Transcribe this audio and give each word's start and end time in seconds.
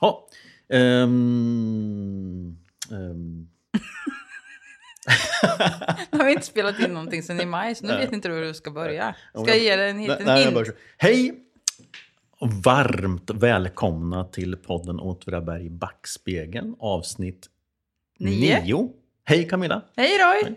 Ja. 0.00 0.28
Ehm, 0.72 2.56
ehm, 2.90 3.46
Nu 6.12 6.18
har 6.18 6.24
vi 6.24 6.32
inte 6.32 6.46
spelat 6.46 6.78
in 6.78 6.90
någonting 6.94 7.22
sedan 7.22 7.40
i 7.40 7.46
maj, 7.46 7.74
så 7.74 7.86
nu 7.86 7.96
vet 7.96 8.12
inte 8.12 8.28
du 8.28 8.34
hur 8.34 8.42
du 8.44 8.54
ska 8.54 8.70
börja. 8.70 9.14
Ska 9.34 9.46
jag 9.48 9.58
ge 9.58 9.76
dig 9.76 9.90
en 9.90 9.96
nej, 9.96 10.08
liten 10.08 10.26
nej, 10.26 10.44
hint? 10.44 10.54
kör. 10.66 10.74
Hej! 10.98 11.34
Och 12.38 12.50
varmt 12.52 13.30
välkomna 13.30 14.24
till 14.24 14.56
podden 14.56 15.00
Åtvidaberg 15.00 15.66
i 15.66 15.70
backspegeln, 15.70 16.76
avsnitt 16.78 17.46
Nio. 18.18 18.60
nio. 18.62 18.88
Hej 19.24 19.48
Camilla! 19.48 19.82
Hej 19.96 20.18
Roy! 20.18 20.54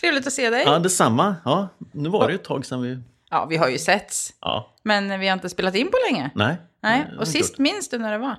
Trevligt 0.00 0.26
att 0.26 0.32
se 0.32 0.50
dig. 0.50 0.62
Ja, 0.66 0.78
detsamma. 0.78 1.36
Ja, 1.44 1.68
nu 1.92 2.08
var 2.08 2.26
det 2.26 2.32
ju 2.32 2.38
ett 2.38 2.44
tag 2.44 2.66
sedan 2.66 2.82
vi... 2.82 2.98
Ja, 3.30 3.46
vi 3.46 3.56
har 3.56 3.68
ju 3.68 3.78
setts, 3.78 4.34
Ja, 4.40 4.74
men 4.82 5.20
vi 5.20 5.26
har 5.28 5.34
inte 5.34 5.48
spelat 5.48 5.74
in 5.74 5.86
på 5.86 5.96
länge. 6.10 6.30
nej. 6.34 6.56
Nej, 6.80 7.04
och 7.18 7.28
sist 7.28 7.50
gjort. 7.50 7.58
minns 7.58 7.88
du 7.88 7.98
när 7.98 8.12
det 8.12 8.18
var? 8.18 8.36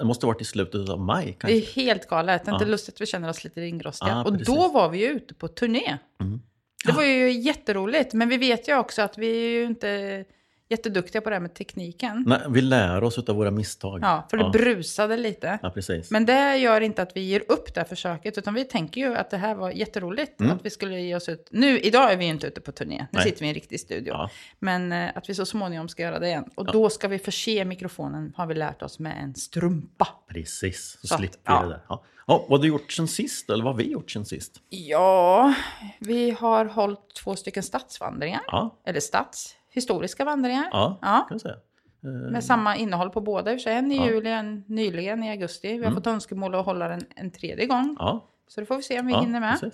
Det 0.00 0.06
måste 0.06 0.26
ha 0.26 0.32
varit 0.32 0.40
i 0.42 0.44
slutet 0.44 0.88
av 0.88 1.00
maj 1.00 1.26
Det 1.26 1.32
kanske. 1.32 1.56
är 1.58 1.84
helt 1.84 2.06
galet. 2.08 2.44
Det 2.44 2.50
är 2.50 2.52
inte 2.54 2.64
Ja. 2.64 2.70
lustigt 2.70 2.94
att 2.94 3.00
vi 3.00 3.06
känner 3.06 3.28
oss 3.30 3.44
lite 3.44 3.60
ringrostiga. 3.60 4.08
Ja, 4.10 4.24
och 4.24 4.30
precis. 4.32 4.46
då 4.46 4.68
var 4.68 4.88
vi 4.88 4.98
ju 4.98 5.06
ute 5.06 5.34
på 5.34 5.48
turné. 5.48 5.98
Mm. 6.20 6.40
Det 6.86 6.92
var 6.92 7.02
ju 7.04 7.30
jätteroligt. 7.30 8.12
Men 8.14 8.28
vi 8.28 8.36
vet 8.36 8.68
ju 8.68 8.78
också 8.78 9.02
att 9.02 9.18
vi 9.18 9.44
är 9.44 9.48
ju 9.50 9.64
inte 9.64 10.24
jätteduktiga 10.70 11.20
på 11.22 11.30
det 11.30 11.36
här 11.36 11.40
med 11.40 11.54
tekniken. 11.54 12.24
Nej, 12.26 12.40
vi 12.48 12.60
lär 12.60 13.04
oss 13.04 13.18
av 13.18 13.36
våra 13.36 13.50
misstag. 13.50 14.00
Ja, 14.02 14.26
för 14.30 14.36
det 14.36 14.42
ja. 14.44 14.50
brusade 14.50 15.16
lite. 15.16 15.58
ja, 15.62 15.70
precis. 15.70 16.10
Men 16.10 16.26
det 16.26 16.56
gör 16.56 16.80
inte 16.80 17.02
att 17.02 17.16
vi 17.16 17.20
ger 17.20 17.42
upp 17.48 17.74
det 17.74 17.80
här 17.80 17.86
försöket, 17.88 18.38
utan 18.38 18.54
vi 18.54 18.64
tänker 18.64 19.00
ju 19.00 19.16
att 19.16 19.30
det 19.30 19.36
här 19.36 19.54
var 19.54 19.70
jätteroligt. 19.70 20.40
Mm. 20.40 20.52
Att 20.52 20.64
vi 20.66 20.70
skulle 20.70 21.00
ge 21.00 21.14
oss 21.14 21.28
ut. 21.28 21.48
Nu, 21.50 21.78
idag 21.78 22.12
är 22.12 22.16
vi 22.16 22.24
ju 22.24 22.30
inte 22.30 22.46
ute 22.46 22.60
på 22.60 22.72
turné, 22.72 22.98
nu 22.98 23.06
Nej. 23.10 23.24
sitter 23.24 23.40
vi 23.40 23.46
i 23.46 23.48
en 23.48 23.54
riktig 23.54 23.80
studio. 23.80 24.12
Ja. 24.12 24.30
Men 24.58 24.92
eh, 24.92 25.10
att 25.14 25.30
vi 25.30 25.34
så 25.34 25.46
småningom 25.46 25.88
ska 25.88 26.02
göra 26.02 26.18
det 26.18 26.26
igen. 26.26 26.44
Och 26.54 26.68
Ja. 26.68 26.72
då 26.72 26.90
ska 26.90 27.08
vi 27.08 27.18
förse 27.18 27.64
mikrofonen, 27.64 28.32
har 28.36 28.46
vi 28.46 28.54
lärt 28.54 28.82
oss, 28.82 28.98
med 28.98 29.22
en 29.22 29.34
strumpa. 29.34 30.08
Precis, 30.28 30.98
så, 31.00 31.06
Så 31.06 31.16
slipper 31.16 31.60
vi 31.62 31.68
det 31.68 31.74
där. 31.74 31.80
Ja. 31.88 32.04
Ja, 32.26 32.46
vad 32.48 32.58
har 32.58 32.62
du 32.62 32.68
gjort 32.68 32.92
sen 32.92 33.08
sist? 33.08 33.50
Eller 33.50 33.64
vad 33.64 33.72
har 33.74 33.78
vi 33.78 33.90
gjort 33.90 34.10
sen 34.10 34.24
sist? 34.26 34.52
Ja, 34.68 35.54
vi 35.98 36.30
har 36.30 36.64
hållit 36.64 37.14
två 37.14 37.36
stycken 37.36 37.62
stadsvandringar. 37.62 38.40
Ja, 38.46 38.80
Eller 38.86 39.00
stads, 39.00 39.56
historiska 39.70 40.24
vandringar. 40.24 40.68
ja, 40.72 40.98
Ja. 41.02 41.26
kan 41.28 41.40
säga. 41.40 41.56
Eh, 42.04 42.10
Med 42.10 42.44
samma 42.44 42.76
innehåll 42.76 43.10
på 43.10 43.20
båda 43.20 43.52
i. 43.52 43.58
En 43.66 43.92
i 43.92 43.96
Ja. 43.96 44.06
juli, 44.06 44.30
en 44.30 44.64
nyligen 44.66 45.22
i 45.22 45.30
augusti. 45.30 45.68
Vi 45.68 45.76
har 45.78 45.82
Mm. 45.84 45.94
fått 45.94 46.06
önskemål 46.06 46.54
att 46.54 46.64
hålla 46.66 46.88
den 46.88 47.00
en 47.16 47.30
tredje 47.30 47.66
gång. 47.66 47.96
Ja, 47.98 48.26
Så 48.48 48.60
det 48.60 48.66
får 48.66 48.76
vi 48.76 48.82
se 48.82 49.00
om 49.00 49.06
vi 49.06 49.12
ja, 49.12 49.20
hinner 49.20 49.40
med. 49.40 49.58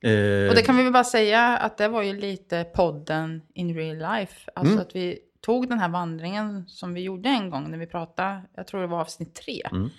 Eh, 0.00 0.48
Och 0.48 0.54
det 0.54 0.62
kan 0.66 0.76
vi 0.76 0.82
väl 0.82 0.92
bara 0.92 1.04
säga 1.04 1.58
att 1.58 1.76
det 1.76 1.88
var 1.88 2.02
ju 2.02 2.12
lite 2.20 2.64
podden 2.64 3.42
in 3.54 3.74
real 3.74 3.96
life. 4.18 4.50
Alltså 4.54 4.72
Mm. 4.72 4.82
att 4.86 4.96
vi 4.96 5.18
tog 5.40 5.68
den 5.68 5.78
här 5.78 5.88
vandringen 5.88 6.64
som 6.68 6.94
vi 6.94 7.00
gjorde 7.00 7.28
en 7.28 7.50
gång 7.50 7.70
när 7.70 7.78
vi 7.78 7.86
pratade, 7.86 8.42
jag 8.56 8.66
tror 8.66 8.80
det 8.80 8.86
var 8.86 9.00
avsnitt 9.00 9.34
tre. 9.34 9.62
Mm. 9.72 9.90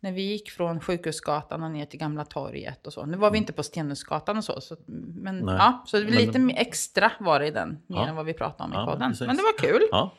När 0.00 0.12
vi 0.12 0.22
gick 0.22 0.50
från 0.50 0.80
Sjukhusgatan 0.80 1.62
och 1.62 1.70
ner 1.70 1.86
till 1.86 1.98
Gamla 2.00 2.24
torget 2.24 2.86
och 2.86 2.92
så. 2.92 3.06
Nu 3.06 3.16
var 3.16 3.30
vi 3.30 3.38
inte 3.38 3.52
på 3.52 3.62
Stenhusgatan 3.62 4.36
och 4.36 4.44
så. 4.44 4.60
så 4.60 4.76
men 5.20 5.38
Nej, 5.38 5.54
ja, 5.58 5.82
så 5.86 5.96
men- 5.96 6.06
lite 6.06 6.38
mer 6.38 6.54
extra 6.58 7.12
var 7.20 7.40
det 7.40 7.46
i 7.46 7.50
den, 7.50 7.78
mer 7.86 7.96
Ja. 7.96 8.06
än 8.08 8.16
vad 8.16 8.26
vi 8.26 8.34
pratade 8.34 8.64
om 8.64 8.72
i 8.72 8.76
Ja, 8.76 8.86
podden. 8.86 9.10
precis. 9.10 9.26
Men 9.26 9.36
det 9.36 9.42
var 9.42 9.58
kul. 9.58 9.82
Ja. 9.90 10.14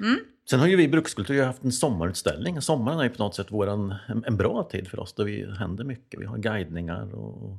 Mm. 0.00 0.18
Sen 0.50 0.60
har 0.60 0.66
ju 0.66 0.76
vi 0.76 0.82
i 0.82 0.88
Brukskultur 0.88 1.44
haft 1.44 1.64
en 1.64 1.72
sommarutställning. 1.72 2.60
Sommaren 2.62 2.98
är 2.98 3.04
ju 3.04 3.10
på 3.10 3.22
något 3.22 3.34
sätt 3.34 3.52
våran, 3.52 3.94
en, 4.26 4.36
bra 4.36 4.68
tid 4.70 4.88
för 4.88 5.00
oss 5.00 5.12
där 5.12 5.24
vi 5.24 5.52
händer 5.58 5.84
mycket. 5.84 6.20
Vi 6.20 6.24
har 6.24 6.38
guidningar 6.38 7.14
och, 7.14 7.58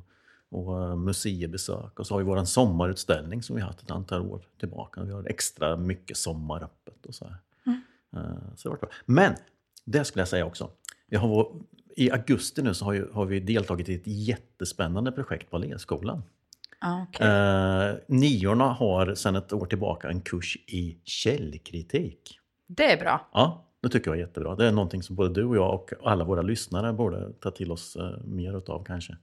och 0.50 0.82
eh, 0.82 0.96
museibesök 0.96 2.00
och 2.00 2.06
så 2.06 2.14
har 2.14 2.18
vi 2.18 2.24
våran 2.24 2.46
sommarutställning 2.46 3.42
som 3.42 3.56
vi 3.56 3.62
haft 3.62 3.82
ett 3.82 3.90
antal 3.90 4.20
år 4.22 4.40
tillbaka. 4.60 5.02
Vi 5.02 5.12
har 5.12 5.24
extra 5.26 5.76
mycket 5.76 6.16
sommaröppet 6.16 7.06
och 7.06 7.14
så 7.14 7.24
här. 7.24 7.36
Mm. 7.66 7.80
Eh, 8.16 8.38
Så 8.56 8.70
det 8.74 8.80
bra. 8.80 8.90
Men 9.04 9.34
det 9.84 10.04
skulle 10.04 10.20
jag 10.20 10.28
säga 10.28 10.44
också. 10.46 10.70
Vi 11.06 11.16
har 11.16 11.28
vår, 11.28 11.52
I 11.96 12.10
augusti 12.10 12.62
nu 12.62 12.74
så 12.74 12.84
har, 12.84 12.92
ju, 12.92 13.10
har 13.12 13.24
vi 13.26 13.40
deltagit 13.40 13.88
i 13.88 13.94
ett 13.94 14.06
jättespännande 14.06 15.12
projekt 15.12 15.50
på 15.50 15.56
Alléskolan. 15.56 16.22
Ja, 16.80 17.06
okej. 17.08 17.26
Eh, 17.26 17.94
niorna 18.08 18.64
har 18.72 19.14
sedan 19.14 19.36
ett 19.36 19.52
år 19.52 19.66
tillbaka 19.66 20.08
en 20.08 20.20
kurs 20.20 20.56
i 20.66 20.98
källkritik. 21.04 22.38
Det 22.66 22.92
är 22.92 22.96
bra. 23.00 23.28
Ja, 23.32 23.64
det 23.82 23.88
tycker 23.88 24.10
jag 24.10 24.16
är 24.18 24.20
jättebra. 24.20 24.54
Det 24.56 24.66
är 24.66 24.72
någonting 24.72 25.02
som 25.02 25.16
både 25.16 25.34
du 25.40 25.44
och 25.44 25.56
jag 25.56 25.74
och 25.74 25.90
alla 26.04 26.24
våra 26.24 26.42
lyssnare 26.42 26.92
borde 26.92 27.32
ta 27.32 27.50
till 27.50 27.72
oss 27.72 27.96
eh, 27.96 28.10
mer 28.24 28.58
utav 28.58 28.84
kanske. 28.84 29.16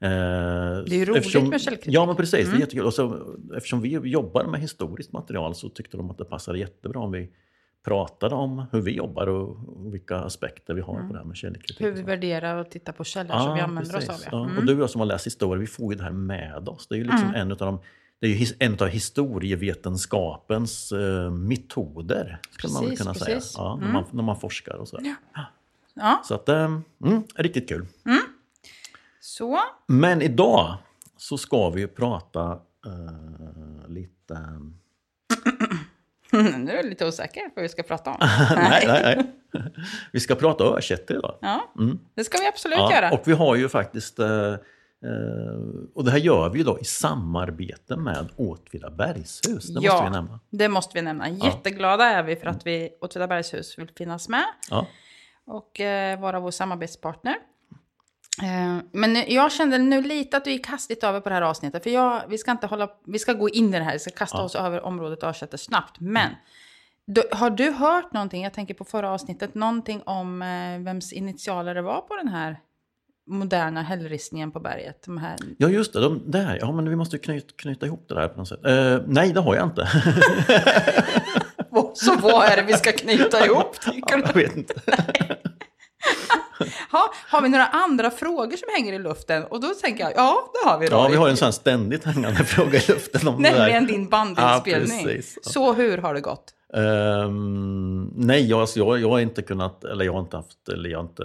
det 0.00 0.06
är 0.06 0.90
ju 0.94 1.04
roligt 1.04 1.48
med 1.50 1.60
källkritik. 1.60 1.94
Ja, 1.94 2.06
men 2.06 2.16
precis. 2.16 2.32
Det 2.40 2.42
Mm. 2.46 2.56
är 2.56 2.60
jättekul. 2.60 2.86
Och 2.86 2.94
så, 2.94 3.34
eftersom 3.56 3.80
vi 3.80 3.88
jobbar 3.88 4.44
med 4.44 4.60
historiskt 4.60 5.12
material 5.12 5.54
så 5.54 5.68
tyckte 5.68 5.96
de 5.96 6.10
att 6.10 6.18
det 6.18 6.24
passade 6.24 6.58
jättebra 6.58 7.00
om 7.00 7.12
vi 7.12 7.30
pratade 7.84 8.34
om 8.34 8.64
hur 8.72 8.80
vi 8.80 8.90
jobbar 8.96 9.26
och 9.26 9.56
vilka 9.92 10.16
aspekter 10.18 10.74
vi 10.74 10.80
har 10.80 10.94
på 11.06 11.12
det 11.12 11.18
här 11.18 11.24
med 11.24 11.36
källkritik. 11.36 11.80
Mm. 11.80 11.92
Hur 11.92 11.96
vi 12.00 12.06
värderar 12.06 12.56
och 12.56 12.70
tittar 12.70 12.92
på 12.92 13.04
källor 13.04 13.38
som 13.38 13.54
vi 13.54 13.60
använder 13.60 13.96
oss 13.96 14.04
av. 14.04 14.08
precis. 14.12 14.28
Ja. 14.32 14.38
Ja. 14.38 14.44
Mm. 14.44 14.58
Och 14.58 14.64
du 14.66 14.74
och 14.76 14.82
jag 14.82 14.90
som 14.90 15.00
har 15.00 15.06
läst 15.06 15.26
historia, 15.26 15.60
vi 15.60 15.66
får 15.66 15.92
ju 15.92 15.98
det 15.98 16.04
här 16.04 16.10
med 16.12 16.68
oss. 16.68 16.86
Det 16.88 16.94
är 16.94 16.98
ju 16.98 17.04
liksom 17.04 17.28
Mm. 17.28 17.40
en 17.40 17.52
av 17.52 17.56
de 17.58 17.78
det 18.20 18.26
är 18.26 18.30
ju 18.30 18.46
en 18.58 18.76
av 18.80 18.88
historievetenskapens 18.88 20.92
eh, 20.92 21.30
metoder, 21.30 22.38
skulle 22.50 22.72
man 22.72 22.82
väl 22.82 22.90
Precis, 22.90 23.02
kunna 23.06 23.14
precis. 23.14 23.52
säga. 23.52 23.64
Ja, 23.64 23.76
när, 23.76 23.82
Mm. 23.82 23.92
man, 23.92 24.04
när 24.10 24.22
man 24.22 24.40
forskar 24.40 24.74
och 24.74 24.88
så. 24.88 24.98
Ja. 25.02 25.14
ja, 25.94 26.20
Så 26.24 26.34
att, 26.34 26.48
eh, 26.48 26.64
mm, 27.04 27.22
riktigt 27.36 27.68
kul. 27.68 27.86
så. 29.20 29.58
Men 29.86 30.22
idag 30.22 30.74
så 31.16 31.38
ska 31.38 31.70
vi 31.70 31.80
ju 31.80 31.88
prata 31.88 32.52
eh, 32.86 33.88
lite... 33.88 34.38
nu 36.58 36.72
är 36.72 36.76
jag 36.76 36.86
lite 36.86 37.06
osäker 37.06 37.40
på 37.40 37.52
vad 37.56 37.62
vi 37.62 37.68
ska 37.68 37.82
prata 37.82 38.10
om. 38.10 38.16
nej, 38.56 38.84
nej, 38.86 39.02
nej. 39.02 39.26
Vi 40.12 40.20
ska 40.20 40.34
prata 40.34 40.64
ökätter 40.64 41.14
idag. 41.14 41.38
Ja, 41.40 41.72
Mm. 41.78 41.98
det 42.14 42.24
ska 42.24 42.38
vi 42.38 42.46
absolut 42.48 42.78
Ja, 42.78 42.92
göra. 42.94 43.10
och 43.12 43.22
vi 43.24 43.32
har 43.32 43.56
ju 43.56 43.68
faktiskt... 43.68 44.18
Eh, 44.18 44.26
eh, 44.28 44.58
och 45.94 46.04
det 46.04 46.10
här 46.10 46.18
gör 46.18 46.48
vi 46.50 46.58
ju 46.58 46.64
då 46.64 46.78
i 46.80 46.84
samarbete 46.84 47.96
med 47.96 48.28
Åtvidabergshus. 48.36 49.66
Det 49.74 49.80
Ja. 49.80 49.92
måste 49.92 50.04
vi 50.04 50.10
nämna. 50.10 50.40
Det 50.50 50.68
måste 50.68 50.98
vi 50.98 51.02
nämna. 51.02 51.28
Jätteglada 51.28 52.04
är 52.04 52.22
vi 52.22 52.36
för 52.36 52.46
att 52.46 52.66
vi 52.66 52.90
Åtvidabergshus 53.00 53.78
vill 53.78 53.90
finnas 53.98 54.28
med 54.28 54.44
Ja. 54.70 54.86
och 55.46 55.80
eh, 55.80 56.20
vara 56.20 56.40
vår 56.40 56.50
samarbetspartner. 56.50 57.34
Eh, 58.42 58.78
men 58.92 59.24
jag 59.28 59.52
kände 59.52 59.78
nu 59.78 60.02
lite 60.02 60.36
att 60.36 60.44
du 60.44 60.50
gick 60.50 60.66
hastigt 60.66 61.04
över 61.04 61.20
på 61.20 61.28
det 61.28 61.34
här 61.34 61.42
avsnittet. 61.42 61.82
För 61.82 61.90
jag, 61.90 62.22
vi, 62.28 62.38
ska 62.38 62.50
inte 62.50 62.66
hålla, 62.66 62.88
vi 63.06 63.18
ska 63.18 63.32
gå 63.32 63.48
in 63.48 63.74
i 63.74 63.78
det 63.78 63.84
här, 63.84 63.92
vi 63.92 63.98
ska 63.98 64.10
kasta 64.10 64.38
Ja. 64.38 64.42
oss 64.44 64.54
över 64.54 64.84
området 64.84 65.22
Örsätter 65.22 65.58
snabbt. 65.58 65.96
Men 66.00 66.30
då, 67.06 67.22
har 67.32 67.50
du 67.50 67.70
hört 67.70 68.12
någonting, 68.12 68.42
jag 68.42 68.52
tänker 68.54 68.74
på 68.74 68.84
förra 68.84 69.10
avsnittet, 69.10 69.54
någonting 69.54 70.02
om 70.06 70.42
eh, 70.42 70.78
vems 70.84 71.12
initialer 71.12 71.74
det 71.74 71.82
var 71.82 72.00
på 72.00 72.16
den 72.16 72.28
här 72.28 72.56
moderna 73.30 73.82
hällristningen 73.82 74.52
på 74.52 74.60
berget? 74.60 75.02
De 75.06 75.18
här, 75.18 75.36
Ja, 75.58 75.68
just 75.68 75.92
det. 75.92 76.00
De, 76.00 76.30
där. 76.30 76.58
Ja, 76.60 76.72
men 76.72 76.88
vi 76.90 76.96
måste 76.96 77.18
knyta, 77.18 77.54
knyta 77.56 77.86
ihop 77.86 78.04
det 78.08 78.14
där 78.14 78.28
på 78.28 78.38
något 78.38 78.48
sätt. 78.48 78.66
Eh, 78.66 78.98
nej, 79.06 79.32
det 79.32 79.40
har 79.40 79.54
jag 79.56 79.66
inte. 79.66 79.88
Så 81.94 82.16
vad 82.16 82.44
är 82.44 82.56
det 82.56 82.62
vi 82.62 82.72
ska 82.72 82.92
knyta 82.92 83.46
ihop, 83.46 83.76
du? 83.84 84.00
jag 84.08 84.34
vet 84.34 84.56
inte. 84.56 84.74
Ha, 86.90 87.12
har 87.28 87.42
vi 87.42 87.48
några 87.48 87.66
andra 87.66 88.10
frågor 88.10 88.56
som 88.56 88.68
hänger 88.76 88.92
i 88.92 88.98
luften? 88.98 89.44
Och 89.44 89.60
då 89.60 89.68
tänker 89.68 90.04
jag, 90.04 90.12
ja, 90.16 90.50
det 90.52 90.70
har 90.70 90.78
vi. 90.78 90.86
Ja, 90.86 90.96
Roy. 90.96 91.10
vi 91.10 91.16
har 91.16 91.28
en 91.28 91.36
sån 91.36 91.52
ständigt 91.52 92.04
hängande 92.04 92.44
fråga 92.44 92.78
i 92.78 92.84
luften 92.88 93.28
om 93.28 93.42
Nämligen 93.42 93.86
din 93.86 94.08
bandinspelning. 94.08 95.06
Ja. 95.06 95.22
Så 95.42 95.72
hur 95.72 95.98
har 95.98 96.14
det 96.14 96.20
gått? 96.20 96.54
Ehm, 96.74 98.10
nej, 98.14 98.46
jag, 98.50 98.60
alltså, 98.60 98.78
jag, 98.78 99.00
jag 99.00 99.08
har 99.08 99.20
inte 99.20 99.42
kunnat, 99.42 99.84
eller 99.84 100.04
jag 100.04 100.12
har 100.12 100.20
inte 100.20 100.36
haft, 100.36 100.68
eller 100.68 100.90
jag 100.90 100.98
har 100.98 101.04
inte... 101.04 101.24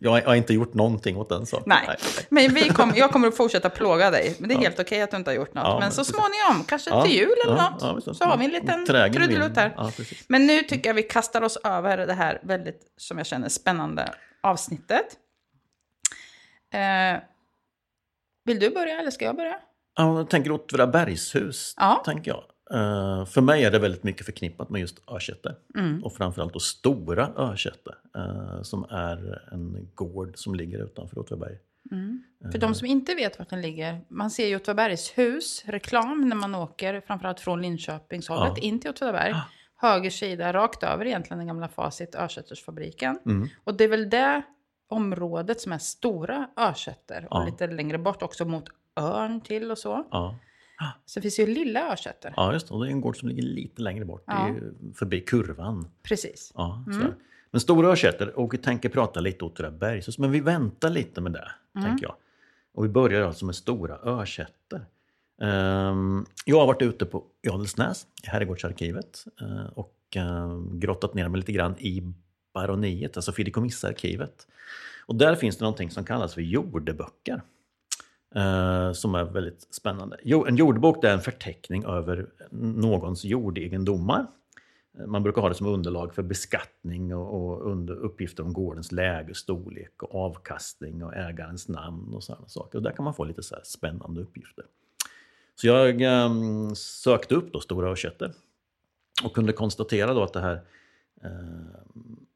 Jag, 0.00 0.20
har- 0.20 0.34
inte 0.34 0.54
gjort 0.54 0.74
någonting 0.74 1.16
åt 1.16 1.28
den 1.28 1.46
saken. 1.46 1.64
Nej. 1.66 1.96
Men 2.28 2.54
vi 2.54 2.68
kom, 2.68 2.92
jag 2.96 3.10
kommer 3.12 3.28
att 3.28 3.36
fortsätta 3.36 3.70
plåga 3.70 4.10
dig. 4.10 4.36
Men 4.38 4.48
det 4.48 4.54
är 4.54 4.56
Ja. 4.56 4.62
helt 4.62 4.80
okej 4.80 5.02
att 5.02 5.10
du 5.10 5.16
inte 5.16 5.30
har 5.30 5.36
gjort 5.36 5.54
något. 5.54 5.64
Ja, 5.64 5.70
men 5.72 5.80
men 5.80 5.92
så 5.92 6.00
precis. 6.00 6.14
småningom, 6.14 6.64
kanske 6.68 6.90
Ja, 6.90 7.04
till 7.04 7.14
jul 7.16 7.34
eller 7.46 7.56
ja, 7.56 7.78
något, 7.80 8.06
visst. 8.08 8.18
så 8.18 8.24
har 8.24 8.36
vi 8.38 8.44
en 8.44 8.50
liten 8.50 8.86
trudelutt 8.86 9.56
här. 9.56 9.74
Men 10.28 10.46
nu 10.46 10.62
tycker 10.62 10.90
jag 10.90 10.94
vi 10.94 11.02
kastar 11.02 11.42
oss 11.42 11.58
över 11.64 12.06
det 12.06 12.12
här 12.14 12.40
väldigt, 12.42 12.80
som 12.96 13.18
jag 13.18 13.26
känner, 13.26 13.48
spännande 13.48 14.14
avsnittet. 14.42 15.06
Eh, 16.74 17.20
vill 18.44 18.58
du 18.58 18.70
börja 18.70 19.00
eller 19.00 19.10
ska 19.10 19.24
jag 19.24 19.36
börja? 19.36 19.58
Ja, 19.96 20.18
jag 20.18 20.30
tänker 20.30 20.50
Åtvidabergshus, 20.50 21.74
Ja. 21.76 22.02
tänker 22.04 22.30
jag. 22.30 22.44
Eh, 22.70 23.24
för 23.24 23.40
mig 23.40 23.64
är 23.64 23.70
det 23.70 23.78
väldigt 23.78 24.02
mycket 24.04 24.26
förknippat 24.26 24.70
med 24.70 24.80
just 24.80 25.10
Örsätte. 25.10 25.54
Mm. 25.74 26.04
Och 26.04 26.12
framförallt 26.12 26.52
då 26.52 26.60
Stora 26.60 27.28
Örsätte, 27.36 27.94
eh, 28.16 28.62
som 28.62 28.84
är 28.90 29.42
en 29.52 29.88
gård 29.94 30.32
som 30.36 30.54
ligger 30.54 30.78
utanför 30.84 31.18
Åtvidaberg. 31.18 31.58
Mm. 31.90 32.22
För 32.52 32.58
de 32.58 32.74
som 32.74 32.86
inte 32.86 33.14
vet 33.14 33.38
vart 33.38 33.50
den 33.50 33.60
ligger, 33.62 34.00
man 34.08 34.30
ser 34.30 34.46
ju 34.46 34.56
Åtvidabergshus, 34.56 35.64
reklam 35.66 36.28
när 36.28 36.36
man 36.36 36.54
åker, 36.54 37.00
framförallt 37.00 37.40
från 37.40 37.62
Linköpingshållet, 37.62 38.52
Ja. 38.56 38.62
in 38.62 38.80
till 38.80 38.90
Åtvidaberg. 38.90 39.30
Ja. 39.30 39.42
Höger 39.78 40.10
sida, 40.10 40.52
rakt 40.52 40.82
över 40.82 41.04
egentligen 41.06 41.38
den 41.38 41.46
gamla 41.46 41.68
Facit, 41.68 42.14
Örsättersfabriken. 42.14 43.18
Mm. 43.26 43.48
Och 43.64 43.74
det 43.74 43.84
är 43.84 43.88
väl 43.88 44.10
det 44.10 44.42
området 44.88 45.60
som 45.60 45.72
är 45.72 45.78
stora 45.78 46.48
Örsätter. 46.56 47.26
Och 47.30 47.40
Ja. 47.40 47.44
lite 47.46 47.66
längre 47.66 47.98
bort 47.98 48.22
också 48.22 48.44
mot 48.44 48.64
Örn 48.96 49.40
till 49.40 49.70
och 49.70 49.78
så. 49.78 50.06
Ja. 50.10 50.34
Så 51.06 51.18
det 51.20 51.22
finns 51.22 51.38
ju 51.38 51.46
lilla 51.46 51.92
Örsätter. 51.92 52.32
ja, 52.36 52.52
just 52.52 52.68
det. 52.68 52.74
Och 52.74 52.84
det 52.84 52.88
är 52.90 52.92
en 52.92 53.00
gård 53.00 53.16
som 53.18 53.28
ligger 53.28 53.42
lite 53.42 53.82
längre 53.82 54.04
bort. 54.04 54.26
Det 54.26 54.32
Ja. 54.32 54.54
förbi 54.94 55.20
kurvan. 55.20 55.88
Precis. 56.02 56.52
Ja, 56.54 56.84
Mm. 56.86 57.12
Men 57.50 57.60
stora 57.60 57.88
örkätter, 57.88 58.38
och 58.38 58.54
vi 58.54 58.58
tänker 58.58 58.88
prata 58.88 59.20
lite 59.20 59.44
Åtvidabergshus, 59.44 60.18
men 60.18 60.30
vi 60.30 60.40
väntar 60.40 60.90
lite 60.90 61.20
med 61.20 61.32
det, 61.32 61.50
tänker 61.82 62.04
jag. 62.06 62.14
Och 62.74 62.84
vi 62.84 62.88
börjar 62.88 63.22
alltså 63.26 63.44
med 63.46 63.54
stora 63.54 63.98
örkätter. 64.04 64.86
Ehm, 65.42 66.26
jag 66.44 66.58
har 66.60 66.66
varit 66.66 66.82
ute 66.82 67.06
på 67.06 67.24
Adelsnäs, 67.50 68.06
i 68.24 68.26
Herrgårdsarkivet, 68.28 69.24
eh, 69.40 69.66
och 69.74 69.94
ehm, 70.16 70.80
grottat 70.80 71.14
ner 71.14 71.28
mig 71.28 71.38
lite 71.40 71.52
grann 71.52 71.74
i 71.78 72.12
baroniet, 72.54 73.16
alltså 73.16 73.32
fideikommissarkivet. 73.32 74.46
Och 75.06 75.14
där 75.14 75.34
finns 75.34 75.56
det 75.56 75.64
någonting 75.64 75.90
som 75.90 76.04
kallas 76.04 76.34
för 76.34 76.40
jordeböcker 76.40 77.42
eh, 78.34 78.92
som 78.92 79.14
är 79.14 79.24
väldigt 79.24 79.74
spännande. 79.74 80.16
Jo, 80.22 80.46
en 80.46 80.56
jordbok 80.56 81.02
det 81.02 81.08
är 81.08 81.14
en 81.14 81.20
förteckning 81.20 81.84
över 81.84 82.26
någons 82.50 83.24
jordegendomar. 83.24 84.26
Eh, 84.98 85.06
man 85.06 85.22
brukar 85.22 85.42
ha 85.42 85.48
det 85.48 85.54
som 85.54 85.66
underlag 85.66 86.14
för 86.14 86.22
beskattning 86.22 87.14
och, 87.14 87.34
och 87.34 87.70
under 87.70 87.94
uppgifter 87.94 88.42
om 88.42 88.52
gårdens 88.52 88.92
läge, 88.92 89.34
storlek 89.34 90.02
och 90.02 90.14
avkastning 90.14 91.04
och 91.04 91.14
ägarens 91.14 91.68
namn 91.68 92.14
och 92.14 92.24
sådana 92.24 92.48
saker. 92.48 92.78
Och 92.78 92.82
där 92.82 92.92
kan 92.92 93.04
man 93.04 93.14
få 93.14 93.24
lite 93.24 93.42
så 93.42 93.54
här 93.54 93.62
spännande 93.64 94.20
uppgifter. 94.20 94.64
Så 95.54 95.66
jag 95.66 96.02
ehm, 96.02 96.74
sökte 96.74 97.34
upp 97.34 97.52
då 97.52 97.60
Stora 97.60 97.90
Örsätter 97.90 98.32
och 99.24 99.34
kunde 99.34 99.52
konstatera 99.52 100.14
då 100.14 100.22
att 100.22 100.32
det 100.32 100.40
här 100.40 100.60
eh, 101.22 101.30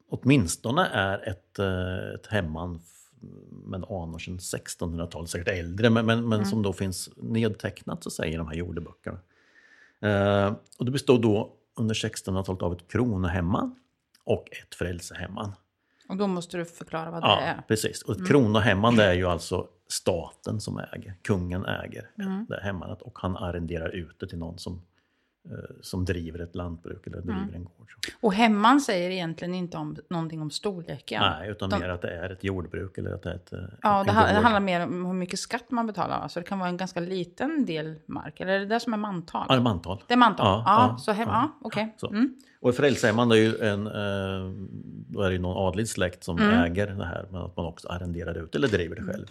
åtminstone 0.09 0.85
är 0.85 1.29
ett, 1.29 1.59
eh, 1.59 2.13
ett 2.15 2.27
hemman 2.27 2.79
med 3.51 3.83
anor 3.83 4.19
sedan 4.19 4.37
1600-talet, 4.37 5.29
säkert 5.29 5.47
äldre, 5.47 5.89
men, 5.89 6.05
men, 6.05 6.29
men 6.29 6.45
som 6.45 6.61
då 6.61 6.73
finns 6.73 7.09
nedtecknat 7.15 8.11
så 8.13 8.23
i 8.23 8.35
de 8.35 8.47
här 8.47 8.55
jordeböckerna. 8.55 9.19
Eh, 10.01 10.53
och 10.79 10.85
det 10.85 10.91
bestod 10.91 11.21
då 11.21 11.53
under 11.75 11.95
1600-talet 11.95 12.61
av 12.61 12.73
ett 12.73 12.87
kronohemman 12.91 13.75
och 14.23 14.47
ett 14.51 14.75
frälsehemman. 14.75 15.51
Och 16.09 16.17
då 16.17 16.27
måste 16.27 16.57
du 16.57 16.65
förklara 16.65 17.11
vad 17.11 17.21
det 17.23 17.27
Ja, 17.27 17.39
är. 17.41 17.61
precis. 17.67 18.01
Och 18.01 18.15
ett 18.15 18.27
kronohemman 18.27 18.95
det 18.95 19.03
är 19.03 19.13
ju 19.13 19.25
alltså 19.27 19.67
staten 19.87 20.61
som 20.61 20.77
äger, 20.79 21.13
kungen 21.21 21.65
äger 21.65 22.09
Mm. 22.17 22.45
det 22.49 22.61
hemmanet 22.63 23.01
och 23.01 23.19
han 23.19 23.37
arrenderar 23.37 23.89
ut 23.89 24.19
det 24.19 24.27
till 24.27 24.37
någon 24.37 24.57
som, 24.59 24.81
som 25.81 26.05
driver 26.05 26.39
ett 26.39 26.55
lantbruk 26.55 27.07
eller 27.07 27.17
driver 27.17 27.41
Mm. 27.41 27.55
en 27.55 27.63
gård. 27.63 27.91
Och 28.19 28.33
hemman 28.33 28.81
säger 28.81 29.09
egentligen 29.09 29.53
inte 29.53 29.77
om, 29.77 29.95
någonting 30.09 30.41
om 30.41 30.51
storleken. 30.51 31.21
Nej, 31.21 31.49
utan 31.49 31.69
De- 31.69 31.79
mer 31.79 31.89
att 31.89 32.01
det 32.01 32.11
är 32.17 32.29
ett 32.29 32.43
jordbruk 32.43 32.97
eller 32.97 33.11
att 33.13 33.23
det 33.23 33.29
är 33.31 33.35
ett, 33.35 33.53
eh, 33.53 33.59
Ja, 33.81 34.03
det, 34.03 34.11
ha- 34.11 34.27
det 34.27 34.33
handlar 34.33 34.59
mer 34.59 34.83
om 34.83 35.05
hur 35.05 35.13
mycket 35.13 35.39
skatt 35.39 35.71
man 35.71 35.87
betalar. 35.87 36.15
Alltså 36.19 36.39
det 36.39 36.45
kan 36.45 36.59
vara 36.59 36.69
en 36.69 36.77
ganska 36.77 36.99
liten 36.99 37.65
del 37.65 37.95
mark. 38.05 38.39
Eller 38.39 38.51
är 38.53 38.59
det 38.59 38.65
det 38.65 38.79
som 38.79 38.93
är 38.93 38.97
mantal? 38.97 39.45
Ja, 39.49 39.59
mantal. 39.59 40.03
Det 40.07 40.13
är 40.13 40.17
mantal? 40.17 40.45
Ja, 40.47 40.63
Ja, 40.65 40.87
ja, 40.91 40.97
så 40.97 41.11
hem, 41.11 41.29
ja, 41.29 41.33
ja, 41.61 41.67
okej. 41.67 41.93
så. 41.97 42.09
Mm. 42.09 42.35
Och 42.61 42.69
ett 42.69 42.77
frälsehemman 42.77 43.29
det 43.29 43.37
är 43.37 43.41
ju 43.41 43.57
en, 43.57 43.87
eh, 43.87 44.51
då 45.07 45.21
är 45.21 45.27
det 45.27 45.33
ju 45.33 45.39
någon 45.41 45.67
adlig 45.67 45.87
släkt 45.87 46.23
som 46.23 46.37
Mm. 46.39 46.53
äger 46.63 46.87
det 46.87 47.05
här, 47.05 47.25
men 47.31 47.41
att 47.41 47.57
man 47.57 47.65
också 47.65 47.87
arrenderar 47.87 48.37
ut 48.43 48.55
eller 48.55 48.67
driver 48.67 48.95
det 48.95 49.03
själv. 49.03 49.25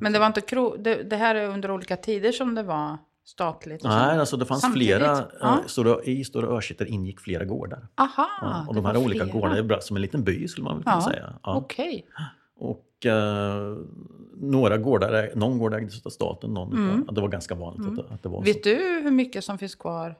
Men 0.00 0.12
det 0.12 0.18
var 0.18 0.26
inte 0.26 0.40
kro... 0.40 0.76
Det, 0.76 1.02
det 1.02 1.16
här 1.16 1.34
är 1.34 1.48
under 1.48 1.70
olika 1.70 1.96
tider 1.96 2.32
som 2.32 2.54
det 2.54 2.62
var 2.62 2.98
statligt? 3.26 3.84
Nej, 3.84 4.14
så. 4.14 4.20
alltså 4.20 4.36
det 4.36 4.46
fanns 4.46 4.60
Samtidigt? 4.60 4.88
flera, 4.96 5.24
Ja. 5.40 5.58
eh, 5.60 5.66
stora, 5.66 6.02
i 6.02 6.24
Stora 6.24 6.56
Örsätter 6.56 6.86
ingick 6.86 7.20
flera 7.20 7.44
gårdar. 7.44 7.88
Aha, 7.96 8.28
Ja, 8.40 8.64
och 8.68 8.74
de 8.74 8.84
här 8.84 8.96
olika 8.96 9.24
flera. 9.24 9.38
gårdarna 9.40 9.56
är 9.58 9.62
bra, 9.62 9.80
som 9.80 9.96
en 9.96 10.02
liten 10.02 10.24
by 10.24 10.48
skulle 10.48 10.64
man 10.64 10.74
väl 10.76 10.84
kunna 10.84 10.96
Ja, 10.96 11.10
säga. 11.10 11.32
Ja. 11.42 11.56
Okej. 11.56 12.06
Och 12.58 13.06
eh, 13.06 13.76
några 14.36 14.78
gårdar, 14.78 15.30
någon 15.34 15.58
gård 15.58 15.74
ägdes 15.74 16.06
av 16.06 16.10
staten, 16.10 16.50
någon 16.54 16.72
Mm. 16.72 17.06
det 17.12 17.20
var 17.20 17.28
ganska 17.28 17.54
vanligt 17.54 17.86
att, 17.88 17.96
det- 18.08 18.14
att 18.14 18.22
det 18.22 18.28
var 18.28 18.42
Vet 18.44 18.56
så. 18.64 18.68
du 18.68 19.00
hur 19.04 19.10
mycket 19.10 19.44
som 19.44 19.58
finns 19.58 19.74
kvar 19.74 20.14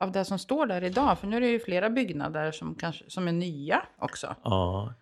av 0.00 0.12
det 0.12 0.24
som 0.24 0.38
står 0.38 0.66
där 0.66 0.84
idag? 0.84 1.18
För 1.18 1.26
nu 1.26 1.36
är 1.36 1.40
det 1.40 1.48
ju 1.48 1.58
flera 1.60 1.90
byggnader 1.90 2.50
som, 2.52 2.74
kanske, 2.74 3.04
som 3.08 3.28
är 3.28 3.32
nya 3.32 3.82
också. 3.98 4.34
Ja, 4.42 4.94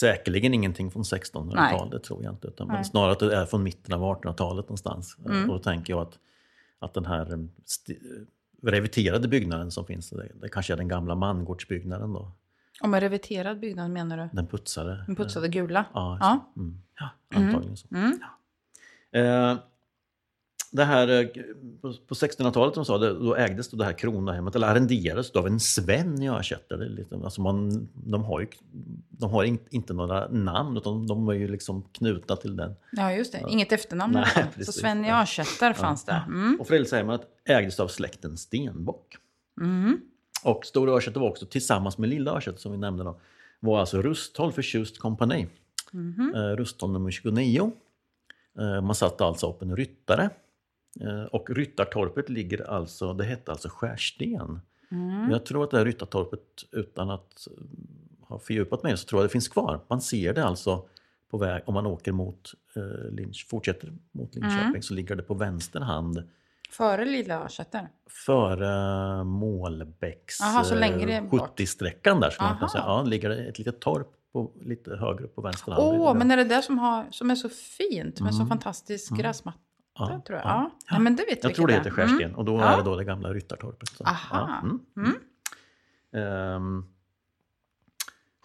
säkerligen 0.00 0.54
ingenting 0.54 0.90
från 0.90 1.02
1600-talet 1.02 2.04
tror 2.04 2.22
jag 2.24 2.32
inte, 2.32 2.48
utan 2.48 2.66
men 2.68 2.84
snarare 2.84 3.12
att 3.12 3.18
det 3.18 3.36
är 3.36 3.46
från 3.46 3.62
mitten 3.62 3.94
av 3.94 4.00
1800-talet 4.02 4.64
någonstans. 4.64 5.16
Eh, 5.26 5.30
Mm. 5.36 5.50
Och 5.50 5.56
då 5.56 5.62
tänker 5.62 5.92
jag 5.92 6.02
att, 6.02 6.18
att 6.82 6.94
den 6.94 7.04
här 7.06 7.32
eh, 7.32 7.38
sti- 7.66 8.26
reviterade 8.62 9.28
byggnaden 9.28 9.70
som 9.70 9.86
finns, 9.86 10.10
det, 10.10 10.48
kanske 10.48 10.72
är 10.72 10.76
den 10.76 10.88
gamla 10.88 11.14
mangårdsbyggnaden 11.14 12.12
då. 12.12 12.32
Och 12.82 12.88
med 12.88 13.00
reverterad 13.00 13.60
byggnad 13.60 13.90
menar 13.90 14.16
du? 14.16 14.28
Den 14.32 14.46
putsade. 14.46 15.04
Den 15.06 15.16
putsade 15.16 15.48
gula? 15.48 15.84
Ja, 15.94 16.18
Ja. 16.20 16.52
Mm. 16.56 16.78
ja 16.98 17.10
antagligen 17.38 17.76
så. 17.76 17.88
Mm. 17.94 18.20
Eh, 19.12 19.58
det 20.72 20.84
här, 20.84 21.08
eh, 21.08 21.26
på, 21.80 21.94
på 22.06 22.14
1600-talet 22.14 22.74
som 22.74 22.84
sa, 22.84 22.98
det, 22.98 23.14
då 23.14 23.36
ägdes 23.36 23.70
då 23.70 23.76
det 23.76 23.84
här 23.84 23.92
kronahemmet, 23.92 24.54
eller 24.54 24.66
arrenderades 24.66 25.30
då 25.30 25.38
av 25.38 25.46
en 25.46 25.60
Sven 25.60 26.22
i 26.22 26.28
Örsätter. 26.28 27.06
Alltså 27.24 27.40
man, 27.40 27.88
de 27.92 28.24
har 28.24 28.40
ju 28.40 28.46
de 29.08 29.30
har 29.30 29.44
in, 29.44 29.58
inte 29.70 29.92
några 29.92 30.28
namn, 30.28 30.76
utan 30.76 31.06
de 31.06 31.28
är 31.28 31.32
ju 31.32 31.48
liksom 31.48 31.82
knutna 31.82 32.36
till 32.36 32.56
den. 32.56 32.74
Ja, 32.92 33.12
just 33.12 33.32
det. 33.32 33.44
Inget 33.48 33.72
efternamn. 33.72 34.12
Nej, 34.12 34.64
så. 34.64 34.72
Sven 34.72 35.04
i 35.04 35.10
Örsätter 35.10 35.72
fanns 35.72 36.04
det. 36.04 36.22
Mm. 36.26 36.60
Och 36.60 36.68
frälsehemmet 36.68 37.20
ägdes 37.44 37.80
av 37.80 37.88
släkten 37.88 38.36
Stenbock. 38.36 39.16
Mm. 39.60 40.00
Och 40.44 40.66
Stora 40.66 40.92
Örsätter 40.92 41.20
var 41.20 41.28
också 41.28 41.46
tillsammans 41.46 41.98
med 41.98 42.08
Lilla 42.08 42.36
Örsätter 42.36 42.58
som 42.58 42.72
vi 42.72 42.78
nämnde 42.78 43.04
då, 43.04 43.20
var 43.60 43.80
alltså 43.80 44.02
Rusthåll 44.02 44.52
förtjust 44.52 44.98
kompani. 44.98 45.46
Mhm. 45.90 46.32
Eh, 46.34 46.56
Rusthåll 46.56 46.92
nummer 46.92 47.10
29. 47.10 47.72
Eh, 48.58 48.82
man 48.82 48.94
satte 48.94 49.24
alltså 49.24 49.50
upp 49.50 49.62
en 49.62 49.76
ryttare. 49.76 50.30
Eh, 51.00 51.24
och 51.24 51.50
Ryttartorpet 51.50 52.28
ligger 52.28 52.70
alltså, 52.70 53.12
det 53.14 53.24
hette 53.24 53.50
alltså 53.50 53.68
Skärsten. 53.68 54.60
Mm. 54.90 55.30
Jag 55.30 55.46
tror 55.46 55.64
att 55.64 55.70
det 55.70 55.78
här 55.78 55.84
Ryttartorpet, 55.84 56.40
utan 56.72 57.10
att 57.10 57.46
eh, 57.50 57.64
ha 58.28 58.38
fördjupat 58.38 58.82
mig, 58.82 58.96
så 58.96 59.06
tror 59.06 59.20
jag 59.22 59.28
det 59.28 59.32
finns 59.32 59.48
kvar. 59.48 59.80
Man 59.88 60.00
ser 60.00 60.34
det 60.34 60.44
alltså 60.44 60.86
på 61.30 61.38
väg, 61.38 61.62
om 61.66 61.74
man 61.74 61.86
åker 61.86 62.12
mot 62.12 62.52
eh, 62.76 63.10
Linch, 63.10 63.46
fortsätter 63.50 63.92
mot 64.12 64.34
Linköping, 64.34 64.66
Mm. 64.68 64.82
så 64.82 64.94
ligger 64.94 65.16
det 65.16 65.22
på 65.22 65.34
vänster 65.34 65.80
hand 65.80 66.22
Före 66.70 67.04
Lilla 67.04 67.44
Örsätter? 67.44 67.88
före 68.26 69.24
Målbäcks 69.24 70.40
Aha, 70.40 70.64
så 70.64 70.74
längre 70.74 71.12
eh, 71.16 71.24
bort. 71.24 71.60
70-sträckan 71.60 72.20
där. 72.20 72.30
Skulle 72.30 72.48
man 72.48 72.58
kunna 72.58 72.68
säga. 72.68 72.84
Ja, 72.86 73.02
ligger 73.02 73.28
det 73.28 73.36
ett 73.44 73.58
litet 73.58 73.80
torp 73.80 74.08
på, 74.32 74.52
lite 74.60 74.96
högre 74.96 75.24
upp 75.24 75.34
på 75.34 75.40
vänster 75.42 75.72
hand. 75.72 75.82
Åh, 76.00 76.12
Det- 76.12 76.18
men 76.18 76.30
är 76.30 76.36
det 76.36 76.44
det 76.44 76.62
som, 76.62 76.78
har, 76.78 77.06
som 77.10 77.30
är 77.30 77.34
så 77.34 77.48
fint 77.48 78.20
med 78.20 78.34
så 78.34 78.40
Mm. 78.40 78.48
fantastisk 78.48 79.16
gräsmatta? 79.16 79.58
Ja, 79.98 80.22
tror 80.26 80.38
jag. 80.38 80.46
ja. 80.46 80.70
Ja. 80.90 80.98
Men 80.98 81.16
det 81.16 81.24
vet 81.24 81.44
Jag 81.44 81.54
tror 81.54 81.66
det 81.66 81.72
heter 81.72 81.90
Skärsten 81.90 82.34
och 82.34 82.44
då 82.44 82.58
är 82.60 82.76
det 82.76 82.82
då 82.82 82.96
det 82.96 83.04
gamla 83.04 83.32
Ryttartorpet. 83.32 83.88
Så, 83.88 84.04
Aha. 84.04 84.60
Mm. 84.62 84.80
Mm. 84.96 85.16
Ehm, 86.12 86.84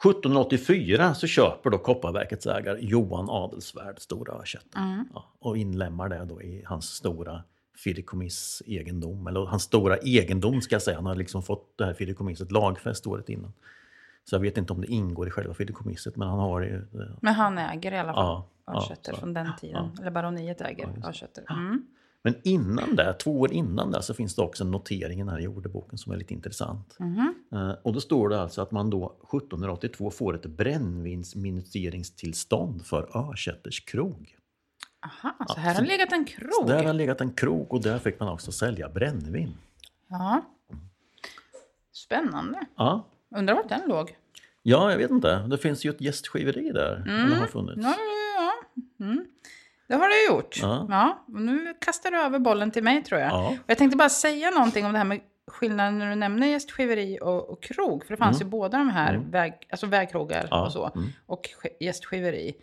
1784 0.03 1.13
så 1.13 1.27
köper 1.27 1.69
då 1.69 1.77
Kopparverkets 1.77 2.45
ägare 2.45 2.77
Johan 2.81 3.29
Adelsvärd 3.29 3.99
Stora 3.99 4.33
Örsätter 4.33 4.79
Mm. 4.79 5.05
och 5.39 5.57
inlämnar 5.57 6.09
det 6.09 6.25
då 6.25 6.41
i 6.41 6.63
hans 6.65 6.85
stora 6.85 7.43
fideikommissegendom. 7.77 9.27
Eller 9.27 9.45
hans 9.45 9.63
stora 9.63 9.97
egendom 9.97 10.61
ska 10.61 10.75
jag 10.75 10.81
säga. 10.81 10.97
Han 10.97 11.05
har 11.05 11.15
liksom 11.15 11.43
fått 11.43 11.77
det 11.77 11.85
här 11.85 11.93
fideikommisset 11.93 12.51
lagfäst 12.51 13.07
året 13.07 13.29
innan. 13.29 13.53
Så 14.23 14.35
jag 14.35 14.39
vet 14.39 14.57
inte 14.57 14.73
om 14.73 14.81
det 14.81 14.87
ingår 14.87 15.27
i 15.27 15.31
själva 15.31 15.53
fideikommisset 15.53 16.15
men 16.15 16.27
han 16.27 16.39
har 16.39 16.61
ju... 16.61 16.85
det. 16.91 17.11
Men 17.21 17.33
han 17.33 17.57
äger 17.57 17.91
i 17.91 17.97
alla 17.97 18.13
fall 18.13 18.25
ja, 18.25 18.45
Örsätter 18.67 19.13
så. 19.13 19.19
från 19.19 19.33
den 19.33 19.47
tiden. 19.61 19.97
Eller 20.01 20.11
baroniet 20.11 20.61
äger 20.61 20.87
det. 20.87 21.07
Örsätter. 21.07 21.43
Mm. 21.49 21.85
Men 22.23 22.35
innan 22.43 22.95
det, 22.95 23.13
två 23.13 23.39
år 23.39 23.51
innan 23.53 23.91
det, 23.91 24.01
så 24.01 24.13
finns 24.13 24.35
det 24.35 24.41
också 24.41 24.63
en 24.63 24.71
notering 24.71 25.19
i 25.19 25.23
den 25.23 25.29
här 25.29 25.39
jordeboken 25.39 25.97
som 25.97 26.11
är 26.13 26.17
lite 26.17 26.33
intressant. 26.33 26.95
Mhm. 26.99 27.33
Eh, 27.51 27.71
Och 27.83 27.93
då 27.93 28.01
står 28.01 28.29
det 28.29 28.41
alltså 28.41 28.61
att 28.61 28.71
man 28.71 28.89
då 28.89 29.05
1782 29.31 30.11
får 30.11 30.35
ett 30.35 30.45
brännvinsministeringstillstånd 30.45 32.85
för 32.85 33.17
Örsätters 33.17 33.85
krog. 33.85 34.35
Aha, 35.05 35.35
så 35.47 35.59
här 35.59 35.73
har 35.75 35.81
det 35.81 35.87
legat 35.87 36.11
en 36.11 36.25
krog. 36.25 36.53
Så 36.53 36.67
där 36.67 36.83
har 36.83 36.93
legat 36.93 37.21
en 37.21 37.33
krog 37.33 37.73
och 37.73 37.81
där 37.81 37.99
fick 37.99 38.19
man 38.19 38.29
också 38.29 38.51
sälja 38.51 38.89
brännvin. 38.89 39.53
Ja. 40.07 40.45
Spännande. 41.91 42.59
Ja. 42.75 43.07
Undrar 43.35 43.55
vart 43.55 43.69
den 43.69 43.81
låg? 43.89 44.17
ja, 44.63 44.91
jag 44.91 44.97
vet 44.97 45.11
inte. 45.11 45.37
Det 45.47 45.57
finns 45.57 45.85
ju 45.85 45.89
ett 45.89 46.01
gästgiveri 46.01 46.71
där. 46.71 46.95
Eller 47.07 47.35
har 47.39 47.47
funnits. 47.47 47.79
Ja, 47.83 47.89
ja. 47.89 47.95
Mm. 48.99 49.25
Det 49.87 49.95
har 49.95 50.09
det 50.09 50.33
gjort. 50.35 50.57
Ja. 50.61 50.85
Ja. 50.89 51.23
och 51.33 51.41
nu 51.41 51.73
kastar 51.81 52.11
du 52.11 52.17
över 52.17 52.39
bollen 52.39 52.71
till 52.71 52.83
mig 52.83 53.03
tror 53.03 53.21
jag. 53.21 53.31
Ja. 53.31 53.49
Och 53.49 53.65
jag 53.67 53.77
tänkte 53.77 53.97
bara 53.97 54.09
säga 54.09 54.51
någonting 54.51 54.85
om 54.85 54.91
det 54.91 54.97
här 54.97 55.05
med 55.05 55.19
skillnaden 55.47 55.99
när 55.99 56.09
du 56.09 56.15
nämner 56.15 56.47
gästgiveri 56.47 57.19
och, 57.21 57.49
och 57.49 57.63
krog. 57.63 58.05
För 58.05 58.13
det 58.13 58.17
fanns 58.17 58.41
ju 58.41 58.45
båda 58.45 58.77
de 58.77 58.89
här, 58.89 59.17
väg, 59.17 59.53
alltså 59.69 59.85
vägkrogar 59.87 60.37
Mm. 60.37 60.47
Ja, 60.51 60.65
och 60.65 60.71
så. 60.71 60.91
mm. 60.95 61.07
Och 61.25 61.49
gästgiveri. 61.79 62.53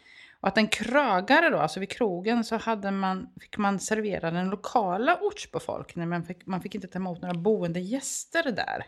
Och 0.40 0.48
att 0.48 0.58
en 0.58 0.68
krögare 0.68 1.48
då, 1.50 1.58
alltså 1.58 1.80
vid 1.80 1.90
krogen 1.90 2.44
så 2.44 2.56
hade 2.56 2.90
man, 2.90 3.28
fick 3.40 3.58
man 3.58 3.78
servera 3.78 4.30
den 4.30 4.50
lokala 4.50 5.18
ortsbefolkningen. 5.20 6.08
Man 6.08 6.24
fick, 6.24 6.46
man 6.46 6.60
fick 6.60 6.74
inte 6.74 6.86
ta 6.88 6.98
emot 6.98 7.22
några 7.22 7.34
boende 7.34 7.80
gäster 7.80 8.42
där. 8.52 8.84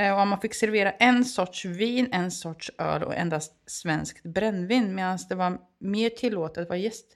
Eh, 0.00 0.20
Och 0.20 0.26
man 0.26 0.40
fick 0.40 0.54
servera 0.54 0.90
en 0.90 1.24
sorts 1.24 1.64
vin, 1.64 2.08
en 2.12 2.30
sorts 2.30 2.70
öl 2.78 3.02
och 3.02 3.14
endast 3.14 3.70
svenskt 3.70 4.22
brännvin. 4.22 4.94
Medan 4.94 5.18
det 5.28 5.34
var 5.34 5.58
mer 5.78 6.10
tillåtet 6.10 6.68
var 6.68 6.76
gäst... 6.76 7.06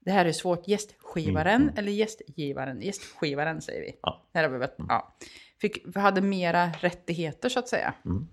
Det 0.00 0.10
här 0.10 0.24
är 0.24 0.32
svårt. 0.32 0.68
Gästskivaren 0.68 1.72
eller 1.76 1.92
gästgivaren? 1.92 2.80
Gästskivaren 2.80 3.62
säger 3.62 3.80
vi. 3.80 3.98
Ja. 4.02 4.22
Här 4.34 4.42
har 4.42 4.50
vi 4.50 4.58
väl, 4.58 4.70
ja. 4.88 5.16
Fick, 5.60 5.96
hade 5.96 6.20
mera 6.20 6.70
rättigheter 6.80 7.48
så 7.48 7.58
att 7.58 7.68
säga. 7.68 7.94
Mm. 8.04 8.28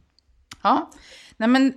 Ja, 0.64 0.92
nej 1.38 1.50
men... 1.50 1.74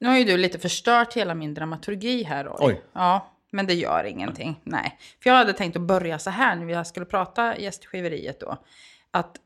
Nu 0.00 0.08
har 0.08 0.18
ju 0.18 0.24
du 0.24 0.36
lite 0.36 0.58
förstört 0.58 1.16
hela 1.16 1.34
min 1.34 1.54
dramaturgi 1.54 2.22
här 2.22 2.44
Roy. 2.44 2.56
Oj. 2.60 2.82
Ja, 2.92 3.32
men 3.50 3.66
det 3.66 3.74
gör 3.74 4.04
ingenting. 4.04 4.60
Nej. 4.64 4.98
För 5.22 5.30
jag 5.30 5.36
hade 5.36 5.52
tänkt 5.52 5.76
att 5.76 5.82
börja 5.82 6.18
så 6.18 6.30
här 6.30 6.56
när 6.56 6.66
vi 6.66 6.84
skulle 6.84 7.06
prata 7.06 7.58
gästgiveriet 7.58 8.40
då. 8.40 8.64
Att 9.10 9.36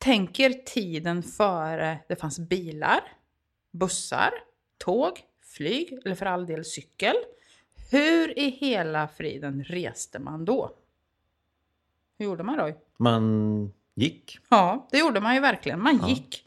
tänker 0.00 0.50
tiden 0.50 1.22
före 1.22 1.98
det 2.08 2.16
fanns 2.16 2.38
bilar, 2.38 3.00
bussar, 3.70 4.30
tåg, 4.78 5.20
flyg 5.44 5.98
eller 6.04 6.14
för 6.14 6.26
all 6.26 6.46
del 6.46 6.64
cykel. 6.64 7.14
Hur 7.90 8.38
i 8.38 8.50
hela 8.50 9.08
friden 9.08 9.64
reste 9.64 10.18
man 10.18 10.44
då? 10.44 10.70
Hur 12.18 12.24
gjorde 12.26 12.42
man 12.42 12.56
Roy? 12.56 12.74
Man 12.96 13.72
gick. 13.94 14.38
Ja, 14.48 14.88
det 14.90 14.98
gjorde 14.98 15.20
man 15.20 15.34
ju 15.34 15.40
verkligen. 15.40 15.82
Man 15.82 15.98
Ja. 16.02 16.08
gick. 16.08 16.44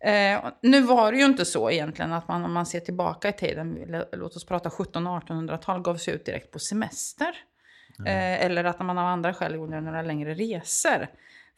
Eh, 0.00 0.44
och 0.46 0.52
nu 0.62 0.80
var 0.80 1.12
det 1.12 1.18
ju 1.18 1.24
inte 1.24 1.44
så 1.44 1.70
egentligen 1.70 2.12
att 2.12 2.28
man 2.28 2.44
om 2.44 2.52
man 2.52 2.66
ser 2.66 2.80
tillbaka 2.80 3.28
i 3.28 3.32
tiden, 3.32 3.78
låt 4.12 4.36
oss 4.36 4.44
prata 4.46 4.68
1700-1800-tal, 4.68 5.80
gav 5.82 5.96
sig 5.96 6.14
ut 6.14 6.24
direkt 6.24 6.50
på 6.52 6.58
semester. 6.58 7.34
Eh, 8.06 8.44
eller 8.44 8.64
att 8.64 8.78
man 8.80 8.98
av 8.98 9.06
andra 9.06 9.34
skäl 9.34 9.54
gjorde 9.54 9.80
några 9.80 10.02
längre 10.02 10.34
resor. 10.34 11.08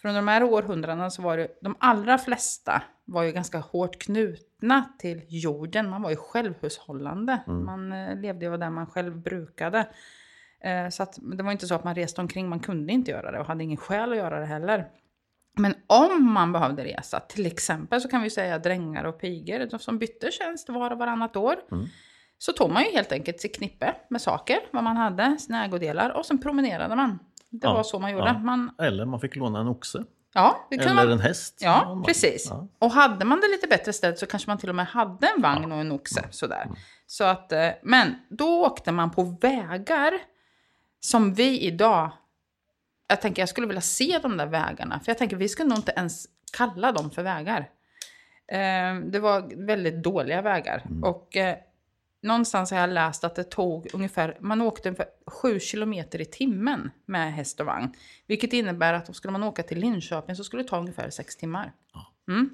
För 0.01 0.09
under 0.09 0.21
de 0.21 0.29
här 0.29 0.43
århundradena 0.43 1.11
så 1.11 1.23
var 1.23 1.37
det, 1.37 1.49
de 1.61 1.77
allra 1.79 2.19
flesta 2.19 2.83
var 3.05 3.23
ju 3.23 3.33
ganska 3.33 3.59
hårt 3.59 3.99
knutna 3.99 4.85
till 4.99 5.23
jorden. 5.29 5.91
Man 5.91 6.03
var 6.03 6.11
ju 6.11 6.17
självhushållande. 6.17 7.41
Man 7.47 7.93
eh, 7.93 8.21
levde 8.21 8.47
ju 8.47 8.57
det 8.57 8.71
man 8.71 8.87
själv 8.87 9.23
brukade. 9.23 9.89
Eh, 10.65 10.89
så 10.89 11.03
att, 11.03 11.19
det 11.37 11.43
var 11.43 11.53
inte 11.53 11.67
så 11.67 11.75
att 11.75 11.85
man 11.85 11.95
reste 11.95 12.21
omkring, 12.21 12.49
man 12.49 12.61
kunde 12.61 12.93
inte 12.93 13.11
göra 13.11 13.31
det 13.31 13.41
och 13.41 13.47
hade 13.47 13.65
ingen 13.65 13.77
skäl 13.77 14.13
att 14.13 14.19
göra 14.19 14.41
det 14.41 14.47
heller. 14.47 14.87
Men 15.59 15.75
om 15.87 16.33
man 16.33 16.53
behövde 16.53 16.85
resa, 16.85 17.21
till 17.21 17.47
exempel 17.47 18.01
så 18.01 18.09
kan 18.09 18.23
vi 18.23 18.31
säga 18.31 18.59
drängar 18.59 19.05
och 19.05 19.21
pigor 19.21 19.67
de 19.71 19.79
som 19.79 19.99
bytte 19.99 20.31
tjänst 20.31 20.69
var 20.69 20.91
och 20.91 20.99
varannat 20.99 21.37
år. 21.37 21.57
Så 22.39 22.53
tog 22.53 22.71
man 22.71 22.85
ju 22.85 22.91
helt 22.91 23.13
enkelt 23.13 23.41
sitt 23.41 23.57
knippe 23.57 23.95
med 24.11 24.21
saker, 24.21 24.59
vad 24.71 24.85
man 24.85 24.97
hade, 24.97 25.39
sina 25.39 25.65
ägodelar 25.65 26.11
och 26.11 26.27
sen 26.27 26.39
promenerade 26.39 26.97
man. 26.97 27.19
Det 27.51 27.67
Ja, 27.67 27.73
var 27.75 27.83
så 27.83 27.99
man 27.99 28.13
gjorde. 28.13 28.27
ja. 28.27 28.39
Man, 28.39 28.71
Eller 28.79 29.05
man 29.05 29.21
fick 29.21 29.37
låna 29.37 29.61
en 29.61 29.69
oxe. 29.69 30.05
ja, 30.35 30.69
Eller 30.71 30.95
man, 30.95 31.11
en 31.13 31.21
häst. 31.21 31.59
Ja, 31.61 32.03
precis. 32.07 32.47
Ja. 32.51 32.69
Och 32.79 32.91
hade 32.91 33.25
man 33.25 33.41
det 33.41 33.49
lite 33.49 33.67
bättre 33.67 33.93
ställt 33.93 34.19
så 34.19 34.27
kanske 34.27 34.51
man 34.51 34.59
till 34.59 34.69
och 34.69 34.75
med 34.75 34.87
hade 34.87 35.27
en 35.37 35.43
vagn 35.43 35.73
och 35.73 35.79
en 35.81 35.93
oxe. 35.93 36.25
Sådär. 36.31 36.69
Så 37.07 37.25
att, 37.25 37.53
eh, 37.53 37.69
men 37.83 38.15
då 38.29 38.67
åkte 38.67 38.93
man 38.93 39.11
på 39.11 39.23
vägar 39.23 40.13
som 41.01 41.35
vi 41.35 41.61
idag... 41.61 42.11
Jag 43.09 43.21
tänker 43.21 43.43
jag 43.43 43.49
skulle 43.49 43.67
vilja 43.67 43.81
se 43.81 44.19
de 44.23 44.37
där 44.37 44.47
vägarna. 44.47 45.01
För 45.01 45.11
jag 45.11 45.19
tänker 45.19 45.37
vi 45.37 45.49
skulle 45.49 45.69
nog 45.69 45.79
inte 45.79 45.93
ens 45.97 46.27
kalla 46.57 46.93
dem 46.93 47.11
för 47.11 47.23
vägar. 47.23 47.69
Eh, 48.53 49.01
det 49.05 49.19
var 49.19 49.67
väldigt 49.67 50.03
dåliga 50.03 50.43
vägar. 50.43 50.85
Och 51.03 51.37
eh, 51.37 51.57
någonstans 52.23 52.71
har 52.71 52.79
jag 52.79 52.91
läst 52.91 53.25
att 53.25 53.35
det 53.35 53.45
tog 53.45 53.89
ungefär, 53.93 54.37
man 54.41 54.61
åkte 54.61 54.89
ungefär 54.89 55.09
7 55.27 55.61
kilometer 55.61 56.21
i 56.21 56.25
timmen 56.25 56.91
med 57.07 57.35
häst 57.35 57.61
och 57.61 57.67
vagn. 57.67 57.93
Vilket 58.27 58.53
innebär 58.53 58.93
att 58.93 59.09
om 59.09 59.15
skulle 59.15 59.33
man 59.33 59.43
åka 59.43 59.63
till 59.63 59.79
Linköping 59.79 60.37
så 60.37 60.45
skulle 60.45 60.63
det 60.63 60.69
ta 60.69 60.79
ungefär 60.79 61.11
6 61.11 61.37
timmar. 61.37 61.73
Mm. 62.29 62.51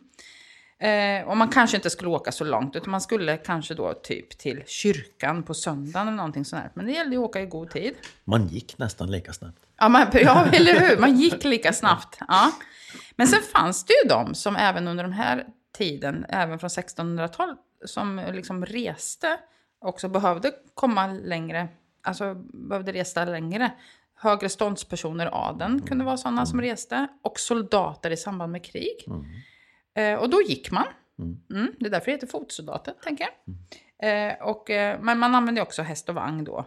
Eh, 0.78 1.28
och 1.28 1.36
man 1.36 1.48
kanske 1.48 1.76
inte 1.76 1.90
skulle 1.90 2.10
åka 2.10 2.32
så 2.32 2.44
långt, 2.44 2.76
utan 2.76 2.90
man 2.90 3.00
skulle 3.00 3.36
kanske 3.36 3.74
då 3.74 3.92
typ 3.92 4.38
till 4.38 4.62
kyrkan 4.66 5.42
på 5.42 5.54
söndagen 5.54 6.08
eller 6.08 6.16
någonting 6.16 6.44
sånt 6.44 6.62
här. 6.62 6.70
Men 6.74 6.86
det 6.86 6.92
gällde 6.92 7.16
ju 7.16 7.22
att 7.22 7.28
åka 7.28 7.40
i 7.40 7.46
god 7.46 7.70
tid. 7.70 7.94
Man 8.24 8.46
gick 8.46 8.78
nästan 8.78 9.10
lika 9.10 9.32
snabbt. 9.32 9.58
Ja, 9.76 9.88
man, 9.88 10.06
ja, 10.12 10.46
eller 10.52 10.80
hur? 10.80 10.96
Man 10.96 11.16
gick 11.16 11.44
lika 11.44 11.72
snabbt. 11.72 12.18
Ja. 12.28 12.52
Men 13.16 13.26
sen 13.26 13.40
fanns 13.54 13.84
det 13.84 13.92
ju 14.04 14.08
de 14.08 14.34
som 14.34 14.56
även 14.56 14.88
under 14.88 15.04
den 15.04 15.12
här 15.12 15.46
tiden, 15.78 16.26
även 16.28 16.58
från 16.58 16.68
1600-talet, 16.68 17.58
som 17.84 18.22
liksom 18.32 18.66
reste 18.66 19.38
också 19.86 20.08
behövde 20.08 20.52
komma 20.74 21.06
längre, 21.06 21.68
alltså 22.02 22.34
behövde 22.52 22.92
resa 22.92 23.24
längre. 23.24 23.70
Högre 24.14 24.48
ståndspersoner, 24.48 25.30
adeln 25.48 25.82
kunde 25.82 26.04
vara 26.04 26.16
sådana 26.16 26.46
som 26.46 26.60
reste, 26.60 27.06
och 27.22 27.40
soldater 27.40 28.10
i 28.10 28.16
samband 28.16 28.52
med 28.52 28.64
krig. 28.64 29.06
Eh, 29.94 30.18
och 30.18 30.30
då 30.30 30.42
gick 30.42 30.70
man. 30.70 30.86
Mm, 31.50 31.72
det 31.78 31.86
är 31.86 31.90
därför 31.90 32.06
det 32.06 32.12
heter 32.12 32.26
fotsoldater, 32.26 32.94
tänker 33.02 33.24
jag. 33.24 33.32
Eh, 33.98 34.42
och, 34.42 34.70
eh, 34.70 35.00
men 35.00 35.18
man 35.18 35.34
använde 35.34 35.62
också 35.62 35.82
häst 35.82 36.08
och 36.08 36.14
vagn 36.14 36.44
då. 36.44 36.64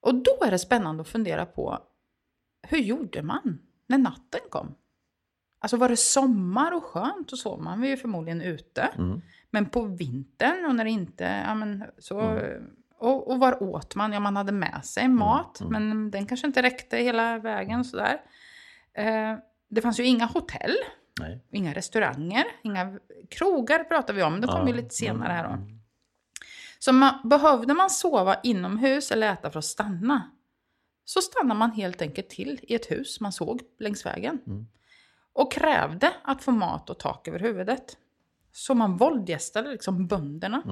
Och 0.00 0.14
då 0.14 0.38
är 0.46 0.50
det 0.50 0.58
spännande 0.58 1.00
att 1.00 1.08
fundera 1.08 1.46
på 1.46 1.78
hur 2.62 2.78
gjorde 2.78 3.22
man 3.22 3.58
när 3.86 3.98
natten 3.98 4.40
kom? 4.50 4.74
Alltså 5.58 5.76
var 5.76 5.88
det 5.88 5.96
sommar 5.96 6.72
och 6.72 6.84
skönt 6.84 7.32
och 7.32 7.38
så, 7.38 7.56
man 7.56 7.80
var 7.80 7.86
ju 7.86 7.96
förmodligen 7.96 8.40
ute. 8.40 8.88
Men 9.54 9.66
på 9.66 9.82
vintern 9.82 10.66
och 10.66 10.74
när 10.74 10.84
det 10.84 10.90
inte, 10.90 11.24
ja 11.46 11.54
men 11.54 11.84
så... 11.98 12.40
Och, 12.98 13.30
och 13.30 13.38
var 13.38 13.62
åt 13.62 13.94
man? 13.94 14.12
Ja, 14.12 14.20
man 14.20 14.36
hade 14.36 14.52
med 14.52 14.84
sig 14.84 15.08
mat, 15.08 15.60
men 15.60 16.10
den 16.10 16.26
kanske 16.26 16.46
inte 16.46 16.62
räckte 16.62 16.96
hela 16.96 17.38
vägen 17.38 17.84
sådär. 17.84 18.20
Eh, 18.94 19.36
det 19.68 19.80
fanns 19.80 20.00
ju 20.00 20.04
inga 20.04 20.24
hotell, 20.24 20.74
Nej. 21.20 21.44
inga 21.50 21.74
restauranger, 21.74 22.44
inga 22.62 22.98
krogar 23.30 23.84
pratar 23.84 24.14
vi 24.14 24.22
om. 24.22 24.40
Det 24.40 24.46
kommer 24.46 24.66
ju 24.66 24.72
lite 24.72 24.94
senare 24.94 25.32
här 25.32 25.48
då. 25.48 25.58
Så 26.78 26.92
man, 26.92 27.14
behövde 27.28 27.74
man 27.74 27.90
sova 27.90 28.40
inomhus 28.42 29.10
eller 29.10 29.32
äta 29.32 29.50
för 29.50 29.58
att 29.58 29.64
stanna, 29.64 30.30
så 31.04 31.20
stannade 31.20 31.58
man 31.58 31.72
helt 31.72 32.02
enkelt 32.02 32.28
till 32.28 32.60
i 32.62 32.74
ett 32.74 32.90
hus 32.90 33.20
man 33.20 33.32
såg 33.32 33.62
längs 33.78 34.06
vägen. 34.06 34.40
Och 35.32 35.52
krävde 35.52 36.12
att 36.22 36.42
få 36.42 36.50
mat 36.50 36.90
och 36.90 36.98
tak 36.98 37.28
över 37.28 37.38
huvudet. 37.38 37.96
Så 38.52 38.74
man 38.74 38.96
våldgästade 38.96 39.70
liksom 39.70 40.06
bönderna. 40.06 40.62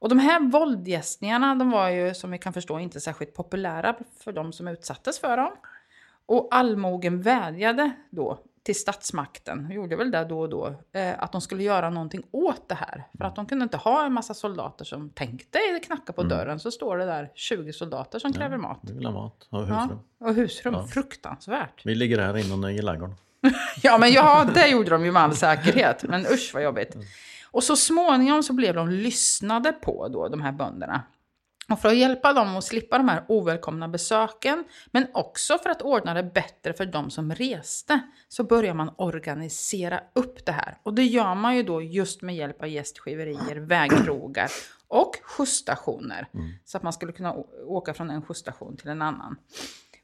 Och 0.00 0.08
de 0.08 0.18
här 0.18 0.40
våldgästningarna, 0.50 1.54
de 1.54 1.70
var 1.70 1.88
ju 1.88 2.14
som 2.14 2.30
vi 2.30 2.38
kan 2.38 2.52
förstå 2.52 2.78
inte 2.78 3.00
särskilt 3.00 3.34
populära 3.34 3.96
för 4.24 4.32
de 4.32 4.52
som 4.52 4.68
utsattes 4.68 5.18
för 5.20 5.36
dem. 5.36 5.52
Och 6.26 6.48
allmogen 6.50 7.22
vädjade 7.22 7.90
då 8.10 8.38
till 8.62 8.74
statsmakten, 8.80 9.66
och 9.66 9.72
gjorde 9.72 9.96
väl 9.96 10.10
det 10.10 10.24
då 10.24 10.40
och 10.40 10.48
då, 10.48 10.74
eh, 10.92 11.22
att 11.22 11.32
de 11.32 11.40
skulle 11.40 11.62
göra 11.62 11.90
någonting 11.90 12.22
åt 12.30 12.68
det 12.68 12.74
här. 12.74 13.04
För 13.18 13.24
att 13.24 13.36
de 13.36 13.46
kunde 13.46 13.62
inte 13.62 13.76
ha 13.76 14.06
en 14.06 14.12
massa 14.12 14.34
soldater 14.34 14.84
som 14.84 15.10
tänkte 15.10 15.58
knacka 15.84 16.12
på 16.12 16.22
dörren, 16.22 16.60
så 16.60 16.70
står 16.70 16.98
det 16.98 17.04
där 17.06 17.30
20 17.34 17.72
soldater 17.72 18.18
som 18.18 18.32
kräver 18.32 18.56
mat. 18.56 18.78
Vi 18.82 18.92
vill 18.92 19.06
ha 19.06 19.12
mat 19.12 19.48
och 19.50 19.62
Ja, 19.62 19.64
husrum. 19.64 19.98
och 20.20 20.34
husrum, 20.34 20.88
fruktansvärt. 20.88 21.86
Vi 21.86 21.94
ligger 21.94 22.18
här 22.18 22.36
inne 22.36 22.70
i 22.72 22.82
ladugården. 22.82 23.14
Ja, 23.82 23.98
men 23.98 24.12
ja, 24.12 24.46
det 24.54 24.68
gjorde 24.68 24.90
de 24.90 25.04
ju 25.04 25.12
med 25.12 25.22
all 25.22 25.36
säkerhet. 25.36 26.02
Men 26.02 26.26
usch 26.26 26.50
vad 26.54 26.62
jobbigt. 26.62 26.96
Och 27.50 27.64
så 27.64 27.76
småningom 27.76 28.42
så 28.42 28.52
blev 28.52 28.74
de 28.74 28.90
lyssnade 28.90 29.72
på 29.72 30.08
då, 30.08 30.28
de 30.28 30.42
här 30.42 30.52
bönderna. 30.52 31.02
Och 31.70 31.80
för 31.80 31.88
att 31.88 31.96
hjälpa 31.96 32.32
dem 32.32 32.56
att 32.56 32.64
slippa 32.64 32.98
de 32.98 33.08
här 33.08 33.24
ovälkomna 33.28 33.88
besöken, 33.88 34.64
men 34.90 35.06
också 35.14 35.58
för 35.58 35.70
att 35.70 35.82
ordna 35.82 36.14
det 36.14 36.22
bättre 36.22 36.72
för 36.72 36.86
de 36.86 37.10
som 37.10 37.34
reste, 37.34 38.00
så 38.28 38.44
börjar 38.44 38.74
man 38.74 38.90
organisera 38.96 40.00
upp 40.14 40.46
det 40.46 40.52
här. 40.52 40.78
Och 40.82 40.94
det 40.94 41.04
gör 41.04 41.34
man 41.34 41.56
ju 41.56 41.62
då 41.62 41.82
just 41.82 42.22
med 42.22 42.36
hjälp 42.36 42.62
av 42.62 42.68
gästgiverier, 42.68 43.56
vägkrogar 43.56 44.50
och 44.88 45.16
skjutsstationer. 45.22 46.28
Så 46.64 46.76
att 46.76 46.82
man 46.82 46.92
skulle 46.92 47.12
kunna 47.12 47.34
åka 47.66 47.94
från 47.94 48.10
en 48.10 48.22
skjutsstation 48.22 48.76
till 48.76 48.88
en 48.88 49.02
annan. 49.02 49.36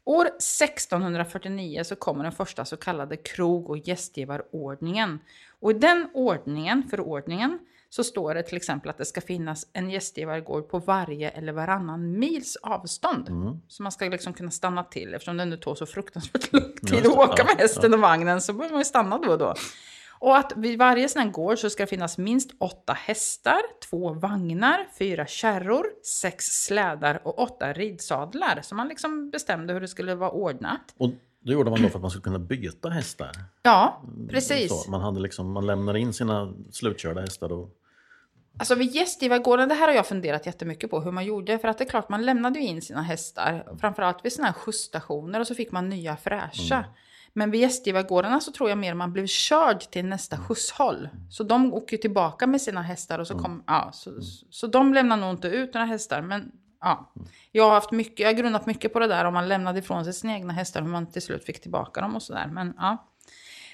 År 0.04 0.26
1649 0.26 1.84
så 1.84 1.96
kommer 1.96 2.24
den 2.24 2.32
första 2.32 2.64
så 2.64 2.76
kallade 2.76 3.16
krog 3.16 3.70
och 3.70 3.78
gästgivarordningen. 3.78 5.18
Och 5.60 5.70
i 5.70 5.74
den 5.74 6.08
ordningen, 6.14 6.82
förordningen, 6.90 7.58
så 7.90 8.04
står 8.04 8.34
det 8.34 8.42
till 8.42 8.56
exempel 8.56 8.90
att 8.90 8.98
det 8.98 9.04
ska 9.04 9.20
finnas 9.20 9.66
en 9.72 9.90
gästgivargård 9.90 10.68
på 10.68 10.78
varje 10.78 11.30
eller 11.30 11.52
varannan 11.52 12.18
mils 12.18 12.56
avstånd. 12.62 13.28
Så 13.68 13.82
man 13.82 13.92
ska 13.92 14.04
liksom 14.04 14.32
kunna 14.32 14.50
stanna 14.50 14.84
till 14.84 15.14
eftersom 15.14 15.36
det 15.36 15.44
nu 15.44 15.56
tog 15.56 15.78
så 15.78 15.86
fruktansvärt 15.86 16.52
lång 16.52 16.74
tid 16.86 17.06
att 17.06 17.18
åka 17.18 17.44
med 17.44 17.54
hästen 17.58 17.94
och 17.94 18.00
vagnen 18.00 18.40
så 18.40 18.52
behöver 18.52 18.72
man 18.72 18.80
ju 18.80 18.84
stanna 18.84 19.18
då 19.18 19.32
och 19.32 19.38
då. 19.38 19.54
Och 20.24 20.36
att 20.36 20.52
vid 20.56 20.78
varje 20.78 21.08
sån 21.08 21.22
här 21.22 21.30
gård 21.30 21.58
så 21.58 21.70
ska 21.70 21.82
det 21.82 21.86
finnas 21.86 22.18
minst 22.18 22.50
åtta 22.58 22.92
hästar, 22.92 23.60
två 23.90 24.12
vagnar, 24.12 24.88
fyra 24.98 25.26
kärror, 25.26 25.86
sex 26.20 26.44
slädar 26.44 27.20
och 27.24 27.38
åtta 27.38 27.72
ridsadlar. 27.72 28.60
Så 28.62 28.74
man 28.74 28.88
liksom 28.88 29.30
bestämde 29.30 29.72
hur 29.72 29.80
det 29.80 29.88
skulle 29.88 30.14
vara 30.14 30.30
ordnat. 30.30 30.94
Och 30.96 31.10
det 31.40 31.52
gjorde 31.52 31.70
man 31.70 31.82
då 31.82 31.88
för 31.88 31.98
att 31.98 32.02
man 32.02 32.10
skulle 32.10 32.22
kunna 32.22 32.38
byta 32.38 32.88
hästar. 32.88 33.30
Ja, 33.62 34.02
precis. 34.30 34.84
Så, 34.84 34.90
man, 34.90 35.00
hade 35.00 35.20
liksom, 35.20 35.52
man 35.52 35.66
lämnade 35.66 36.00
in 36.00 36.12
sina 36.12 36.54
slutkörda 36.70 37.20
hästar 37.20 37.52
och 37.52 37.70
Alltså 38.58 38.74
vid 38.74 38.94
gästgivargården, 38.94 39.68
det 39.68 39.74
här 39.74 39.88
har 39.88 39.94
jag 39.94 40.06
funderat 40.06 40.46
jättemycket 40.46 40.90
på 40.90 41.00
hur 41.00 41.12
man 41.12 41.24
gjorde. 41.24 41.58
För 41.58 41.68
att 41.68 41.78
det 41.78 41.84
är 41.84 41.88
klart, 41.88 42.08
man 42.08 42.22
lämnade 42.22 42.58
ju 42.58 42.66
in 42.66 42.82
sina 42.82 43.02
hästar, 43.02 43.76
framförallt 43.80 44.24
vid 44.24 44.32
sådana 44.32 44.46
här 44.46 44.58
skjutsstationer 44.58 45.40
och 45.40 45.46
så 45.46 45.54
fick 45.54 45.72
man 45.72 45.88
nya 45.88 46.16
fräscha. 46.16 46.84
Men 47.36 47.50
vid 47.50 47.60
gästgivargårdarna 47.60 48.40
så 48.40 48.52
tror 48.52 48.68
jag 48.68 48.78
mer 48.78 48.94
man 48.94 49.12
blev 49.12 49.26
körd 49.26 49.80
till 49.80 50.04
nästa 50.04 50.38
skjutshåll. 50.38 51.08
Så 51.30 51.42
de 51.42 51.74
åker 51.74 51.96
ju 51.96 52.00
tillbaka 52.00 52.46
med 52.46 52.60
sina 52.60 52.82
hästar 52.82 53.18
och 53.18 53.26
så 53.26 53.38
kom, 53.38 53.64
ja, 53.66 53.90
så, 53.92 54.10
så 54.50 54.66
de 54.66 54.94
lämnar 54.94 55.16
nog 55.16 55.30
inte 55.30 55.48
ut 55.48 55.74
några 55.74 55.86
hästar. 55.86 56.22
Men 56.22 56.52
ja, 56.80 57.12
jag 57.52 57.64
har 57.64 57.70
haft 57.70 57.92
mycket, 57.92 58.20
jag 58.20 58.28
har 58.28 58.32
grundat 58.32 58.66
mycket 58.66 58.92
på 58.92 58.98
det 58.98 59.06
där 59.06 59.24
om 59.24 59.34
man 59.34 59.48
lämnade 59.48 59.78
ifrån 59.78 60.04
sig 60.04 60.12
sina 60.12 60.34
egna 60.34 60.52
hästar, 60.52 60.82
hur 60.82 60.88
man 60.88 61.06
till 61.06 61.22
slut 61.22 61.44
fick 61.44 61.60
tillbaka 61.60 62.00
dem 62.00 62.16
och 62.16 62.22
sådär. 62.22 62.46
Men 62.52 62.74
ja. 62.76 63.10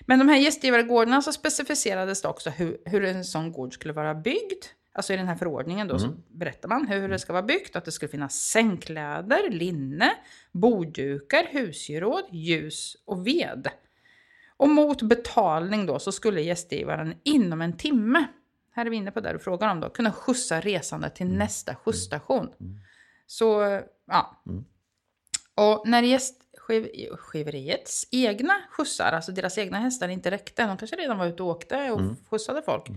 Men 0.01 0.19
de 0.19 0.29
här 0.29 0.37
gästgivargårdarna 0.37 1.23
så 1.23 1.33
specificerades 1.33 2.23
det 2.23 2.29
också 2.29 2.51
hur, 2.51 2.79
hur 2.85 3.05
en 3.05 3.25
sån 3.25 3.53
gård 3.53 3.75
skulle 3.75 3.93
vara 3.93 4.15
byggd. 4.15 4.65
Alltså 4.93 5.13
i 5.13 5.17
den 5.17 5.29
här 5.29 5.37
förordningen 5.37 5.89
då 5.89 5.99
så 5.99 6.09
berättar 6.29 6.69
man 6.69 6.87
hur 6.87 7.09
det 7.09 7.19
ska 7.19 7.33
vara 7.33 7.43
byggt. 7.43 7.77
Att 7.77 7.85
det 7.85 7.93
skulle 7.93 8.09
finnas 8.09 8.35
sängkläder, 8.35 9.51
linne, 9.51 10.13
borddukar, 10.53 11.47
husgeråd, 11.51 12.25
ljus 12.31 12.97
och 13.05 13.27
ved. 13.27 13.69
Och 14.57 14.69
mot 14.69 15.03
betalning 15.03 15.87
då 15.87 15.99
så 15.99 16.13
skulle 16.13 16.41
gästgivaren 16.41 17.15
inom 17.23 17.63
en 17.63 17.77
timme, 17.77 18.27
här 18.73 18.87
är 18.87 18.91
vi 18.91 18.97
inne 18.97 19.11
på 19.11 19.21
det 19.21 19.33
du 19.33 19.39
frågar 19.39 19.69
om 19.69 19.81
då, 19.81 19.91
kunna 19.91 20.13
skjutsa 20.13 20.61
resande 20.61 21.11
till 21.11 21.27
nästa 21.27 21.75
skjutsstation. 21.75 22.51
Så, 23.27 23.81
ja. 24.07 24.43
Och 25.55 25.89
när 25.89 26.03
gästgiveriets 26.03 28.09
egna 28.11 28.55
skjutsar, 28.71 29.13
alltså 29.13 29.33
deras 29.33 29.59
egna 29.59 29.79
hästar 29.79 30.09
inte 30.09 30.31
räckte, 30.31 30.67
de 30.67 30.77
kanske 30.77 30.97
redan 30.97 31.19
var 31.19 31.27
ute 31.27 31.43
och 31.43 31.49
åkte 31.49 31.91
och 31.91 32.01
skjutsade 32.31 32.63
folk, 32.63 32.89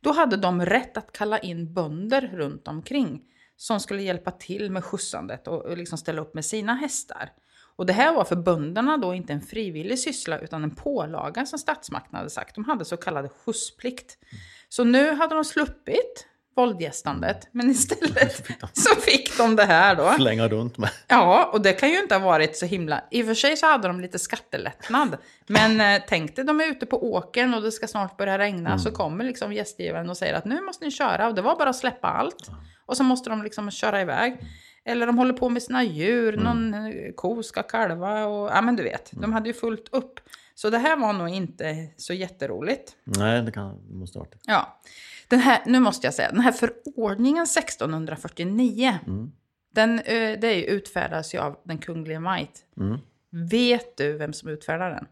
då 0.00 0.12
hade 0.12 0.36
de 0.36 0.66
rätt 0.66 0.96
att 0.96 1.12
kalla 1.12 1.38
in 1.38 1.74
bönder 1.74 2.30
runt 2.34 2.68
omkring 2.68 3.22
som 3.56 3.80
skulle 3.80 4.02
hjälpa 4.02 4.30
till 4.30 4.70
med 4.70 4.84
skjutsandet 4.84 5.48
och, 5.48 5.76
liksom 5.76 5.98
ställa 5.98 6.22
upp 6.22 6.34
med 6.34 6.44
sina 6.44 6.74
hästar. 6.74 7.32
Och 7.76 7.86
det 7.86 7.92
här 7.92 8.14
var 8.14 8.24
för 8.24 8.36
bönderna 8.36 8.96
då 8.96 9.14
inte 9.14 9.32
en 9.32 9.40
frivillig 9.40 9.98
syssla 9.98 10.38
utan 10.38 10.64
en 10.64 10.74
pålaga 10.74 11.46
som 11.46 11.58
statsmakten 11.58 12.16
hade 12.16 12.30
sagt. 12.30 12.54
De 12.54 12.64
hade 12.64 12.84
så 12.84 12.96
kallad 12.96 13.30
skjutsplikt. 13.32 14.18
Så 14.68 14.84
nu 14.84 15.12
hade 15.12 15.34
de 15.34 15.44
sluppit 15.44 16.26
våldgästandet, 16.56 17.48
men 17.52 17.70
istället 17.70 18.46
så 18.72 19.00
fick 19.00 19.38
de 19.38 19.56
det 19.56 19.64
här 19.64 19.96
då. 19.96 20.12
Slänga 20.16 20.48
runt 20.48 20.78
med. 20.78 20.90
Ja, 21.08 21.50
och 21.52 21.60
det 21.60 21.72
kan 21.72 21.90
ju 21.90 21.98
inte 21.98 22.14
ha 22.14 22.24
varit 22.24 22.56
så 22.56 22.66
himla... 22.66 23.04
I 23.10 23.22
och 23.22 23.26
för 23.26 23.34
sig 23.34 23.56
så 23.56 23.66
hade 23.66 23.88
de 23.88 24.00
lite 24.00 24.18
skattelättnad. 24.18 25.16
Men 25.46 25.80
eh, 25.80 26.02
tänk 26.08 26.36
dig, 26.36 26.44
de 26.44 26.60
är 26.60 26.64
ute 26.64 26.86
på 26.86 27.12
åkern 27.12 27.54
och 27.54 27.62
det 27.62 27.72
ska 27.72 27.86
snart 27.86 28.16
börja 28.16 28.38
regna. 28.38 28.78
Så 28.78 28.90
kommer 28.90 29.24
liksom 29.24 29.52
gästgivaren 29.52 30.10
och 30.10 30.16
säger 30.16 30.34
att 30.34 30.44
nu 30.44 30.60
måste 30.60 30.84
ni 30.84 30.90
köra. 30.90 31.28
Och 31.28 31.34
det 31.34 31.42
var 31.42 31.56
bara 31.56 31.70
att 31.70 31.76
släppa 31.76 32.08
allt. 32.08 32.50
Och 32.86 32.96
så 32.96 33.02
måste 33.02 33.30
de 33.30 33.42
liksom 33.42 33.70
köra 33.70 34.00
iväg. 34.00 34.38
Eller 34.84 35.06
de 35.06 35.18
håller 35.18 35.32
på 35.32 35.48
med 35.48 35.62
sina 35.62 35.84
djur, 35.84 36.36
någon 36.36 36.74
eh, 36.74 37.12
ko 37.14 37.42
ska 37.42 37.62
kalva 37.62 38.26
och... 38.26 38.50
Ja, 38.50 38.60
men 38.60 38.76
du 38.76 38.82
vet, 38.82 39.10
de 39.12 39.32
hade 39.32 39.48
ju 39.48 39.54
fullt 39.54 39.88
upp. 39.92 40.20
Så 40.54 40.70
det 40.70 40.78
här 40.78 40.96
var 40.96 41.12
nog 41.12 41.28
inte 41.28 41.88
så 41.96 42.12
jätteroligt. 42.12 42.92
Nej, 43.04 43.42
det, 43.42 43.52
kan, 43.52 43.80
måste 43.90 44.18
ha 44.18 44.24
varit 44.24 44.32
det. 44.32 44.38
Ja. 44.52 44.80
Den 45.28 45.40
här, 45.40 45.62
nu 45.66 45.80
måste 45.80 46.06
jag 46.06 46.14
säga, 46.14 46.30
den 46.32 46.40
här 46.40 46.52
förordningen 46.52 47.46
1649, 47.46 48.98
den, 49.74 49.98
eh, 49.98 50.38
det 50.40 50.64
utfärdas 50.64 51.34
ju 51.34 51.38
av 51.38 51.56
den 51.64 51.78
kunglige 51.78 52.20
Majt. 52.20 52.64
Mm. 52.80 52.98
Vet 53.30 53.96
du 53.96 54.12
vem 54.18 54.32
som 54.32 54.48
utfärdar 54.48 54.90
den? 54.90 55.06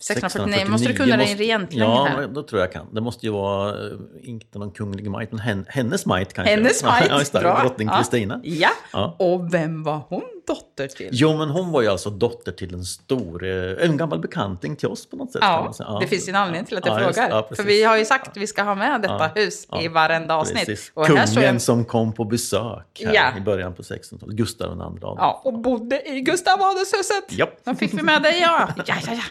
1649, 0.00 0.70
måste 0.70 0.88
du 0.88 0.94
kunna 0.94 1.16
måste- 1.16 1.34
rentlänge 1.34 1.84
Ja, 1.84 2.04
här? 2.04 2.26
då 2.28 2.42
tror 2.42 2.60
jag 2.60 2.72
kan. 2.72 2.94
Det 2.94 3.00
måste 3.00 3.26
ju 3.26 3.32
vara, 3.32 3.86
eh, 3.86 3.96
inte 4.22 4.58
någon 4.58 4.70
kunglig 4.70 5.10
majt, 5.10 5.32
men 5.32 5.40
hen, 5.40 5.64
hennes 5.68 6.06
majt 6.06 6.32
kanske. 6.32 6.54
Hennes 6.54 6.82
Majt, 6.84 7.30
Ja, 7.32 7.40
bra. 7.40 7.60
Drottning. 7.62 7.88
Kristina. 7.88 8.40
Ja. 8.44 8.70
Ja. 8.92 9.16
och 9.18 9.54
vem 9.54 9.82
var 9.82 10.00
hon 10.08 10.35
dotter 10.46 10.88
till? 10.88 11.08
Jo, 11.12 11.36
men 11.36 11.48
hon 11.50 11.72
var 11.72 11.82
ju 11.82 11.88
alltså 11.88 12.10
dotter 12.10 12.52
till 12.52 12.74
en 12.74 12.84
stor, 12.84 13.44
eh, 13.44 13.84
en 13.88 13.96
gammal 13.96 14.18
bekanting 14.18 14.76
till 14.76 14.88
oss 14.88 15.10
på 15.10 15.16
något 15.16 15.32
sätt. 15.32 15.42
Ja, 15.44 15.72
säga. 15.76 15.98
det 16.00 16.06
finns 16.06 16.28
ju 16.28 16.30
en 16.30 16.36
anledning 16.36 16.64
till 16.64 16.78
att 16.78 16.86
jag 16.86 17.00
Ja, 17.00 17.06
just- 17.06 17.18
frågar. 17.18 17.30
ja, 17.50 17.56
För 17.56 17.62
vi 17.62 17.82
har 17.84 17.96
ju 17.96 18.04
sagt 18.04 18.28
att 18.28 18.36
vi 18.36 18.46
ska 18.46 18.62
ha 18.62 18.74
med 18.74 19.02
detta 19.02 19.30
Ja, 19.34 19.42
hus 19.42 19.64
i 19.64 19.68
ja, 19.70 19.90
varenda 19.90 20.34
avsnitt. 20.36 20.66
Precis. 20.66 20.90
Och 20.94 21.06
Kungen 21.06 21.26
jag, 21.34 21.62
som 21.62 21.84
kom 21.84 22.12
på 22.12 22.24
besök 22.24 23.02
här 23.04 23.14
Ja. 23.14 23.36
i 23.38 23.40
början 23.40 23.74
på 23.74 23.82
1600-talet, 23.82 24.36
Gustav 24.36 24.76
II 24.76 24.82
Adolf. 24.82 25.18
ja, 25.20 25.40
och 25.44 25.58
bodde 25.58 26.08
i 26.08 26.20
Gustav 26.20 26.62
Adolfshuset. 26.62 27.32
Japp. 27.38 27.64
Då 27.64 27.74
fick 27.74 27.94
vi 27.94 28.02
med 28.02 28.22
dig, 28.22 28.40
ja. 28.40 28.68
ja, 28.86 28.94
ja, 29.06 29.12
ja. 29.12 29.22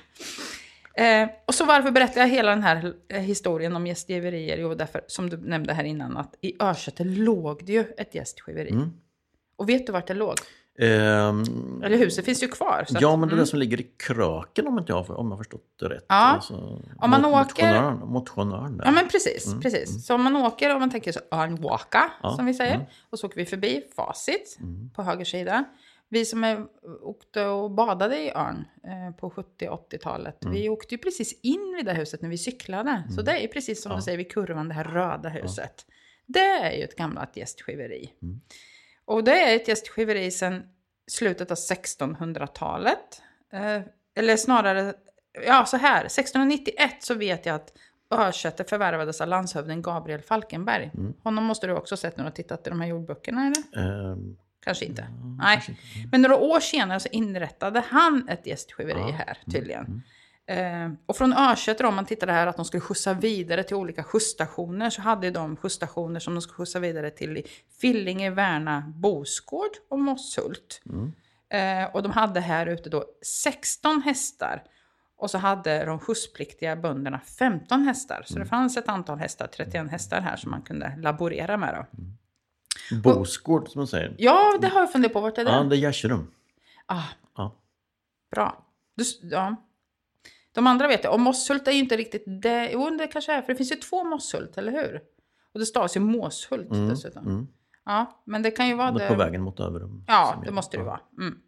Eh, 1.04 1.30
och 1.48 1.56
så 1.56 1.66
varför 1.66 1.92
berättar 1.92 2.22
jag 2.22 2.28
hela 2.28 2.50
den 2.50 2.64
här 2.64 2.94
eh, 3.10 3.20
historien 3.20 3.76
om 3.76 3.88
gästgiverier? 3.88 4.58
Jo, 4.58 4.76
därför, 4.76 5.02
som 5.08 5.30
du 5.30 5.38
nämnde 5.38 5.74
här 5.74 5.84
innan, 5.84 6.18
att 6.18 6.34
i 6.42 6.56
Örsäte 6.64 7.04
låg 7.04 7.66
det 7.66 7.72
ju 7.74 7.86
ett 7.98 8.16
gästgiveri. 8.16 8.70
Mm. 8.72 8.90
Och 9.58 9.70
vet 9.70 9.86
du 9.88 9.92
vart 9.94 10.08
det 10.08 10.14
låg? 10.14 10.36
Ehm, 10.80 11.44
Eller 11.84 11.98
huset 11.98 12.26
finns 12.26 12.44
ju 12.44 12.48
kvar. 12.48 12.86
Så 12.88 12.98
ja, 13.02 13.14
att, 13.14 13.20
men 13.20 13.28
det 13.30 13.32
är 13.32 13.36
mm. 13.36 13.44
det 13.44 13.48
som 13.50 13.60
ligger 13.60 13.82
i 13.82 13.92
kröken 13.98 14.68
om 14.68 14.80
inte 14.80 14.92
jag 14.92 15.10
om 15.10 15.26
jag 15.28 15.32
har 15.32 15.38
förstått 15.38 15.62
det 15.80 15.90
rätt. 15.90 16.06
Ja. 16.10 16.16
Alltså, 16.16 16.54
Om 16.98 17.10
man 17.10 17.22
mot- 17.22 17.32
åker- 17.34 17.74
Motionären, 17.74 18.00
motionären. 18.00 18.82
Ja, 18.86 18.92
men 18.92 19.08
precis. 19.08 19.56
precis. 19.62 20.06
Så 20.06 20.16
om 20.16 20.24
man 20.24 20.36
åker, 20.36 20.74
om 20.74 20.80
man 20.80 20.90
tänker 20.92 21.12
så 21.12 21.20
Örnwaka, 21.32 21.98
Mm. 22.00 22.10
Ja, 22.24 22.36
som 22.36 22.46
vi 22.46 22.54
säger, 22.54 22.76
mm. 22.76 22.88
och 23.10 23.20
så 23.20 23.28
åker 23.28 23.36
vi 23.38 23.46
förbi 23.46 23.82
Facit 23.96 24.58
på 24.94 25.04
höger 25.04 25.26
sida. 25.26 25.64
Vi 26.10 26.26
som 26.26 26.44
är, 26.44 26.66
åkte 27.02 27.46
och 27.46 27.72
badade 27.72 28.18
i 28.20 28.32
Örn 28.32 28.66
eh, 28.84 29.16
på 29.16 29.30
70 29.30 29.68
80-talet, 29.68 30.44
Mm. 30.46 30.56
vi 30.56 30.70
åkte 30.70 30.94
ju 30.96 30.98
precis 30.98 31.40
in 31.44 31.74
vid 31.78 31.86
det 31.86 31.94
huset 31.94 32.22
när 32.22 32.30
vi 32.30 32.38
cyklade. 32.38 33.04
Så 33.16 33.22
det 33.22 33.44
är 33.44 33.48
precis 33.48 33.84
som 33.84 33.96
du 33.96 34.02
säger 34.02 34.18
vid 34.18 34.32
kurvan, 34.32 34.68
det 34.68 34.74
här 34.74 34.84
röda 34.84 35.30
huset. 35.30 35.86
Det 36.26 36.40
är 36.40 36.72
ju 36.78 36.84
ett 36.84 36.96
gammalt 36.96 37.38
gästgiveri. 37.38 38.10
Mm. 38.22 38.42
Och 39.06 39.24
det 39.24 39.42
är 39.52 39.56
ett 39.56 39.68
gästgiveri 39.68 40.32
sedan 40.32 40.64
slutet 41.08 41.52
av 41.52 41.58
1600-talet. 41.58 43.22
Eh, 43.54 43.82
eller 44.16 44.38
snarare, 44.38 44.94
ja 45.46 45.66
så 45.66 45.78
här, 45.78 46.06
1691 46.06 47.04
så 47.04 47.14
vet 47.14 47.46
jag 47.46 47.56
att 47.56 47.74
Örsäte 48.12 48.64
förvärvades 48.64 49.22
av 49.22 49.28
landshövding 49.28 49.82
Gabriel 49.82 50.22
Falkenberg. 50.22 50.92
Mm. 50.94 51.14
Honom 51.24 51.44
måste 51.44 51.68
du 51.68 51.74
också 51.74 51.94
ha 51.94 51.98
sett 51.98 52.18
när 52.18 52.24
du 52.24 52.30
har 52.30 52.36
tittat 52.36 52.68
i 52.68 52.70
de 52.70 52.82
här 52.82 52.88
jordböckerna, 52.88 53.46
eller? 53.46 54.12
Ehm, 54.12 54.38
Kanske 54.66 54.86
inte. 54.86 55.02
ja, 55.02 55.26
Nej. 55.44 55.54
kanske 55.56 55.72
inte. 55.72 56.10
Men 56.12 56.22
några 56.22 56.38
år 56.38 56.60
senare 56.60 57.00
så 57.00 57.10
inrättade 57.12 57.84
han 57.88 58.30
ett 58.30 58.48
gästgiveri 58.48 59.00
Ja, 59.00 59.12
här 59.12 59.38
tydligen. 59.52 60.02
Eh, 60.48 60.92
och 61.06 61.18
från 61.18 61.34
Örsäter, 61.34 61.86
om 61.86 61.96
man 61.96 62.06
tittar 62.06 62.28
här 62.28 62.48
att 62.48 62.56
de 62.56 62.66
skulle 62.66 62.82
skjutsa 62.82 63.14
vidare 63.14 63.64
till 63.64 63.76
olika 63.76 64.04
skjutsstationer, 64.04 64.90
så 64.90 65.02
hade 65.02 65.32
de 65.32 65.56
skjutsstationer 65.58 66.20
som 66.20 66.34
de 66.36 66.42
skulle 66.42 66.56
skjutsa 66.56 66.80
vidare 66.80 67.10
till 67.12 67.38
i 67.38 67.44
Fillinge, 67.82 68.30
Värna, 68.30 68.94
Bosgård 68.96 69.72
och 69.90 70.00
Mosshult. 70.00 70.82
Eh, 71.50 71.96
och 71.96 72.04
de 72.04 72.12
hade 72.12 72.40
här 72.40 72.68
ute 72.68 72.90
då 72.90 73.06
16 73.44 74.02
hästar. 74.02 74.64
Och 75.18 75.32
så 75.32 75.38
hade 75.38 75.86
de 75.86 76.00
skjutspliktiga 76.00 76.76
bönderna 76.76 77.20
15 77.20 77.82
hästar. 77.82 78.24
Så 78.26 78.40
det 78.40 78.46
fanns 78.46 78.78
ett 78.78 78.90
antal 78.90 79.18
hästar, 79.20 79.48
31 79.48 79.92
hästar 79.92 80.22
här 80.22 80.36
som 80.36 80.52
man 80.52 80.62
kunde 80.62 80.96
laborera 80.98 81.58
med. 81.58 81.86
Då. 81.92 82.96
Bosgård 83.02 83.70
som 83.70 83.80
man 83.80 83.88
säger. 83.88 84.16
Ja, 84.18 84.58
det 84.62 84.68
har 84.68 84.80
jag 84.80 84.92
funderat 84.92 85.14
på. 85.14 85.22
Vart 85.22 85.38
är 85.38 85.46
det? 85.46 85.52
Ja, 85.52 85.64
det 85.64 85.76
är 85.76 85.78
Gärserum. 85.78 86.32
Ah, 86.86 87.04
Ja. 87.38 87.56
Bra. 88.32 88.66
Du, 88.96 89.04
ja. 89.22 89.56
De 90.56 90.68
andra 90.68 90.88
vet 90.88 91.04
jag. 91.04 91.14
Och 91.14 91.20
Mosshult 91.20 91.68
är 91.68 91.72
ju 91.72 91.80
inte 91.80 91.98
riktigt 91.98 92.24
det. 92.28 92.70
Jo, 92.74 92.90
det 92.90 93.08
kanske 93.08 93.34
är. 93.34 93.42
För 93.42 93.48
det 93.54 93.56
finns 93.56 93.72
ju 93.72 93.76
två 93.76 94.04
Mosshult, 94.04 94.58
eller 94.58 94.72
hur? 94.72 95.02
Och 95.54 95.60
det 95.60 95.66
stavas 95.66 95.96
ju 95.96 96.00
Måshult 96.00 96.70
dessutom. 96.90 97.26
Mm. 97.26 97.48
Ja, 97.86 98.22
men 98.26 98.42
det 98.42 98.52
kan 98.52 98.68
ju 98.68 98.74
vara 98.74 98.92
Det 98.92 99.08
på 99.08 99.16
vägen 99.16 99.42
mot 99.42 99.60
Överum. 99.60 100.04
Ja, 100.08 100.42
det 100.46 100.52
måste 100.52 100.78
det 100.78 100.84
vara. 100.84 101.00
Mm. 101.18 101.40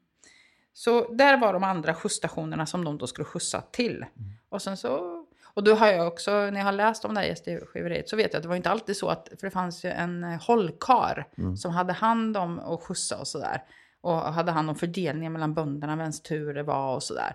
Så 0.73 1.13
där 1.13 1.37
var 1.37 1.53
de 1.53 1.63
andra 1.63 1.93
skjutsstationerna 1.93 2.65
som 2.65 2.83
de 2.85 2.97
då 2.97 3.07
skulle 3.07 3.25
skjutsa 3.25 3.61
till. 3.61 3.95
Mm. 3.95 4.31
Och 4.49 4.61
sen 4.61 4.77
så... 4.77 5.13
Och 5.43 5.63
då 5.63 5.75
har 5.75 5.87
jag 5.87 6.07
också, 6.07 6.31
när 6.31 6.57
jag 6.57 6.65
har 6.65 6.71
läst 6.71 7.05
om 7.05 7.13
det 7.13 7.19
här 7.19 7.27
gästgiveriet, 7.27 8.09
så 8.09 8.15
vet 8.15 8.33
jag 8.33 8.39
att 8.39 8.43
det 8.43 8.49
var 8.49 8.55
inte 8.55 8.69
alltid 8.69 8.97
så 8.97 9.09
att, 9.09 9.29
för 9.39 9.47
det 9.47 9.51
fanns 9.51 9.85
ju 9.85 9.89
en 9.89 10.23
eh, 10.23 10.41
hållkar 10.41 11.27
Mm. 11.37 11.57
som 11.57 11.71
hade 11.71 11.93
hand 11.93 12.37
om 12.37 12.59
att 12.59 12.83
skjutsa 12.83 13.17
och 13.17 13.27
sådär. 13.27 13.63
Och 14.01 14.13
hade 14.33 14.51
hand 14.51 14.69
om 14.69 14.75
fördelningen 14.75 15.33
mellan 15.33 15.53
bönderna, 15.53 15.95
vems 15.95 16.21
tur 16.21 16.53
det 16.53 16.63
var 16.63 16.95
och 16.95 17.03
sådär. 17.03 17.33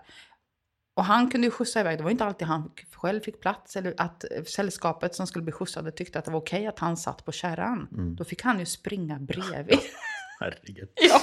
Och 0.95 1.05
han 1.05 1.31
kunde 1.31 1.47
ju 1.47 1.51
skjutsa 1.51 1.81
iväg, 1.81 1.99
det 1.99 2.05
var 2.05 2.11
inte 2.11 2.25
alltid 2.25 2.49
han 2.49 2.71
själv 2.95 3.21
fick 3.21 3.41
plats 3.41 3.77
eller 3.77 3.95
att 3.97 4.25
sällskapet 4.47 5.15
som 5.15 5.27
skulle 5.27 5.43
bli 5.43 5.53
skjutsade 5.53 5.93
tyckte 5.93 6.19
att 6.19 6.25
det 6.25 6.31
var 6.31 6.41
okej 6.41 6.67
att 6.67 6.79
han 6.79 6.97
satt 6.97 7.25
på 7.25 7.33
kärran. 7.33 7.89
Mm. 7.93 8.17
Då 8.17 8.25
fick 8.25 8.43
han 8.43 8.59
ju 8.59 8.67
springa 8.67 9.19
bredvid. 9.19 9.79
Herregud. 10.41 10.89
Ja. 11.09 11.21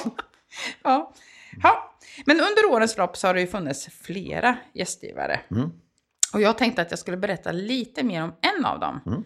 ja. 0.84 1.13
ja. 1.63 1.95
Men 2.25 2.38
under 2.38 2.75
årens 2.75 2.97
lopp 2.97 3.17
så 3.17 3.27
har 3.27 3.34
det 3.34 3.41
ju 3.41 3.47
funnits 3.47 3.88
flera 3.88 4.58
gästgivare. 4.73 5.39
Mm. 5.51 5.71
Och 6.34 6.41
jag 6.41 6.58
tänkte 6.58 6.82
att 6.82 6.91
jag 6.91 6.99
skulle 6.99 7.17
berätta 7.17 7.51
lite 7.51 8.03
mer 8.03 8.23
om 8.23 8.34
en 8.41 8.65
av 8.65 8.79
dem. 8.79 9.01
Mm. 9.05 9.23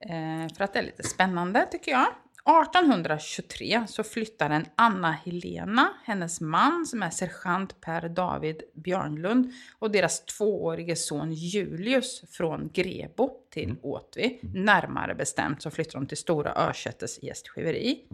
Eh, 0.00 0.54
för 0.54 0.64
att 0.64 0.72
det 0.72 0.78
är 0.78 0.82
lite 0.82 1.02
spännande 1.02 1.68
tycker 1.70 1.92
jag. 1.92 2.06
1823 2.48 3.84
så 3.88 4.04
flyttar 4.04 4.50
en 4.50 4.66
Anna 4.74 5.12
Helena, 5.12 5.88
hennes 6.04 6.40
man 6.40 6.86
som 6.86 7.02
är 7.02 7.10
sergeant 7.10 7.80
Per 7.80 8.08
David 8.08 8.62
Björnlund 8.74 9.52
och 9.78 9.90
deras 9.90 10.24
tvåårige 10.24 10.96
son 10.96 11.32
Julius 11.32 12.22
från 12.30 12.70
Grebo 12.72 13.30
till 13.50 13.76
Åtvi. 13.82 14.38
Närmare 14.42 15.14
bestämt 15.14 15.62
så 15.62 15.70
flyttar 15.70 15.98
de 15.98 16.06
till 16.06 16.16
Stora 16.16 16.54
Örsätes 16.56 17.22
gästgiveri. 17.22 18.04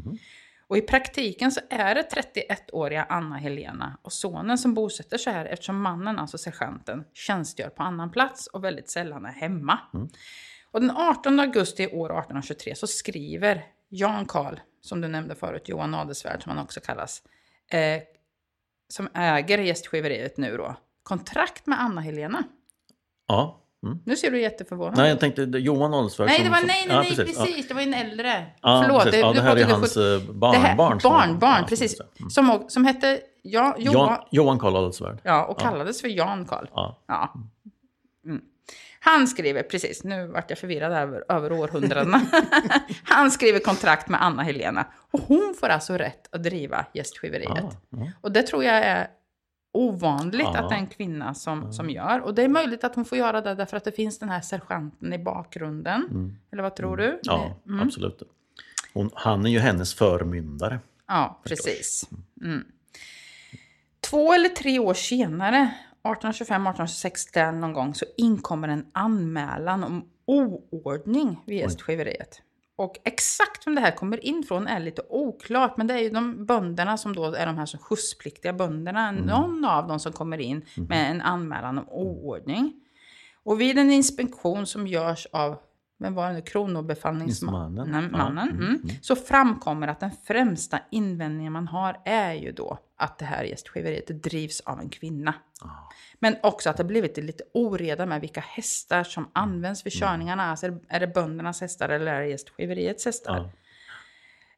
Och 0.67 0.77
i 0.77 0.81
praktiken 0.81 1.53
så 1.53 1.61
är 1.71 1.95
det 1.95 2.09
31-åriga 2.35 3.07
Anna 3.09 3.37
Helena 3.37 3.99
och 4.03 4.13
sonen 4.13 4.59
som 4.59 4.75
bosätter 4.75 5.19
sig 5.19 5.33
här 5.33 5.47
eftersom 5.47 5.83
mannen, 5.83 6.19
alltså 6.19 6.39
sergeanten, 6.39 7.05
tjänstgör 7.13 7.69
på 7.69 7.83
annan 7.83 8.11
plats 8.11 8.47
och 8.47 8.65
väldigt 8.65 8.91
sällan 8.91 9.27
är 9.27 9.33
hemma. 9.33 9.79
Och 10.71 10.81
den 10.81 10.91
18 10.91 11.41
augusti 11.41 11.87
år 11.87 12.07
1823 12.07 12.75
så 12.75 12.87
skriver 12.87 13.74
Jan 13.97 14.27
Karl, 14.27 14.55
som 14.81 15.01
du 15.01 15.09
nämnde 15.09 15.35
förut, 15.35 15.69
Johan 15.69 15.95
Adelsvärd 15.95 16.43
som 16.43 16.51
han 16.51 16.65
också 16.65 16.81
kallas, 16.81 17.23
eh, 17.71 18.03
som 18.89 19.09
äger 19.15 19.59
gästgiveriet 19.59 20.37
nu 20.37 20.57
då, 20.57 20.77
kontrakt 21.03 21.67
med 21.67 21.81
Anna-Helena. 21.81 22.43
Ja. 23.29 23.61
Mm. 23.87 23.99
Nu 24.07 24.17
ser 24.17 24.31
du 24.31 24.41
jätteförvånad 24.41 24.97
Nej, 24.97 25.07
ut. 25.07 25.11
jag 25.11 25.21
tänkte 25.35 25.59
Johan 25.59 25.95
Adelsvärd. 25.95 26.29
Nej, 26.29 26.41
det 26.45 26.51
var 26.51 26.57
som- 26.59 26.67
nej, 26.67 26.85
nej, 26.89 26.97
ja, 26.97 27.03
nej, 27.03 27.17
precis. 27.17 27.39
Ja. 27.39 27.47
Det 27.69 27.75
var 27.75 27.81
en 27.83 27.95
äldre. 27.95 28.47
Ja, 28.63 28.83
Förlåt. 28.87 29.03
precis. 29.03 29.21
Ja, 29.21 29.33
det 29.33 29.41
här 29.41 29.57
är 29.57 29.65
hans 29.65 29.97
eh, 29.97 30.21
barnbarn. 30.33 31.01
som- 31.01 31.39
barn, 31.39 31.65
precis. 31.69 32.01
Mm. 32.01 32.31
Som, 32.31 32.65
som 32.69 32.85
hette 32.85 33.21
ja, 33.43 33.77
Johan, 33.79 34.19
Johan, 34.31 34.59
Karl 34.59 34.77
Adelsvärd. 34.77 35.21
ja, 35.23 35.45
och 35.45 35.59
kallades 35.61 36.01
för 36.01 36.09
Jan 36.09 36.45
Karl. 36.47 36.67
Ja. 36.75 37.03
Ja. 37.07 37.35
Mm. 38.25 38.43
Han 39.07 39.29
skriver, 39.29 39.63
precis, 39.63 40.05
nu 40.05 40.27
vart 40.27 40.51
jag 40.51 40.59
förvirrad 40.59 40.93
över, 40.93 41.25
över 41.29 41.53
århundradena. 41.53 42.21
Han 43.05 43.31
skriver 43.31 43.59
kontrakt 43.59 44.09
med 44.09 44.23
Anna-Helena. 44.25 44.87
Och 45.11 45.21
hon 45.21 45.55
får 45.61 45.69
alltså 45.69 45.95
rätt 45.99 46.35
att 46.35 46.43
driva 46.43 46.87
gästgiveriet. 46.95 47.51
Ja, 47.57 47.73
ja. 47.91 48.11
Och 48.21 48.33
det 48.33 48.43
tror 48.43 48.65
jag 48.65 48.75
är 48.75 49.09
ovanligt 49.73 50.41
Ja. 50.55 50.59
att 50.59 50.69
det 50.69 50.75
är 50.75 50.79
en 50.79 50.87
kvinna 50.87 51.35
som, 51.35 51.73
som 51.73 51.91
gör. 51.91 52.21
Och 52.21 52.35
det 52.35 52.43
är 52.43 52.49
möjligt 52.49 52.85
att 52.85 52.95
hon 52.95 53.05
får 53.05 53.19
göra 53.19 53.41
det 53.41 53.55
därför 53.55 53.77
att 53.77 53.85
det 53.85 53.93
finns 53.93 54.19
den 54.19 54.29
här 54.29 54.41
sergeanten 54.41 55.13
i 55.13 55.19
bakgrunden. 55.19 56.03
Mm. 56.11 56.37
Eller 56.53 56.63
vad 56.63 56.77
tror 56.77 56.97
du? 56.97 57.21
Ja, 57.23 57.61
Mm. 57.69 57.81
absolut. 57.87 58.23
Hon, 58.93 59.11
han 59.15 59.47
är 59.47 59.51
ju 59.51 59.59
hennes 59.59 59.95
förmyndare. 59.95 60.79
Ja, 61.09 61.41
precis. 61.45 62.09
Mm. 62.43 62.65
Två 64.01 64.33
eller 64.33 64.49
tre 64.49 64.79
år 64.79 64.95
senare, 64.95 65.75
1825-1826 66.05 67.35
där 67.35 67.53
någon 67.53 67.73
gång, 67.73 67.95
så 67.95 68.05
inkommer 68.17 68.69
en 68.69 68.87
anmälan 68.93 69.85
om 69.85 70.09
oordning 70.27 71.41
vid 71.47 71.59
gästgiveriet. 71.59 72.41
Och 72.77 72.97
exakt 73.05 73.67
vem 73.67 73.75
det 73.75 73.81
här 73.81 73.91
kommer 73.91 74.25
in 74.25 74.45
från 74.49 74.67
är 74.67 74.81
lite 74.81 75.03
oklart, 75.09 75.77
men 75.77 75.87
det 75.87 75.95
är 75.95 75.99
ju 75.99 76.11
de 76.11 76.47
bönderna 76.47 76.97
som 76.97 77.17
då 77.17 77.25
är 77.25 77.47
de 77.47 77.59
här 77.59 77.67
som 77.67 77.81
skjutspliktiga 77.81 78.53
bönderna, 78.53 79.13
någon 79.13 79.65
av 79.65 79.89
dem 79.89 80.01
som 80.01 80.13
kommer 80.13 80.39
in 80.39 80.65
med 80.89 81.11
en 81.11 81.21
anmälan 81.21 81.79
om 81.79 81.89
oordning. 81.89 82.73
Och 83.45 83.61
vid 83.61 83.79
en 83.79 83.91
inspektion 83.91 84.67
som 84.67 84.87
görs 84.87 85.27
av, 85.33 85.59
vem 85.99 86.15
var 86.15 86.29
det 86.29 86.35
nu, 86.35 86.41
kronobefallningsmannen, 86.41 87.91
Mannen. 88.13 88.51
Mm, 88.51 88.65
mm, 88.65 88.81
så 89.03 89.17
framkommer 89.17 89.89
att 89.89 90.01
den 90.01 90.11
främsta 90.27 90.79
invändningen 90.91 91.53
man 91.53 91.69
har 91.69 92.01
är 92.05 92.33
ju 92.33 92.53
då 92.53 92.79
att 92.99 93.19
det 93.19 93.25
här 93.25 93.45
gästgiveriet 93.45 94.23
drivs 94.23 94.61
av 94.61 94.81
en 94.81 94.89
kvinna. 94.89 95.35
Ja. 95.61 95.91
Men 96.19 96.37
också 96.43 96.71
att 96.71 96.77
det 96.77 96.85
blivit 96.85 97.17
lite 97.17 97.45
oreda 97.55 98.07
med 98.07 98.21
vilka 98.21 98.41
hästar 98.41 99.05
som 99.05 99.31
används 99.33 99.87
vid 99.87 99.93
körningarna. 99.93 100.45
Alltså 100.51 100.67
är 100.89 101.01
det- 101.01 101.07
böndernas 101.07 101.61
hästar 101.61 101.89
eller 101.89 102.15
är 102.15 102.21
det 102.21 102.27
gästgiveriets 102.29 103.05
hästar? 103.05 103.51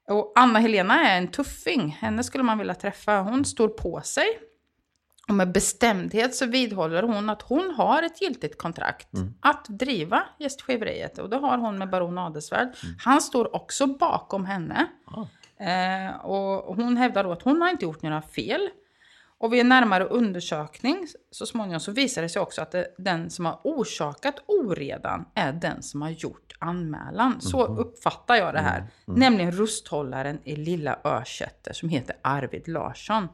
Ja. 0.07 0.15
Och 0.15 0.33
Anna-Helena 0.37 1.09
är 1.11 1.19
en 1.19 1.29
tuffing. 1.29 1.89
Henne 2.01 2.25
skulle 2.25 2.45
man 2.45 2.59
vilja 2.59 2.75
träffa. 2.75 3.21
Hon 3.21 3.45
står 3.45 3.69
på 3.69 4.01
sig. 4.01 4.27
Och 5.29 5.35
med 5.35 5.53
bestämdhet 5.53 6.35
så 6.35 6.47
vidhåller 6.47 7.03
hon 7.03 7.31
att 7.31 7.43
hon 7.43 7.75
har 7.77 8.03
ett 8.03 8.23
giltigt 8.23 8.59
kontrakt 8.59 9.09
att 9.41 9.67
driva 9.69 10.23
gästgiveriet. 10.39 11.19
Och 11.19 11.31
det 11.31 11.37
har 11.37 11.59
hon 11.59 11.79
med 11.79 11.91
baron 11.91 12.19
Adelsvärd. 12.19 12.69
Han 12.99 13.21
står 13.21 13.57
också 13.57 13.87
bakom 13.87 14.45
henne. 14.45 14.87
Ja. 15.07 15.29
Eh, 15.65 16.17
och 16.17 16.77
hon 16.77 16.97
hävdar 16.97 17.25
då 17.25 17.33
att 17.33 17.43
hon 17.43 17.63
har 17.63 17.71
inte 17.71 17.85
gjort 17.85 18.03
några 18.03 18.23
fel. 18.23 18.69
Och 19.39 19.53
vid 19.53 19.61
en 19.61 19.69
närmare 19.69 20.05
undersökning 20.05 21.07
så 21.31 21.47
småningom 21.47 21.81
så 21.81 21.93
visar 21.93 22.23
det 22.23 22.29
sig 22.29 22.43
också 22.43 22.63
att 22.63 22.71
det, 22.71 22.95
den 22.99 23.31
som 23.31 23.45
har 23.45 23.61
orsakat 23.65 24.35
oredan 24.47 25.25
är 25.35 25.53
den 25.53 25.83
som 25.83 26.03
har 26.03 26.11
gjort 26.11 26.57
anmälan. 26.59 27.41
Så 27.41 27.67
uppfattar 27.67 28.35
jag 28.35 28.55
det 28.55 28.61
här. 28.61 28.87
Nämligen 29.05 29.53
rusthållaren 29.53 30.41
i 30.45 30.57
Lilla 30.57 30.99
Örsätter 31.05 31.73
som 31.73 31.89
heter 31.89 32.17
Arvid 32.23 32.69
Larsson. 32.69 33.29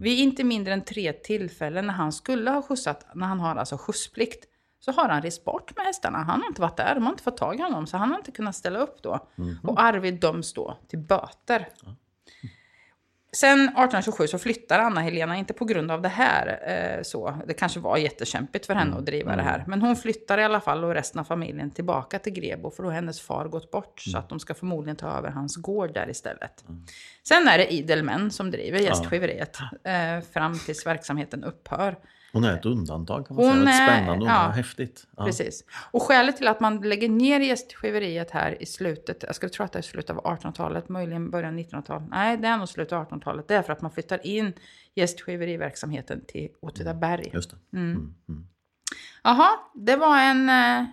Vid 0.00 0.18
inte 0.18 0.44
mindre 0.44 0.72
än 0.72 0.84
tre 0.84 1.12
tillfällen 1.12 1.86
när 1.86 1.94
han 1.94 2.12
skulle 2.12 2.50
ha 2.50 2.62
skjutsat, 2.62 3.06
när 3.14 3.26
han 3.26 3.40
har 3.40 3.56
alltså 3.56 3.76
skjutsplikt, 3.78 4.44
så 4.80 4.92
har 4.92 5.08
han 5.08 5.22
rest 5.22 5.44
bort 5.44 5.76
med 5.76 5.86
hästarna. 5.86 6.18
Han 6.18 6.40
har 6.40 6.48
inte 6.48 6.60
varit 6.60 6.76
där, 6.76 6.94
de 6.94 7.04
har 7.04 7.10
inte 7.12 7.22
fått 7.22 7.36
tag 7.36 7.58
i 7.58 7.62
honom, 7.62 7.86
så 7.86 7.96
han 7.96 8.10
har 8.10 8.18
inte 8.18 8.30
kunnat 8.30 8.56
ställa 8.56 8.78
upp 8.78 9.02
då. 9.02 9.28
Och 9.62 9.80
Arvid 9.80 10.20
döms 10.20 10.52
då 10.52 10.78
till 10.88 10.98
böter. 10.98 11.68
Sen 13.36 13.60
1827 13.60 14.26
så 14.26 14.38
flyttar 14.38 14.78
Anna-Helena, 14.78 15.36
inte 15.36 15.52
på 15.54 15.64
grund 15.64 15.90
av 15.90 16.02
det 16.02 16.08
här, 16.08 16.60
eh, 16.66 17.02
så. 17.02 17.38
det 17.46 17.54
kanske 17.54 17.80
var 17.80 17.96
jättekämpigt 17.96 18.66
för 18.66 18.74
henne 18.74 18.96
att 18.96 19.06
driva 19.06 19.36
det 19.36 19.42
här. 19.42 19.64
Men 19.66 19.82
hon 19.82 19.96
flyttar 19.96 20.38
i 20.38 20.44
alla 20.44 20.60
fall 20.60 20.84
och 20.84 20.94
resten 20.94 21.20
av 21.20 21.24
familjen 21.24 21.70
tillbaka 21.70 22.18
till 22.18 22.32
Grebo, 22.32 22.70
för 22.70 22.82
då 22.82 22.88
har 22.88 22.94
hennes 22.94 23.20
far 23.20 23.48
gått 23.48 23.70
bort. 23.70 24.00
Så 24.00 24.18
att 24.18 24.28
de 24.28 24.40
ska 24.40 24.54
förmodligen 24.54 24.96
ta 24.96 25.18
över 25.18 25.30
hans 25.30 25.56
gård 25.56 25.94
där 25.94 26.10
istället. 26.10 26.64
Sen 27.28 27.48
är 27.48 27.58
det 27.58 27.72
idel 27.72 28.02
män 28.02 28.30
som 28.30 28.50
driver 28.50 28.78
gästgiveriet 28.78 29.58
eh, 29.84 30.24
fram 30.32 30.58
tills 30.58 30.86
verksamheten 30.86 31.44
upphör. 31.44 31.96
Hon 32.36 32.44
är 32.44 32.54
ett 32.54 32.66
undantag 32.66 33.26
kan 33.26 33.36
man 33.36 33.44
Hon 33.44 33.54
säga. 33.54 33.70
Ett 33.74 33.80
är- 33.80 33.86
spännande 33.86 34.24
och 34.24 34.30
ja. 34.30 34.48
häftigt. 34.48 35.06
Ja. 35.16 35.24
Precis. 35.24 35.64
Och 35.90 36.02
skälet 36.02 36.36
till 36.36 36.48
att 36.48 36.60
man 36.60 36.80
lägger 36.80 37.08
ner 37.08 37.40
gästgiveriet 37.40 38.30
här 38.30 38.62
i 38.62 38.66
slutet, 38.66 39.24
jag 39.26 39.34
skulle 39.34 39.50
tro 39.50 39.64
att 39.64 39.72
det 39.72 39.78
är 39.78 39.82
slutet 39.82 40.10
av 40.10 40.24
1800-talet, 40.24 40.88
möjligen 40.88 41.30
början 41.30 41.54
av 41.54 41.60
1900-talet. 41.60 42.08
Nej, 42.10 42.36
det 42.36 42.48
är 42.48 42.56
nog 42.56 42.68
slutet 42.68 42.92
av 42.92 43.08
1800-talet. 43.08 43.48
Det 43.48 43.54
är 43.54 43.62
för 43.62 43.72
att 43.72 43.82
man 43.82 43.90
flyttar 43.90 44.26
in 44.26 44.52
gästgiveriverksamheten 44.94 46.24
till 46.26 46.48
Åtvidaberg. 46.60 47.30
Just 47.32 47.50
det. 47.50 47.56
Mm. 47.78 47.90
Mm. 47.90 48.14
Mm. 48.28 48.46
Jaha, 49.22 49.50
det 49.74 49.96
var 49.96 50.18
en, 50.18 50.48
eh, 50.48 50.84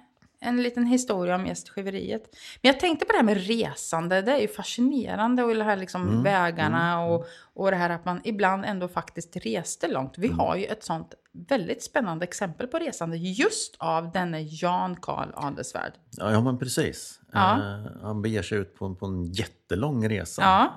en 0.43 0.63
liten 0.63 0.85
historia 0.85 1.35
om 1.35 1.45
gästgiveriet. 1.45 2.23
Men 2.61 2.71
jag 2.71 2.79
tänkte 2.79 3.05
på 3.05 3.11
det 3.11 3.17
här 3.17 3.25
med 3.25 3.47
resande. 3.47 4.21
Det 4.21 4.31
är 4.31 4.39
ju 4.39 4.47
fascinerande. 4.47 5.43
Och 5.43 5.55
det 5.55 5.63
här 5.63 5.77
liksom 5.77 6.03
Mm, 6.09 6.23
vägarna 6.23 7.05
och, 7.05 7.25
och 7.53 7.71
det 7.71 7.77
här 7.77 7.89
att 7.89 8.05
man 8.05 8.21
ibland 8.23 8.65
ändå 8.65 8.87
faktiskt 8.87 9.35
reste 9.35 9.87
långt. 9.87 10.17
Mm. 10.17 10.29
Vi 10.29 10.35
har 10.35 10.55
ju 10.55 10.65
ett 10.65 10.83
sånt 10.83 11.13
väldigt 11.49 11.83
spännande 11.83 12.23
exempel 12.23 12.67
på 12.67 12.79
resande 12.79 13.17
just 13.17 13.75
av 13.79 14.11
denne 14.11 14.41
Jan 14.41 14.95
Karl 14.95 15.29
Adelsvärd. 15.35 15.93
Ja, 16.17 16.31
ja, 16.31 16.41
men 16.41 16.59
precis. 16.59 17.19
Ja. 17.31 17.53
Eh, 17.53 18.01
han 18.01 18.21
beger 18.21 18.41
sig 18.41 18.57
ut 18.57 18.75
på, 18.75 18.95
på 18.95 19.05
en 19.05 19.25
jättelång 19.25 20.09
resa. 20.09 20.41
Ja. 20.41 20.73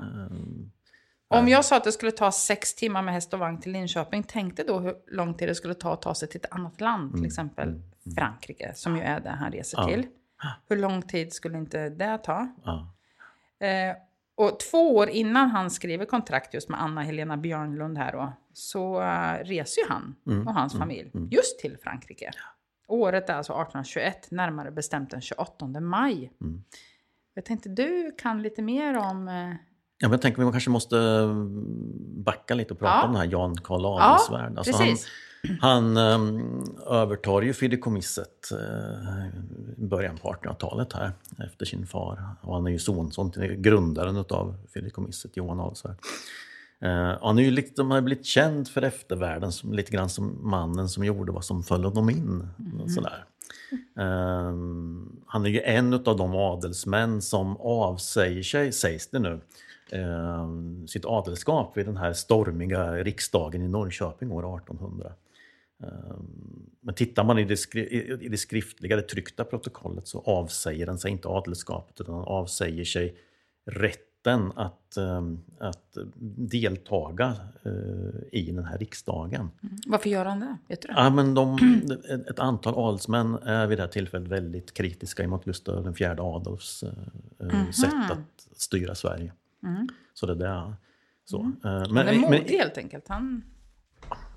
Eh, 1.31 1.38
Om 1.38 1.48
jag 1.48 1.64
sa 1.64 1.76
att 1.76 1.85
det 1.85 1.92
skulle 1.92 2.12
ta 2.12 2.33
sex 2.33 2.74
timmar 2.74 3.02
med 3.02 3.14
häst 3.14 3.35
och 3.35 3.40
vagn 3.40 3.61
till 3.61 3.72
Linköping, 3.72 4.22
tänkte 4.22 4.64
då 4.64 4.79
hur 4.79 4.94
lång 5.07 5.35
tid 5.35 5.48
det 5.48 5.55
skulle 5.55 5.74
ta 5.74 5.92
att 5.92 6.02
ta 6.02 6.14
sig 6.14 6.29
till 6.29 6.40
ett 6.44 6.52
annat 6.52 6.81
land, 6.81 7.14
till 7.14 7.26
exempel 7.26 7.83
Frankrike, 8.14 8.73
som 8.75 8.97
ju 8.97 9.03
är 9.03 9.21
det 9.21 9.31
han 9.31 9.53
reser 9.53 9.79
Mm. 9.79 9.90
Ja. 9.90 9.97
till. 9.97 10.07
Hur 10.69 10.77
lång 10.77 11.03
tid 11.03 11.33
skulle 11.33 11.59
inte 11.59 11.88
det 11.88 12.19
ta? 12.19 12.49
ja. 12.64 12.92
Eh, 13.66 13.97
och 14.38 14.61
två 14.61 14.97
år 14.97 15.09
innan 15.09 15.49
han 15.51 15.71
skriver 15.71 16.05
kontrakt 16.05 16.55
just 16.55 16.69
med 16.69 16.83
Anna-Helena 16.83 17.37
Björnlund 17.37 17.99
här 17.99 18.12
då, 18.12 18.33
så 18.53 19.03
eh, 19.03 19.45
reser 19.45 19.83
ju 19.83 19.88
han 19.88 20.14
Mm, 20.27 20.49
och 20.49 20.55
hans 20.55 20.79
familj 20.79 21.11
just 21.31 21.59
till 21.59 21.77
Frankrike. 21.83 22.31
Året 22.88 23.31
är 23.31 23.35
alltså 23.35 23.53
1821, 23.53 24.31
närmare 24.31 24.71
bestämt 24.71 25.11
den 25.11 25.21
28 25.21 25.66
maj. 25.81 26.33
Mm. 26.40 26.64
Jag 27.35 27.45
tänkte 27.45 27.69
du 27.69 28.14
kan 28.19 28.42
lite 28.42 28.62
mer 28.62 28.97
om... 28.99 29.29
Eh, 29.29 29.55
Ja, 29.99 30.09
men 30.09 30.11
jag 30.12 30.23
tänker 30.23 30.42
att 30.42 30.49
vi 30.49 30.53
kanske 30.53 30.71
måste 30.71 30.99
mm, 30.99 32.23
backa 32.25 32.55
lite 32.55 32.73
och 32.75 32.79
prata 32.81 32.95
Ja. 32.97 33.03
om 33.07 33.12
den 33.12 33.21
här 33.21 33.29
Jan 33.33 33.57
Karl 33.57 33.85
Adelsvärd. 33.87 34.59
Alltså 34.59 34.73
han, 34.77 34.81
precis. 34.87 35.05
han 35.07 35.12
um, 35.96 36.77
övertar 36.87 37.42
ju 37.42 37.53
fideikommisset 37.53 38.49
uh, 38.53 39.27
i 39.77 39.87
början 39.87 40.16
på 40.16 40.33
1800-talet 40.33 40.92
här 40.92 41.12
efter 41.44 41.66
sin 41.66 41.87
far. 41.87 42.22
Och 42.40 42.55
han 42.55 42.66
är 42.66 42.70
ju 42.70 42.79
sonson 42.79 43.31
till 43.31 43.42
grundaren 43.42 44.16
av 44.16 44.57
fideikommisset, 44.75 45.37
Johan 45.37 45.61
Adelsvärd. 45.61 45.96
Uh, 46.85 47.11
och 47.11 47.29
han 47.29 47.38
är 47.38 47.42
ju 47.42 47.62
han 47.77 47.90
har 47.90 48.01
blivit 48.01 48.27
känd 48.27 48.68
för 48.68 48.83
eftervärlden 48.83 49.53
som, 49.53 49.72
lite 49.72 49.92
grann 49.92 50.09
som 50.09 50.38
mannen 50.51 50.88
som 50.88 51.05
gjorde 51.05 51.33
vad 51.33 51.44
som 51.44 51.62
föll 51.62 51.85
honom 51.85 52.11
in. 52.11 52.49
och 52.83 52.90
Sådär. 52.90 53.25
Ehm, 53.96 55.16
han 55.27 55.46
är 55.46 55.51
ju 55.51 55.61
en 55.61 55.94
av 55.94 56.16
de 56.16 56.35
adelsmän 56.35 57.22
som 57.22 57.57
avsäger 57.57 58.42
sig, 58.42 58.72
sägs 58.72 59.11
det 59.11 59.18
nu, 59.18 59.40
ehm, 59.92 60.88
sitt 60.88 61.05
adelskap 61.05 61.77
vid 61.77 61.87
den 61.87 61.96
här 61.96 62.12
stormiga 62.12 62.92
riksdagen 62.92 63.62
i 63.62 63.68
Norrköping 63.68 64.33
år 64.33 64.57
1800. 64.57 65.12
Ehm, 65.82 66.70
men 66.80 66.94
tittar 66.94 67.24
man 67.24 67.38
i 67.38 67.44
det, 67.44 67.74
i- 67.74 68.28
det 68.28 68.36
skriftliga, 68.36 68.96
det 68.96 69.02
tryckta 69.02 69.44
protokollet 69.44 70.08
så 70.08 70.20
avsäger 70.26 70.86
han 70.86 70.98
sig 70.98 71.10
inte 71.10 71.28
adelskapet 71.28 72.00
utan 72.00 72.14
avsäger 72.14 72.84
sig 72.84 73.16
rätten 73.70 74.52
att, 74.56 74.96
ehm, 74.96 75.40
att 75.58 75.96
deltaga 76.50 77.34
eh, 77.64 78.20
i 78.40 78.50
den 78.52 78.64
här 78.64 78.78
riksdagen. 78.78 79.50
varför 79.86 80.10
gör 80.10 80.24
han 80.24 80.40
det? 80.40 80.56
Vet 80.68 80.82
du 80.82 80.88
det? 80.88 80.94
Ja, 80.96 81.10
men 81.10 81.34
de, 81.34 81.58
ett- 82.30 82.38
antal 82.38 82.74
adelsmän 82.76 83.34
är 83.34 83.66
vid 83.66 83.78
det 83.78 83.82
här 83.82 83.88
tillfället 83.88 84.28
väldigt 84.28 84.74
kritiska 84.74 85.22
emot 85.22 85.44
Gustav 85.44 85.84
den 85.84 85.94
fjärde 85.94 86.22
Adolfs 86.22 86.84
Mhm. 87.40 87.72
sätt 87.72 88.10
att 88.10 88.48
styra 88.56 88.94
Sverige. 88.94 89.32
Så 90.14 90.26
det 90.26 90.34
där. 90.34 90.74
Så. 91.24 91.38
Eh, 91.40 91.44
Men, 91.62 91.84
Mm. 91.84 91.96
han 91.96 92.08
är 92.08 92.12
men- 92.12 92.20
modig 92.20 92.56
helt 92.58 92.78
enkelt. 92.78 93.08
Han, 93.08 93.42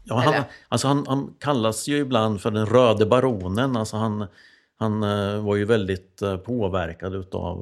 Ja, 0.09 0.15
han, 0.19 0.33
Eller? 0.33 0.45
alltså 0.69 0.87
han, 0.87 1.05
han 1.07 1.33
kallas 1.39 1.87
ju 1.87 1.97
ibland 1.97 2.41
för 2.41 2.51
den 2.51 2.65
röde 2.65 3.05
baronen. 3.05 3.75
Alltså 3.77 3.97
han, 3.97 4.27
Han 4.81 5.03
eh, 5.03 5.43
var 5.45 5.55
ju 5.55 5.65
väldigt 5.65 6.21
eh, 6.21 6.37
påverkad 6.37 7.15
utav 7.15 7.57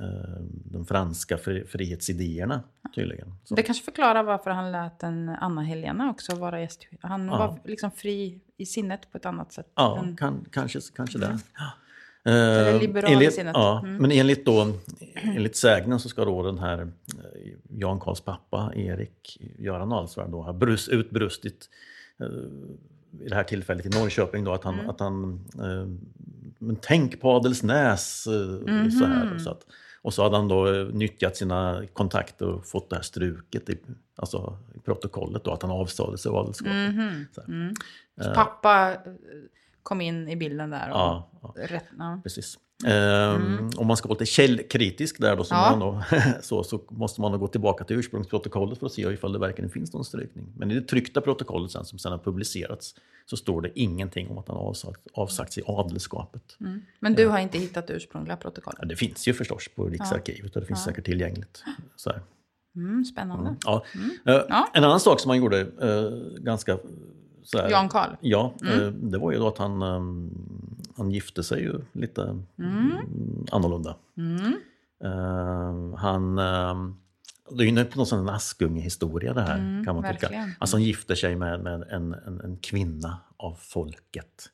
eh, 0.00 0.40
de 0.64 0.86
franska 0.86 1.38
fri, 1.38 1.64
frihetsidéerna 1.66 2.60
tydligen. 2.94 3.34
Så, 3.44 3.54
Det 3.54 3.62
kanske 3.62 3.84
förklarar 3.84 4.22
varför 4.22 4.50
han 4.50 4.72
lät 4.72 5.02
en 5.02 5.28
Anna-Helena 5.28 6.10
också 6.10 6.36
vara 6.36 6.60
gäst. 6.60 6.86
Han 7.00 7.26
Ja. 7.26 7.38
var 7.38 7.58
liksom 7.64 7.90
fri 7.90 8.40
i 8.56 8.66
sinnet 8.66 9.12
på 9.12 9.18
ett 9.18 9.26
annat 9.26 9.52
sätt. 9.52 9.66
ja, 9.74 9.98
än- 9.98 10.16
kan, 10.16 10.44
kanske, 10.52 10.80
kanske 10.96 11.18
det. 11.18 11.38
Ja. 11.58 11.64
Eh, 12.28 12.80
liberal 12.80 13.10
i 13.10 13.14
enligt, 13.14 13.34
sinnet. 13.34 13.52
ja, 13.56 13.80
Mm. 13.84 13.96
Men 13.96 14.10
enligt, 14.12 14.44
då, 14.46 14.72
enligt 15.14 15.56
sägnen 15.56 16.00
så 16.00 16.08
ska 16.08 16.24
då 16.24 16.42
den 16.42 16.58
här 16.58 16.78
eh, 16.80 17.50
Jan 17.70 18.00
Karls 18.00 18.20
pappa, 18.20 18.72
Erik 18.74 19.38
Göran 19.58 19.92
Ahlsvärd, 19.92 20.30
då 20.30 20.42
ha 20.42 20.52
brus, 20.52 20.88
utbrustit 20.88 21.68
eh, 22.20 22.26
i 23.26 23.28
det 23.28 23.34
här 23.34 23.44
tillfället 23.44 23.86
i 23.86 23.88
Norrköping 23.88 24.44
då, 24.44 24.52
att 24.52 24.64
han, 24.64 24.74
Mm. 24.74 24.90
att 24.90 25.00
han 25.00 25.44
eh, 25.54 25.86
men 26.58 26.76
tänk 26.82 27.20
på 27.20 27.30
Adelsnäs, 27.30 28.26
eh, 28.26 28.88
så 28.98 29.04
här. 29.04 29.24
Mhm. 29.24 29.38
Så 29.38 29.50
att, 29.50 29.66
och 30.02 30.14
så 30.14 30.22
hade 30.22 30.36
han 30.36 30.48
då 30.48 30.74
eh, 30.74 30.86
nyttjat 30.86 31.36
sina 31.36 31.82
kontakter 31.92 32.46
och 32.48 32.66
fått 32.66 32.90
det 32.90 32.96
här 32.96 33.02
struket 33.02 33.70
i, 33.70 33.78
alltså, 34.16 34.58
i 34.74 34.78
protokollet 34.78 35.44
då, 35.44 35.50
att 35.52 35.62
han 35.62 35.70
avsade 35.70 36.18
sig 36.18 36.30
av 36.30 36.36
adelskapet. 36.36 36.94
Mhm. 36.94 37.26
Så 37.34 37.40
här. 37.40 37.48
Mm. 37.48 37.74
Så 38.20 38.34
pappa 38.34 38.96
kom 39.82 40.00
in 40.00 40.28
i 40.28 40.36
bilden 40.36 40.70
där. 40.70 40.90
Och 40.90 40.96
Ja, 40.96 41.30
ja. 41.42 41.54
Rätt, 41.56 41.84
ja. 41.98 42.20
Precis. 42.22 42.58
Ehm, 42.86 43.70
Om 43.76 43.86
man 43.86 43.96
ska 43.96 44.08
vara 44.08 44.14
lite 44.18 44.26
källkritisk 44.32 45.20
där 45.20 45.36
då, 45.36 45.44
som 45.44 45.56
Mm. 45.56 45.70
Ja. 45.70 45.76
man 45.76 45.80
då, 45.80 46.04
så, 46.42 46.64
så 46.64 46.80
måste 46.90 47.20
man 47.20 47.32
då 47.32 47.38
gå 47.38 47.48
tillbaka 47.48 47.84
till 47.84 47.96
ursprungsprotokollet 47.96 48.78
för 48.78 48.86
att 48.86 48.92
se 48.92 49.02
ifall 49.02 49.32
det 49.32 49.38
verkligen 49.38 49.70
finns 49.70 49.92
någon 49.92 50.04
strykning. 50.04 50.52
Men 50.56 50.70
i 50.70 50.74
det 50.74 50.82
tryckta 50.82 51.20
protokollet 51.20 51.70
sen, 51.70 51.84
som 51.84 51.98
sen 51.98 52.12
har 52.12 52.18
publicerats 52.18 52.94
så 53.26 53.36
står 53.36 53.60
det 53.62 53.78
ingenting 53.80 54.28
om 54.30 54.38
att 54.38 54.48
han 54.48 54.56
avsagt, 54.56 55.00
avsagt 55.14 55.52
sig 55.52 55.62
adelskapet. 55.66 56.42
Mm. 56.60 56.80
Men 57.00 57.14
du 57.14 57.26
har 57.26 57.38
inte 57.38 57.58
hittat 57.58 57.86
det 57.86 57.92
ursprungliga 57.92 58.36
protokollet? 58.36 58.78
Ja, 58.82 58.88
det 58.88 58.96
finns 58.96 59.28
ju 59.28 59.34
förstås 59.34 59.68
på 59.76 59.84
Riksarkivet 59.84 60.54
och 60.56 60.60
det 60.60 60.66
finns 60.66 60.84
säkert 60.84 61.04
tillgängligt. 61.04 61.62
Så 61.96 62.10
här. 62.10 62.20
Mm, 62.76 63.04
spännande. 63.04 63.56
Ja. 63.64 63.84
Eh, 64.26 64.40
Ja. 64.48 64.68
En 64.74 64.84
annan 64.84 65.00
sak 65.00 65.20
som 65.20 65.28
han 65.28 65.38
gjorde 65.38 65.60
eh, 65.60 66.40
ganska 66.42 66.78
så 67.50 67.58
här, 67.58 67.70
Jan 67.70 67.88
Karl? 67.88 68.10
Ja, 68.20 68.54
Mm. 68.62 68.80
eh, 68.80 68.86
det 68.92 69.18
var 69.18 69.32
ju 69.32 69.38
då 69.38 69.48
att 69.48 69.58
han, 69.58 69.82
eh, 69.82 70.00
han 70.96 71.10
gifte 71.10 71.42
sig 71.42 71.62
ju 71.62 71.80
lite 71.92 72.22
mm, 72.58 72.92
annorlunda. 73.52 73.96
Mm. 74.16 74.54
Eh, 75.04 75.98
han, 75.98 76.36
det 77.50 77.64
är 77.64 77.66
ju 77.66 77.86
någon 77.94 78.06
sån 78.06 78.28
Askunge-historia 78.28 79.32
det 79.34 79.40
här 79.42 79.58
Mm, 79.58 79.84
kan 79.84 79.94
man 79.94 80.04
tycka. 80.04 80.12
verkligen. 80.20 80.50
Alltså 80.58 80.76
han 80.76 80.82
gifter 80.82 81.14
sig 81.14 81.36
med, 81.36 81.60
med 81.62 81.74
en, 81.90 82.14
en, 82.14 82.40
en 82.40 82.56
kvinna 82.56 83.18
av 83.36 83.54
folket. 83.60 84.48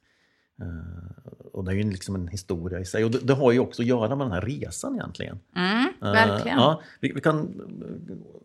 Eh, 0.61 1.33
och 1.53 1.65
det 1.65 1.71
är 1.71 1.75
ju 1.75 1.91
liksom 1.91 2.15
en 2.15 2.29
historia 2.29 2.81
i 2.81 2.85
sig. 2.85 3.05
Och 3.05 3.11
det, 3.11 3.19
det 3.19 3.35
har 3.35 3.53
ju 3.53 3.59
också 3.59 3.83
att 3.83 3.89
göra 3.89 4.17
med 4.17 4.27
den 4.27 4.33
här 4.33 4.41
resan 4.41 4.95
egentligen. 4.95 5.39
Mm, 5.57 5.89
verkligen. 6.01 6.59
ja, 6.59 6.81
vi, 7.01 7.13
vi 7.13 7.21
kan 7.21 7.61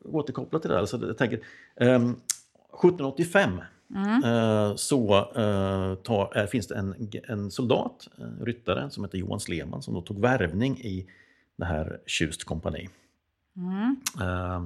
återkoppla 0.05 0.59
till 0.59 0.69
det 0.69 0.75
där. 0.75 0.85
Så 0.85 0.97
jag 1.07 1.17
tänker, 1.17 1.39
ehm, 1.79 2.15
1785 2.73 3.61
Mm. 3.95 4.23
eh, 4.23 4.75
så 4.75 5.17
eh, 5.35 5.95
tar, 5.95 6.31
är, 6.33 6.47
finns 6.47 6.67
det 6.67 6.75
en, 6.75 7.09
en 7.27 7.51
soldat, 7.51 8.07
en 8.17 8.45
ryttare, 8.45 8.89
som 8.89 9.03
heter 9.03 9.17
Johan 9.17 9.39
Sleman 9.39 9.81
som 9.81 9.93
då 9.93 10.01
tog 10.01 10.21
värvning 10.21 10.77
i 10.77 11.07
det 11.55 11.65
här 11.65 11.99
Tjust 12.05 12.43
kompani. 12.43 12.89
Mm. 13.55 13.95
Eh, 14.21 14.63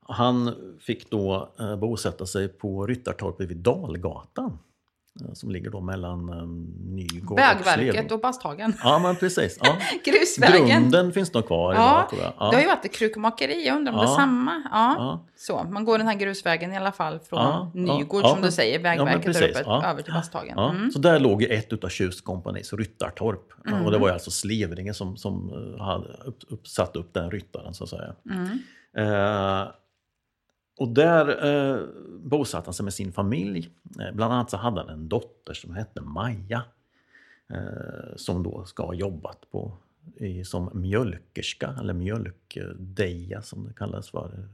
han 0.00 0.54
fick 0.80 1.10
då 1.10 1.52
eh, 1.60 1.76
bosätta 1.76 2.26
sig 2.26 2.48
på 2.48 2.86
Ryttartorpet 2.86 3.50
vid 3.50 3.56
Dalgatan. 3.56 4.58
Eh, 5.20 5.32
Som 5.32 5.50
ligger 5.50 5.70
då 5.70 5.80
mellan 5.80 6.28
eh, 6.28 6.46
Nygård 6.94 7.30
och 7.32 7.38
Vägverket 7.38 8.12
och 8.12 8.20
Basthagen. 8.20 8.72
Ja, 8.82 8.98
men 8.98 9.16
precis. 9.16 9.58
Ja. 9.62 9.76
Grusvägen. 10.04 10.68
Grunden 10.68 11.12
finns 11.12 11.34
nog 11.34 11.46
kvar 11.46 11.74
Ja, 11.74 11.80
idag 11.80 12.10
tror 12.10 12.22
jag. 12.22 12.32
Ja. 12.38 12.50
Det 12.50 12.56
har 12.56 12.62
ju 12.62 12.68
varit 12.68 12.84
ett 12.84 12.94
krukmakeri, 12.94 13.66
jag 13.66 13.76
undrar 13.76 13.92
om 13.92 13.98
det 13.98 14.04
är 14.04 14.08
Ja. 14.08 14.16
samma. 14.16 14.62
Ja. 14.72 14.94
Ja. 14.98 15.24
Så, 15.36 15.64
man 15.70 15.84
går 15.84 15.98
den 15.98 16.06
här 16.08 16.14
grusvägen 16.14 16.72
i 16.72 16.76
alla 16.76 16.92
fall 16.92 17.18
från 17.18 17.38
Ja, 17.38 17.70
ja, 17.74 17.80
Nygård 17.98 18.24
ja, 18.24 18.28
som 18.28 18.42
du 18.42 18.50
säger, 18.50 18.74
ja, 18.78 18.82
Vägverket 18.82 19.34
där 19.34 19.48
uppe, 19.50 19.62
ja. 19.66 19.84
över 19.86 20.02
till 20.02 20.12
Basthagen. 20.12 20.54
Ja, 20.56 20.70
Mm. 20.70 20.90
Så 20.90 20.98
där 20.98 21.20
låg 21.20 21.42
ju 21.42 21.48
ett 21.48 21.72
utav 21.72 21.88
Tjustkompanis 21.88 22.72
ryttartorp. 22.72 23.52
Mm. 23.68 23.84
Och 23.86 23.92
det 23.92 23.98
var 23.98 24.08
ju 24.08 24.12
alltså 24.14 24.30
Slevringe 24.30 24.94
som, 24.94 25.16
som 25.16 25.50
eh, 25.78 25.84
hade 25.84 26.08
upp, 26.24 26.38
upp, 26.48 26.66
satt 26.68 26.96
upp 26.96 27.14
den 27.14 27.30
ryttaren 27.30 27.74
så 27.74 27.84
att 27.84 27.90
säga. 27.90 28.14
Mm. 28.30 28.58
Eh, 28.96 29.68
och 30.78 30.88
där 30.88 31.46
eh, 31.46 31.80
bosatte 32.18 32.66
han 32.66 32.74
sig 32.74 32.84
med 32.84 32.94
sin 32.94 33.12
familj. 33.12 33.70
Eh, 34.00 34.14
bland 34.14 34.32
annat 34.32 34.50
så 34.50 34.56
hade 34.56 34.80
han 34.80 34.90
en 34.90 35.08
dotter 35.08 35.54
som 35.54 35.74
hette 35.74 36.00
Maja. 36.00 36.62
Eh, 37.50 38.16
som 38.16 38.42
då 38.42 38.64
ska 38.64 38.86
ha 38.86 38.94
jobbat 38.94 39.50
på, 39.50 39.72
i, 40.16 40.44
som 40.44 40.70
mjölkerska, 40.72 41.74
eller 41.80 41.94
mjölkdeja 41.94 43.42
som 43.42 43.64
det 43.64 43.72
kallas 43.72 44.10
för, 44.10 44.48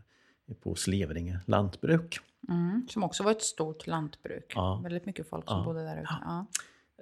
på 0.63 0.75
Slevringe 0.75 1.39
lantbruk. 1.47 2.19
Mm. 2.49 2.87
Som 2.91 3.05
också 3.05 3.23
var 3.23 3.31
ett 3.31 3.43
stort 3.43 3.87
lantbruk. 3.87 4.53
Ja. 4.55 4.81
Väldigt 4.83 5.07
mycket 5.07 5.29
folk 5.29 5.49
som 5.49 5.59
Ja. 5.59 5.65
bodde 5.65 5.83
där 5.83 6.01
ute. 6.03 6.09
Ja. 6.25 6.47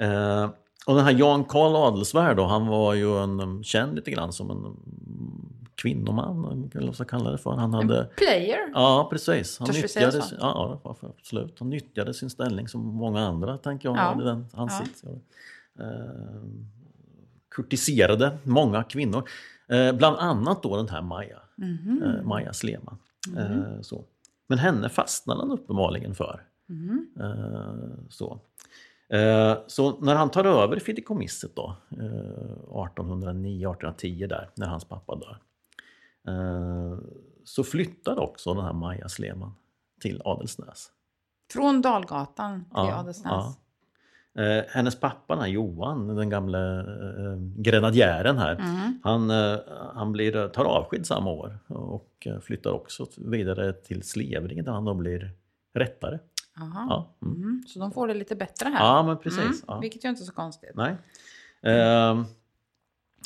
Eh, 0.07 0.51
och 0.87 0.95
den 0.95 1.05
här 1.05 1.13
Jan 1.13 1.45
Karl 1.45 1.77
Adelsvärd 1.77 2.37
då, 2.37 2.45
han 2.45 2.67
var 2.67 2.95
ju 2.95 3.19
en, 3.19 3.65
känd 3.65 3.95
lite 3.95 4.11
grann 4.11 4.33
som 4.33 4.51
en 4.51 4.77
kvinnoman, 5.75 6.71
eller 6.75 6.87
vad 6.87 6.95
ska 6.95 7.03
jag 7.03 7.09
kalla 7.09 7.31
det 7.31 7.39
för. 7.39 7.51
Han 7.51 7.75
hade... 7.75 8.05
Player. 8.17 8.71
Ja, 8.75 9.09
precis. 9.11 9.59
Han 9.59 9.67
Törs 9.69 9.85
vi 9.85 9.89
säga 9.89 10.07
nyttjade, 10.07 10.27
ja, 10.41 10.81
ja, 10.85 10.97
absolut. 11.19 11.59
Han 11.59 11.71
nyttjade 11.71 12.15
sin 12.15 12.31
ställning 12.31 12.69
som 12.69 12.81
många 12.81 13.21
andra, 13.21 13.59
tänker 13.59 13.89
jag, 13.89 13.97
Ja. 13.97 14.01
hade 14.01 14.25
den 14.25 14.47
Ja. 14.53 14.59
ansikt. 14.63 15.05
Eh, 15.79 15.87
kurtiserade 17.55 18.39
många 18.43 18.83
kvinnor. 18.83 19.29
Eh, 19.69 19.93
bland 19.93 20.17
annat 20.17 20.63
då 20.63 20.77
den 20.77 20.89
här 20.89 21.03
Maja, 21.03 21.39
Mhm. 21.57 22.03
eh, 22.03 22.23
Maja 22.23 22.53
Sleman. 22.53 22.99
Eh, 23.39 23.81
så. 23.81 24.05
Men 24.49 24.59
henne 24.59 24.89
fastnade 24.89 25.41
han 25.41 25.51
uppenbarligen 25.51 26.15
för. 26.15 26.43
Mhm. 26.69 27.07
Eh, 27.21 28.05
så. 28.11 28.41
Så 29.67 29.99
när 30.01 30.15
han 30.15 30.31
tar 30.31 30.45
över 30.45 30.79
fideikommisset 30.79 31.57
då, 31.57 31.77
eh, 31.91 32.65
1809-1810 32.69 34.27
där, 34.27 34.51
när 34.55 34.67
hans 34.67 34.85
pappa 34.85 35.15
dör, 35.17 35.39
så 37.45 37.65
flyttar 37.65 38.19
också 38.19 38.55
den 38.55 38.65
här 38.65 38.73
Maja 38.73 39.09
Sleman 39.09 39.55
till 40.01 40.23
Adelsnäs. 40.25 40.91
Från 41.53 41.83
Dalgatan 41.83 42.61
till 42.61 42.69
Ja, 42.75 42.99
Adelsnäs. 42.99 43.25
ja. 43.33 43.55
Eh, 44.43 44.65
hennes 44.69 45.01
pappa, 45.01 45.37
den 45.37 45.51
Johan, 45.51 46.17
den 46.17 46.31
gamle 46.31 46.81
eh, 46.81 47.37
grenadjären 47.57 48.39
här, 48.39 48.55
Mm. 48.55 49.01
han, 49.03 49.31
eh, 49.31 49.59
han 49.95 50.13
blir, 50.13 50.49
tar 50.49 50.65
avsked 50.65 51.07
samma 51.07 51.31
år 51.31 51.59
och 51.69 52.27
eh, 52.27 52.41
flyttar 52.41 52.71
också 52.71 53.07
vidare 53.17 53.73
till 53.73 54.03
Slevringen 54.03 54.65
där 54.65 54.73
han 54.73 54.85
då 54.85 54.95
blir 54.95 55.31
rättare. 55.75 56.19
Aha. 56.61 56.87
Ja, 57.21 57.27
mm. 57.29 57.43
Mm. 57.43 57.63
Så 57.67 57.79
de 57.79 57.93
får 57.93 58.09
det 58.09 58.15
lite 58.15 58.37
bättre 58.37 58.69
här. 58.69 58.87
ja 58.87 59.03
men 59.03 59.19
precis. 59.19 59.41
Mm. 59.43 59.57
Ja. 59.67 59.79
Vilket 59.79 60.05
ju 60.05 60.09
inte 60.09 60.23
är 60.23 60.25
så 60.27 60.33
konstigt. 60.33 60.71
Nej. 60.75 60.97
Eh, 61.63 62.23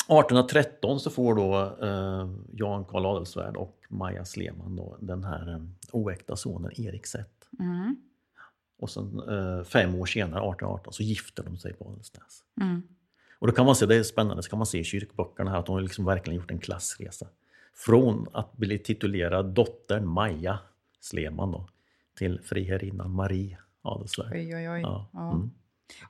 1813 0.06 1.00
så 1.00 1.10
får 1.10 1.34
då 1.34 1.76
eh, 1.86 2.28
Jan 2.52 2.84
Karl 2.84 3.06
Adelsvärd 3.06 3.56
och 3.56 3.80
Maja 3.88 4.24
Sleman 4.24 4.76
då 4.76 4.96
den 5.00 5.24
här 5.24 5.52
eh, 5.54 5.60
oäkta 5.92 6.36
sonen 6.36 6.80
Erik 6.80 7.06
Sett. 7.06 7.48
Mm. 7.58 7.96
Och 8.78 8.90
sen 8.90 9.20
eh, 9.28 9.64
fem 9.64 9.94
år 9.94 10.06
senare, 10.06 10.40
1818, 10.40 10.92
så 10.92 11.02
gifter 11.02 11.42
de 11.42 11.56
sig 11.56 11.72
på 11.74 11.88
Adelsnäs. 11.88 12.44
Mm. 12.60 12.82
Och 13.38 13.46
då 13.46 13.52
kan 13.52 13.66
man 13.66 13.76
se, 13.76 13.86
det 13.86 13.96
är 13.96 14.02
spännande, 14.02 14.42
så 14.42 14.50
kan 14.50 14.58
man 14.58 14.66
se 14.66 14.78
i 14.78 14.84
kyrkböckerna 14.84 15.50
här 15.50 15.58
att 15.58 15.66
de 15.66 15.72
har 15.72 15.80
liksom 15.80 16.04
verkligen 16.04 16.40
gjort 16.40 16.50
en 16.50 16.58
klassresa. 16.58 17.26
Från 17.74 18.26
att 18.32 18.56
bli 18.56 18.78
titulerad 18.78 19.46
dottern 19.46 20.06
Maja 20.06 20.58
Sleman 21.00 21.52
då, 21.52 21.68
till 22.18 22.40
friherrinnan 22.40 23.10
Marie 23.10 23.58
Adelsvärd. 23.82 24.32
Oj, 24.32 24.56
oj, 24.56 24.70
oj. 24.70 24.80
Ja. 24.80 25.08
Ja. 25.12 25.32
Mm. 25.32 25.50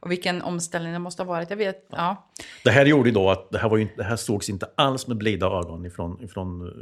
Och 0.01 0.11
vilken 0.11 0.43
omställning 0.43 0.93
det 0.93 0.99
måste 0.99 1.23
ha 1.23 1.29
varit. 1.29 1.51
Jag 1.51 1.57
vet. 1.57 1.87
Ja. 1.91 2.31
Det 2.65 2.71
här 2.71 2.87
gjorde 2.87 3.09
ju 3.09 3.15
då 3.15 3.31
att 3.31 3.51
det 3.51 3.59
här, 3.59 3.69
var 3.69 3.77
ju, 3.77 3.83
inte- 3.83 3.97
det 3.97 4.05
här 4.05 4.17
sågs 4.17 4.49
inte 4.51 4.71
alls 4.77 5.07
med 5.07 5.17
blida 5.17 5.47
ögon 5.47 5.87
ifrån, 5.87 6.23
ifrån 6.25 6.67
eh, 6.67 6.73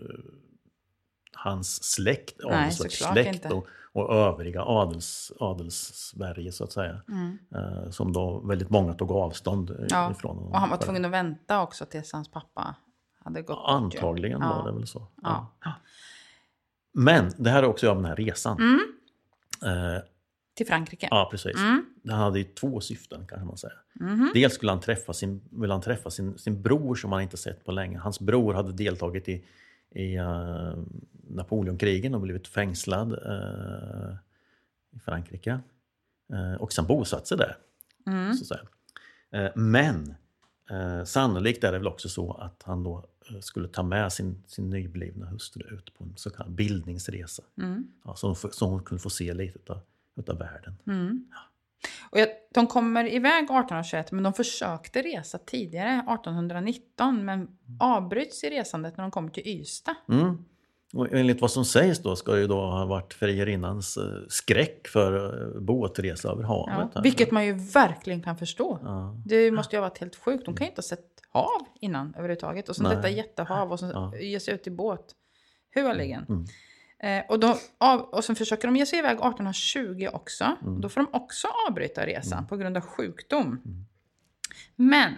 hans 1.32 1.82
släkt, 1.84 2.34
Nej, 2.44 2.54
Adelsvärds 2.54 2.98
såklart 2.98 3.12
släkt 3.14 3.34
inte. 3.34 3.48
och, 3.48 3.66
och 3.92 4.14
övriga 4.14 4.62
adels, 4.62 5.32
adels-Sverige 5.40 6.52
så 6.52 6.64
att 6.64 6.72
säga. 6.72 7.02
Mm. 7.08 7.38
Eh, 7.54 7.90
som 7.90 8.12
då 8.12 8.38
väldigt 8.40 8.70
många 8.70 8.94
tog 8.94 9.10
avstånd 9.10 9.70
eh, 9.70 9.76
Ja, 9.90 10.10
ifrån. 10.10 10.38
Och 10.38 10.58
han 10.58 10.70
var 10.70 10.76
tvungen 10.76 11.04
att 11.04 11.10
vänta 11.10 11.62
också 11.62 11.86
tills 11.86 12.12
hans 12.12 12.30
pappa 12.30 12.74
hade 13.24 13.42
gått 13.42 13.58
ju. 13.58 13.72
Antagligen 13.74 14.40
Ja. 14.40 14.48
var 14.62 14.66
det 14.72 14.78
väl 14.78 14.86
så. 14.86 15.06
Ja. 15.22 15.46
Men 16.94 17.32
det 17.38 17.50
här 17.50 17.62
är 17.62 17.66
också 17.66 17.90
av 17.90 17.96
den 17.96 18.04
här 18.04 18.16
resan. 18.16 18.58
Mm. 18.58 18.80
Eh, 19.64 20.02
Till 20.54 20.66
Frankrike. 20.66 21.08
ja, 21.10 21.28
precis. 21.30 21.56
Mm. 21.56 21.84
Han 22.08 22.18
hade 22.18 22.38
ju 22.38 22.44
två 22.44 22.80
syften 22.80 23.26
kanske 23.28 23.46
man 23.46 23.56
säger. 23.56 23.78
Mhm. 23.94 24.30
Dels 24.34 24.54
skulle 24.54 24.72
han 24.72 24.80
träffa, 24.80 25.12
sin, 25.12 25.40
ville 25.50 25.72
han 25.72 25.82
träffa 25.82 26.10
sin, 26.10 26.38
sin 26.38 26.62
bror 26.62 26.94
som 26.94 27.12
han 27.12 27.22
inte 27.22 27.36
sett 27.36 27.64
på 27.64 27.72
länge. 27.72 27.98
Hans 27.98 28.20
bror 28.20 28.54
hade 28.54 28.72
deltagit 28.72 29.28
i, 29.28 29.44
i 29.90 30.18
uh, 30.18 30.76
Napoleonkrigen 31.30 32.14
och 32.14 32.20
blivit 32.20 32.48
fängslad 32.48 33.12
eh, 33.12 34.16
i 34.96 34.98
Frankrike. 34.98 35.60
Eh, 36.32 36.54
och 36.54 36.72
sen 36.72 36.86
bosatt 36.86 37.26
sig 37.26 37.38
där. 37.38 37.56
Mm. 38.06 38.34
Så 38.34 38.56
men 39.54 40.14
sannolikt 41.04 41.64
är 41.64 41.72
det 41.72 41.78
väl 41.78 41.86
också 41.86 42.08
så 42.08 42.32
att 42.32 42.62
han 42.62 42.82
då 42.82 43.04
skulle 43.40 43.68
ta 43.68 43.82
med 43.82 44.12
sin, 44.12 44.42
sin 44.46 44.70
nyblivna 44.70 45.26
hustru 45.26 45.74
ut 45.74 45.94
på 45.94 46.04
en 46.04 46.12
så 46.16 46.30
kallad 46.30 46.52
bildningsresa. 46.52 47.42
Mm. 47.58 47.86
Ja, 48.04 48.16
så, 48.16 48.26
hon, 48.26 48.36
så 48.52 48.66
hon 48.66 48.82
kunde 48.82 49.02
få 49.02 49.10
se 49.10 49.34
lite 49.34 49.58
utav, 49.58 49.80
utav 50.16 50.38
världen. 50.38 50.78
Mm. 50.86 51.24
Och 52.10 52.20
jag, 52.20 52.28
de 52.54 52.66
kommer 52.66 53.04
iväg 53.06 53.44
1821, 53.44 54.12
men 54.12 54.24
de 54.24 54.32
försökte 54.32 55.02
resa 55.02 55.38
tidigare, 55.38 55.90
1819, 55.90 57.24
men 57.24 57.48
avbryts 57.80 58.44
i 58.44 58.50
resandet 58.50 58.96
när 58.96 59.04
de 59.04 59.10
kommer 59.10 59.30
till 59.30 59.48
Ystad. 59.48 59.94
Mm. 60.08 60.44
Och 60.94 61.12
enligt 61.12 61.40
vad 61.40 61.50
som 61.50 61.64
sägs 61.64 61.98
då 61.98 62.16
ska 62.16 62.38
ju 62.38 62.46
då 62.46 62.60
ha 62.60 62.84
varit 62.84 63.14
frierinnans 63.14 63.96
eh, 63.96 64.04
skräck 64.28 64.88
för 64.88 65.42
eh, 65.54 65.60
båtresa 65.60 66.30
över 66.30 66.42
havet. 66.42 66.90
Ja, 66.94 67.00
vilket 67.00 67.30
man 67.30 67.46
ju 67.46 67.52
verkligen 67.52 68.22
kan 68.22 68.36
förstå. 68.36 68.78
Ja. 68.82 69.16
Det 69.26 69.50
måste 69.50 69.76
ju 69.76 69.80
ha 69.80 69.88
varit 69.88 69.98
helt 69.98 70.16
sjukt. 70.16 70.44
De 70.44 70.56
kan 70.56 70.64
ju 70.64 70.70
inte 70.70 70.78
ha 70.78 70.82
sett 70.82 71.10
hav 71.30 71.60
innan 71.80 72.14
överhuvudtaget. 72.14 72.68
Och 72.68 72.76
så 72.76 72.82
Nej. 72.82 72.96
detta 72.96 73.08
jättehav 73.08 73.72
och 73.72 73.80
så 73.80 73.90
Ja. 73.92 74.16
ge 74.16 74.40
sig 74.40 74.54
ut 74.54 74.66
i 74.66 74.70
båt. 74.70 75.14
Hurligen. 75.74 76.24
Mm. 76.28 76.44
Eh, 77.04 77.22
och, 77.28 77.40
då, 77.40 77.58
av, 77.78 78.00
och 78.00 78.24
så 78.24 78.34
försöker 78.34 78.68
de 78.68 78.76
ge 78.76 78.86
sig 78.86 78.98
iväg 78.98 79.12
1820 79.12 80.08
också. 80.12 80.56
Mm. 80.62 80.80
Då 80.80 80.88
får 80.88 81.00
de 81.00 81.08
också 81.12 81.48
avbryta 81.68 82.06
resan 82.06 82.46
på 82.46 82.56
grund 82.56 82.76
av 82.76 82.82
sjukdom. 82.82 83.46
Mm. 83.46 83.86
Men 84.76 85.14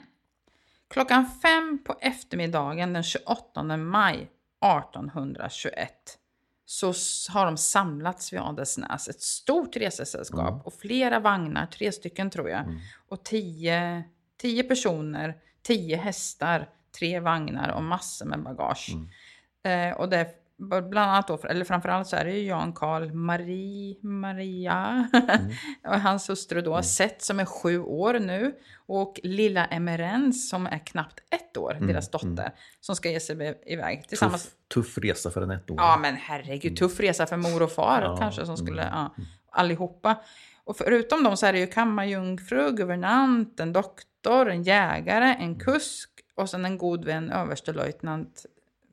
klockan 0.88 1.30
fem 1.42 1.78
på 1.84 1.96
eftermiddagen 2.00 2.92
den 2.92 3.02
28 3.02 3.76
maj 3.76 4.14
1821 4.14 6.18
så 6.64 6.86
har 7.28 7.46
de 7.46 7.56
samlats 7.56 8.32
vid 8.32 8.40
Adelsnäs. 8.40 9.08
Ett 9.08 9.20
stort 9.20 9.76
resesällskap 9.76 10.48
Mm. 10.48 10.60
och 10.60 10.74
flera 10.74 11.20
vagnar, 11.20 11.66
tre 11.66 11.92
stycken 11.92 12.30
tror 12.30 12.48
jag. 12.48 12.60
Mm. 12.60 12.78
Och 13.08 13.24
tio, 13.24 14.04
tio 14.36 14.62
personer, 14.62 15.36
tio 15.62 15.96
hästar, 15.96 16.68
tre 16.98 17.20
vagnar 17.20 17.68
och 17.68 17.82
massor 17.82 18.26
med 18.26 18.42
bagage. 18.42 18.92
Mm. 19.64 19.90
Eh, 19.90 19.96
och 19.96 20.08
det 20.08 20.45
bland 20.58 20.98
annat 21.10 21.28
då, 21.28 21.38
eller 21.48 21.64
framförallt 21.64 22.06
så 22.06 22.16
är 22.16 22.24
det 22.24 22.32
ju 22.32 22.46
Jan 22.46 22.72
Karl 22.72 23.12
Marie, 23.12 23.96
Maria 24.02 25.08
Mm. 25.12 25.52
och 25.94 26.00
hans 26.00 26.30
hustru 26.30 26.60
då, 26.60 26.82
Seth 26.82 27.18
som 27.18 27.40
är 27.40 27.44
sju 27.44 27.80
år 27.80 28.14
nu 28.14 28.54
och 28.86 29.20
lilla 29.22 29.64
Emerens 29.64 30.50
som 30.50 30.66
är 30.66 30.86
knappt 30.86 31.20
ett 31.30 31.56
år, 31.56 31.78
deras 31.80 32.10
dotter, 32.10 32.52
som 32.80 32.96
ska 32.96 33.10
ge 33.10 33.20
sig 33.20 33.58
iväg 33.66 34.08
tillsammans. 34.08 34.44
Tuff, 34.44 34.94
tuff 34.94 35.04
resa 35.04 35.30
för 35.30 35.42
en 35.42 35.50
ettåring. 35.50 35.76
Ja 35.76 35.98
men 36.02 36.16
herregud, 36.16 36.76
tuff 36.76 37.00
resa 37.00 37.26
för 37.26 37.36
mor 37.36 37.62
och 37.62 37.72
far 37.72 38.02
Ja, 38.02 38.16
kanske 38.16 38.46
som 38.46 38.56
skulle, 38.56 38.82
mm. 38.82 38.94
ja, 38.94 39.14
allihopa. 39.50 40.16
Och 40.64 40.76
förutom 40.76 41.24
dem 41.24 41.36
så 41.36 41.46
är 41.46 41.52
det 41.52 41.58
ju 41.58 41.66
kammarjungfru, 41.66 42.72
guvernant, 42.72 43.60
en 43.60 43.72
doktor, 43.72 44.50
en 44.50 44.62
jägare, 44.62 45.36
en 45.38 45.58
kusk 45.58 46.10
och 46.34 46.50
sen 46.50 46.64
en 46.64 46.78
god 46.78 47.04
vän, 47.04 47.30
överstelöjtnant 47.30 48.46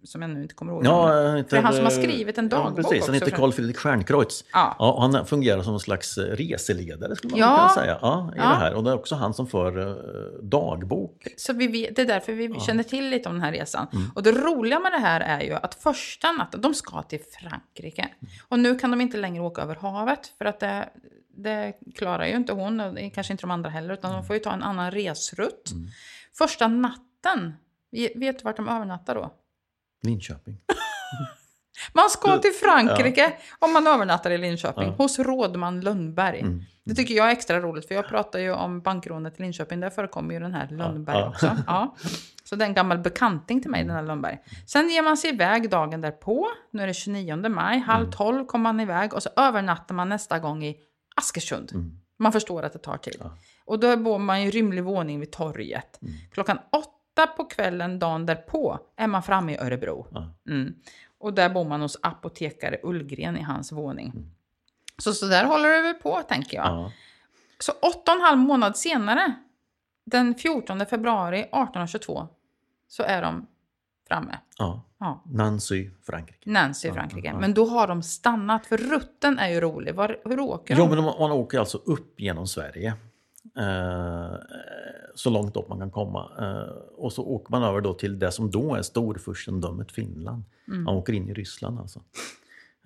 som 0.04 0.22
jag 0.22 0.32
nu 0.32 0.42
inte 0.42 0.56
kommer 0.56 0.74
ihåg. 0.74 0.86
Ja, 0.86 1.08
För 1.08 1.44
det 1.50 1.58
är 1.58 1.62
han 1.62 1.74
som 1.74 1.84
har 1.84 1.92
skrivit 1.92 2.38
en 2.38 2.50
dagbok 2.50 2.80
ja, 2.80 2.90
precis. 2.90 3.06
Han 3.06 3.14
heter 3.14 3.32
Carl 3.32 3.52
Fredrik 3.52 3.78
Stjernkreutz. 3.78 4.44
Ja. 4.54 4.76
Ja, 4.80 4.98
han 5.02 5.26
fungerar 5.26 5.62
som 5.62 5.74
en 5.74 5.80
slags 5.80 6.18
eh, 6.18 6.22
reseledare 6.24 7.16
skulle 7.16 7.32
man 7.32 7.40
Ja. 7.40 7.56
kunna 7.58 7.70
säga. 7.70 7.98
Ja, 8.02 8.32
i 8.36 8.38
Ja. 8.38 8.44
det 8.44 8.56
här. 8.56 8.74
Och 8.74 8.84
det 8.84 8.90
är 8.90 8.96
också 8.96 9.16
han 9.16 9.34
som 9.34 9.48
för 9.48 9.88
eh, 9.90 9.96
dagbok. 10.44 11.28
Så 11.38 11.54
vi 11.54 11.68
vet, 11.68 11.96
det 11.96 12.02
är 12.02 12.06
därför 12.06 12.34
vi 12.34 12.60
känner 12.60 12.84
till 12.84 13.10
lite 13.10 13.30
om 13.30 13.36
den 13.36 13.44
här 13.44 13.52
resan. 13.52 13.88
Mm. 13.94 14.06
Och 14.16 14.24
det 14.24 14.32
roliga 14.32 14.80
med 14.80 14.92
det 14.92 15.00
här 15.00 15.22
är 15.22 15.42
ju 15.42 15.54
att 15.54 15.76
första 15.76 16.32
natten, 16.32 16.62
de 16.62 16.74
ska 16.74 17.02
till 17.02 17.20
Frankrike. 17.40 18.02
Mm. 18.02 18.34
Och 18.48 18.60
nu 18.60 18.76
kan 18.80 18.92
de 18.92 19.02
inte 19.02 19.18
längre 19.18 19.44
åka 19.44 19.62
över 19.62 19.76
havet 19.76 20.28
för 20.38 20.46
att 20.46 20.60
det, 20.60 20.90
det 21.36 21.74
klarar 21.96 22.26
ju 22.26 22.36
inte 22.36 22.54
hon 22.54 22.80
och 22.80 22.98
kanske 23.14 23.34
inte 23.34 23.44
de 23.44 23.52
andra 23.52 23.70
heller 23.70 23.94
utan 23.94 24.12
Mm. 24.12 24.22
de 24.22 24.28
får 24.28 24.36
ju 24.36 24.40
ta 24.40 24.54
en 24.54 24.64
annan 24.64 24.92
resrutt. 24.92 25.72
Första 26.38 26.68
natten, 26.68 27.54
vet 28.16 28.40
du 28.40 28.44
vart 28.44 28.58
de 28.58 28.70
övernattar 28.70 29.16
då? 29.16 29.34
Linköping. 30.04 30.58
Man 31.94 32.10
ska 32.10 32.38
till 32.38 32.52
Frankrike 32.52 33.34
om 33.60 33.74
man 33.74 33.88
övernattar 33.88 34.32
i 34.32 34.38
Linköping 34.38 34.84
Ja. 34.88 34.94
hos 34.98 35.20
rådman 35.20 35.82
Lundberg. 35.82 36.40
Mm. 36.40 36.62
Det 36.84 36.96
tycker 36.96 37.14
jag 37.14 37.28
är 37.28 37.32
extra 37.32 37.60
roligt 37.60 37.88
för 37.88 37.96
jag 37.96 38.08
pratar 38.08 38.40
ju 38.40 38.52
om 38.54 38.82
bankrånet 38.82 39.40
i 39.40 39.42
Linköping. 39.44 39.80
Där 39.80 39.90
förekommer 39.90 40.34
ju 40.34 40.40
den 40.40 40.54
här 40.54 40.68
Lundberg 40.72 41.18
ja. 41.20 41.30
också. 41.30 41.58
Ja. 41.68 41.96
Så 42.44 42.56
det 42.56 42.66
är 42.66 42.68
en 42.68 42.74
gammal 42.74 42.98
bekanting 42.98 43.62
till 43.62 43.72
mig, 43.72 43.84
den 43.84 43.96
här 43.96 44.04
Lundberg. 44.04 44.38
Sen 44.68 44.90
ger 44.90 45.02
man 45.02 45.18
sig 45.18 45.30
iväg 45.34 45.70
dagen 45.70 46.02
därpå. 46.02 46.48
Nu 46.72 46.84
är 46.84 46.88
det 46.88 46.94
29 46.94 47.50
maj. 47.50 47.80
Halv 47.80 48.04
Mm. 48.04 48.12
tolv 48.12 48.46
kommer 48.46 48.64
man 48.64 48.80
iväg 48.80 49.14
och 49.14 49.24
så 49.24 49.30
övernattar 49.36 49.96
man 49.96 50.10
nästa 50.10 50.40
gång 50.40 50.64
i 50.64 50.76
Askersund. 51.16 51.72
Mm. 51.74 52.00
Man 52.20 52.32
förstår 52.32 52.64
att 52.64 52.74
det 52.74 52.80
tar 52.80 52.98
tid. 52.98 53.18
Ja. 53.20 53.38
Och 53.66 53.80
då 53.80 53.98
bor 53.98 54.20
man 54.20 54.38
i 54.38 54.52
rymlig 54.52 54.84
våning 54.84 55.20
vid 55.20 55.32
torget. 55.32 56.02
Mm. 56.02 56.14
Klockan 56.32 56.58
åtta 56.72 56.93
på 57.38 57.46
kvällen 57.46 58.00
dagen 58.00 58.26
därpå 58.26 58.80
är 58.96 59.08
man 59.08 59.24
framme 59.24 59.54
i 59.54 59.58
Örebro. 59.58 60.08
Ja. 60.12 60.34
Mm. 60.50 60.74
Och 61.18 61.34
där 61.34 61.50
bor 61.50 61.66
man 61.66 61.82
hos 61.82 62.00
apotekare 62.02 62.78
Ullgren 62.84 63.38
i 63.38 63.42
hans 63.42 63.72
våning. 63.72 64.10
Mm. 64.16 64.32
Så, 64.98 65.14
så 65.14 65.26
där 65.26 65.46
håller 65.46 65.70
det 65.70 65.82
väl 65.82 65.94
på, 65.94 66.22
tänker 66.30 66.58
jag. 66.58 66.66
Ja. 66.66 66.92
Så 67.60 67.72
åtta 67.72 68.12
och 68.12 68.18
en 68.18 68.24
halv 68.24 68.38
månad 68.38 68.78
senare, 68.78 69.34
den 70.06 70.36
14 70.36 70.86
februari 70.86 71.40
1822, 71.40 72.28
så 72.88 73.04
är 73.04 73.22
de 73.22 73.48
framme. 74.08 74.38
Ja. 74.58 74.82
Ja, 74.98 75.24
Nancy, 75.26 75.90
Frankrike. 76.06 76.50
Nancy 76.50 76.88
Ja, 76.88 76.94
Frankrike. 76.94 77.28
ja, 77.28 77.34
ja. 77.34 77.40
Men 77.40 77.54
då 77.54 77.66
har 77.66 77.88
de 77.88 78.04
stannat, 78.04 78.66
för 78.66 78.78
rutten 78.78 79.40
är 79.40 79.50
ju 79.50 79.62
rolig. 79.62 79.96
Var, 79.96 80.18
hur 80.26 80.40
åker 80.40 80.76
Jo, 80.78 80.84
de? 80.84 80.96
men 80.96 81.04
man, 81.04 81.20
man 81.20 81.32
åker 81.32 81.60
alltså 81.60 81.78
upp 81.78 82.20
genom 82.20 82.48
Sverige. 82.48 82.94
Eh, 83.58 84.36
så 85.16 85.30
långt 85.30 85.58
upp 85.58 85.70
man 85.70 85.80
kan 85.80 85.92
komma. 85.92 86.32
Eh, 86.40 86.76
och 86.96 87.14
så 87.14 87.24
åker 87.24 87.52
man 87.52 87.64
över 87.64 87.82
då 87.82 87.94
till 87.94 88.20
det 88.20 88.32
som 88.32 88.52
då 88.52 88.76
är 88.76 88.82
storfurstendömet 88.82 89.92
Finland. 89.92 90.44
Mm. 90.68 90.84
Man 90.84 90.96
åker 90.96 91.14
in 91.14 91.30
i 91.30 91.34
Ryssland 91.34 91.80
alltså. 91.80 92.02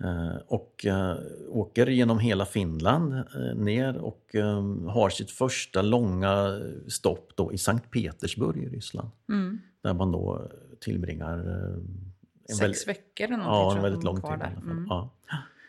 Eh, 0.04 0.36
och 0.46 0.86
eh, 0.86 1.16
åker 1.48 1.86
genom 1.86 2.18
hela 2.18 2.46
Finland 2.46 3.12
eh, 3.14 3.54
ner 3.56 3.96
och 3.96 4.34
eh, 4.34 4.62
har 4.88 5.10
sitt 5.10 5.30
första 5.30 5.82
långa 5.82 6.60
stopp 6.88 7.32
då 7.34 7.52
i 7.52 7.58
Sankt 7.58 7.90
Petersburg 7.90 8.56
i 8.56 8.68
Ryssland. 8.68 9.08
Mm. 9.28 9.58
Där 9.82 9.94
man 9.94 10.12
då 10.12 10.48
tillbringar 10.80 11.38
eh, 11.38 11.82
Sex 12.48 12.62
väldigt- 12.62 12.88
veckor 12.88 13.26
eller 13.26 13.36
någonting. 13.36 13.70
Ja, 13.70 13.76
en 13.76 13.82
väldigt 13.82 14.04
lång 14.04 14.16
tid 14.16 14.30
i 14.30 14.32
alla 14.32 14.38
fall. 14.54 14.62
Mm. 14.70 14.86
Ja. 14.88 15.10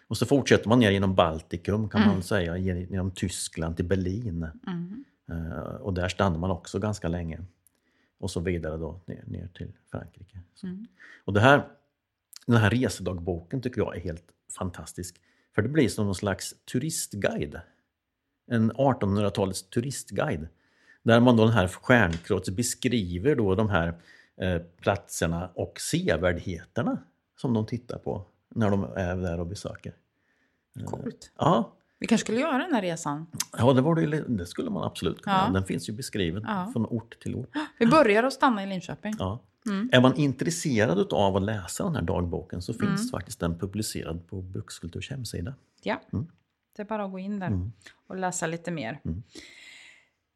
Och 0.10 0.18
så 0.18 0.26
fortsätter 0.26 0.70
man 0.70 0.80
ner 0.80 0.92
genom 0.92 1.16
Baltikum 1.16 1.90
kan 1.90 2.02
Mm. 2.02 2.14
man 2.14 2.24
säga, 2.24 2.58
gen- 2.58 2.88
genom 2.90 3.12
Tyskland 3.12 3.76
till 3.76 3.86
Berlin. 3.86 4.48
Mm. 4.68 5.06
Eh, 5.32 5.58
och 5.60 5.94
där 5.94 6.10
stannar 6.10 6.38
man 6.40 6.52
också 6.52 6.80
ganska 6.80 7.08
länge. 7.08 7.40
Och 8.20 8.32
så 8.32 8.40
vidare 8.40 8.78
då 8.78 9.00
ner, 9.06 9.24
ner 9.28 9.48
till 9.48 9.72
Frankrike. 9.92 10.40
Mm. 10.64 10.88
Och 11.26 11.34
det 11.34 11.40
här, 11.40 11.68
den 12.48 12.58
här 12.58 12.70
resedagboken 12.70 13.62
tycker 13.62 13.82
jag 13.82 13.96
är 13.96 14.00
helt 14.02 14.24
fantastisk. 14.58 15.16
För 15.56 15.62
det 15.62 15.70
blir 15.70 15.90
som 15.90 16.06
någon 16.06 16.16
slags 16.16 16.56
turistguide. 16.72 17.62
En 18.52 18.72
1800-talets 18.72 19.64
turistguide. 19.70 20.48
Där 21.04 21.20
man 21.20 21.38
då 21.38 21.46
den 21.46 21.54
här 21.54 21.68
Stjernkreutz 21.68 22.50
beskriver 22.50 23.36
då 23.36 23.56
de 23.56 23.70
här 23.70 23.94
eh, 24.38 24.62
platserna 24.82 25.50
och 25.54 25.80
sevärdheterna 25.80 27.04
som 27.38 27.54
de 27.54 27.66
tittar 27.66 27.98
på 27.98 28.26
när 28.56 28.70
de 28.70 28.84
är 28.84 29.16
där 29.16 29.40
och 29.40 29.48
besöker. 29.48 29.94
Coolt. 30.86 31.32
Ja, 31.38 31.72
Vi 32.00 32.08
kanske 32.08 32.26
skulle 32.26 32.40
göra 32.40 32.58
den 32.58 32.74
här 32.74 32.82
resan. 32.82 33.28
ja 33.58 33.74
det, 33.74 33.82
var 33.82 33.96
det, 33.96 34.22
det 34.28 34.46
skulle 34.46 34.70
man 34.70 34.84
absolut 34.84 35.22
kunna. 35.22 35.44
Ja. 35.48 35.54
Den 35.54 35.64
finns 35.66 35.90
ju 35.90 35.94
beskriven 35.94 36.44
Ja. 36.48 36.70
från 36.74 36.86
ort 36.86 37.20
till 37.20 37.36
ort. 37.36 37.50
Vi 37.80 37.88
börjar 37.88 38.24
att 38.24 38.34
stanna 38.34 38.64
i 38.64 38.68
Linköping. 38.68 39.14
Ja. 39.20 39.40
Mm. 39.66 39.90
Är 39.94 40.02
man 40.02 40.16
intresserad 40.16 41.14
av 41.14 41.36
att 41.36 41.42
läsa 41.42 41.84
den 41.84 41.96
här 41.96 42.02
dagboken 42.02 42.62
så 42.62 42.74
finns 42.74 43.12
faktiskt 43.12 43.40
den 43.40 43.60
publicerad 43.60 44.28
på 44.28 44.42
Brukskulturs 44.42 45.10
hemsida. 45.12 45.54
Ja, 45.84 46.02
Mm. 46.14 46.28
det 46.76 46.82
är 46.82 46.86
bara 46.86 47.06
att 47.06 47.12
gå 47.12 47.20
in 47.20 47.40
där 47.40 47.48
Mm. 47.48 47.72
och 48.08 48.16
läsa 48.18 48.48
lite 48.48 48.72
mer. 48.72 49.00
Mm. 49.06 49.24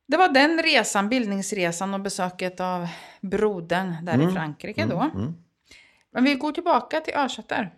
Det 0.08 0.18
var 0.18 0.30
den 0.34 0.64
resan, 0.64 1.10
bildningsresan 1.10 1.94
och 1.94 2.00
besöket 2.00 2.60
av 2.60 2.88
brodern 3.22 4.06
där 4.06 4.14
i 4.18 4.22
Mm. 4.24 4.34
Frankrike 4.34 4.86
då. 4.86 5.00
Mm. 5.16 5.34
Men 6.12 6.24
vi 6.24 6.36
går 6.36 6.52
tillbaka 6.52 7.00
till 7.00 7.14
Örsätter. 7.14 7.74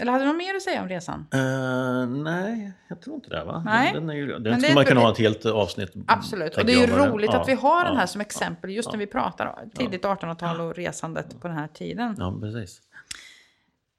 Eller 0.00 0.12
hade 0.12 0.24
du 0.24 0.28
något 0.28 0.36
mer 0.36 0.54
att 0.54 0.62
säga 0.62 0.82
om 0.82 0.88
resan? 0.88 1.26
Eh, 1.32 2.06
nej, 2.06 2.72
jag 2.88 3.00
tror 3.00 3.16
inte 3.16 3.28
det 3.28 3.44
va? 3.44 3.62
Nej. 3.66 3.92
Den, 3.92 4.10
är 4.10 4.14
ju, 4.14 4.26
den 4.26 4.42
det 4.42 4.50
är 4.50 4.58
skulle 4.58 4.74
man 4.74 4.84
kunna 4.84 5.00
ha 5.00 5.12
ett 5.12 5.18
helt 5.18 5.46
avsnitt. 5.46 5.92
Absolut. 6.06 6.56
Och 6.56 6.66
det 6.66 6.72
är 6.72 6.86
ju 6.86 6.86
roligt 6.86 7.30
ja, 7.32 7.40
att 7.40 7.48
vi 7.48 7.52
har 7.52 7.84
den 7.84 7.92
ja, 7.92 7.98
här 7.98 8.06
som 8.06 8.20
exempel 8.20 8.70
just 8.70 8.92
när 8.92 8.98
vi 8.98 9.06
pratar 9.06 9.68
tidigt 9.74 10.02
1800-tal 10.02 10.60
och 10.60 10.76
resandet 10.76 11.40
på 11.40 11.48
den 11.48 11.56
här 11.56 11.68
tiden. 11.68 12.16
Ja, 12.18 12.38
precis. 12.40 12.80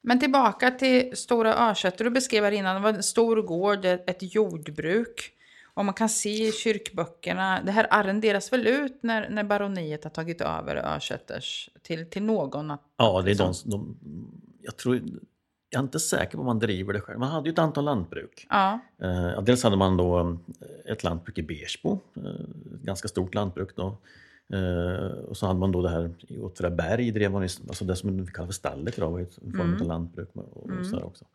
Men 0.01 0.19
tillbaka 0.19 0.71
till 0.71 1.17
Stora 1.17 1.69
Örsätter. 1.69 2.03
Du 2.03 2.09
beskrev 2.09 2.43
här 2.43 2.51
innan, 2.51 2.75
det 2.75 2.81
var 2.81 2.89
en 2.93 3.03
stor 3.03 3.41
gård, 3.41 3.85
ett 3.85 4.35
jordbruk. 4.35 5.31
Och 5.73 5.85
man 5.85 5.93
kan 5.93 6.09
se 6.09 6.47
i 6.47 6.51
kyrkböckerna, 6.51 7.61
det 7.65 7.71
här 7.71 7.87
arrenderas 7.89 8.53
väl 8.53 8.67
ut 8.67 8.99
när, 9.03 9.29
när 9.29 9.43
baroniet 9.43 10.03
har 10.03 10.11
tagit 10.11 10.41
över 10.41 10.75
Örsätters 10.75 11.69
till, 11.81 12.09
till 12.09 12.23
någon? 12.23 12.71
Att, 12.71 12.81
Ja, 12.97 13.21
det 13.21 13.27
är 13.27 13.29
liksom- 13.29 13.53
de, 13.63 13.71
de 13.71 13.97
jag 14.61 14.77
tror 14.77 15.01
jag 15.75 15.81
är 15.81 15.83
inte 15.83 15.99
säker 15.99 16.31
på 16.31 16.39
om 16.39 16.45
man 16.45 16.59
driver 16.59 16.93
det 16.93 17.01
själv. 17.01 17.19
Man 17.19 17.29
hade 17.29 17.49
ju 17.49 17.53
ett 17.53 17.59
antal 17.59 17.83
lantbruk. 17.85 18.47
Ja. 18.49 18.79
Eh, 19.01 19.41
dels 19.41 19.63
hade 19.63 19.77
man 19.77 19.97
då 19.97 20.19
eh, 20.19 20.91
ett 20.91 21.03
lantbruk 21.03 21.37
i 21.37 21.43
Bersbo, 21.43 21.99
eh, 22.15 22.23
ett 22.75 22.81
ganska 22.81 23.07
stort 23.07 23.33
lantbruk 23.35 23.75
då. 23.75 23.97
Eh, 24.53 25.17
och 25.29 25.37
så 25.37 25.47
hade 25.47 25.59
man 25.59 25.71
då 25.71 25.81
det 25.81 25.89
här 25.89 26.11
i 26.27 26.39
Åtvidaberg, 26.39 27.11
drev 27.11 27.31
man 27.31 27.41
ju, 27.41 27.49
alltså 27.67 27.85
det 27.85 27.95
som 27.95 28.25
vi 28.25 28.31
kallar 28.31 28.47
för 28.47 28.53
stallet 28.53 28.97
idag, 28.97 29.11
var 29.11 29.19
en 29.19 29.27
form 29.57 29.81
av 29.81 29.87
lantbruk 29.87 30.29
och, 30.33 30.57
och 30.63 30.69
Mm. 30.69 30.85
så 30.85 30.95
där 30.95 31.05
också. 31.05 31.25